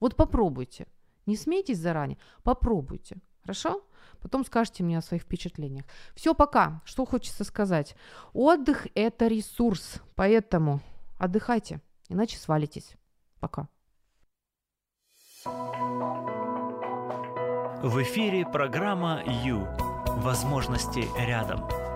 Вот 0.00 0.16
попробуйте. 0.16 0.86
Не 1.26 1.36
смейтесь 1.36 1.78
заранее, 1.78 2.18
попробуйте. 2.42 3.18
Хорошо? 3.42 3.82
Потом 4.20 4.44
скажете 4.44 4.82
мне 4.82 4.98
о 4.98 5.02
своих 5.02 5.22
впечатлениях. 5.22 5.86
Все, 6.14 6.34
пока. 6.34 6.82
Что 6.84 7.04
хочется 7.04 7.44
сказать? 7.44 7.96
Отдых– 8.32 8.86
это 8.94 9.26
ресурс, 9.26 10.02
поэтому 10.14 10.80
отдыхайте, 11.18 11.80
иначе 12.08 12.36
свалитесь. 12.36 12.96
Пока. 13.40 13.68
В 17.82 18.02
эфире 18.02 18.44
программа 18.44 19.22
«Ю». 19.44 19.66
Возможности 20.20 21.04
рядом. 21.16 21.87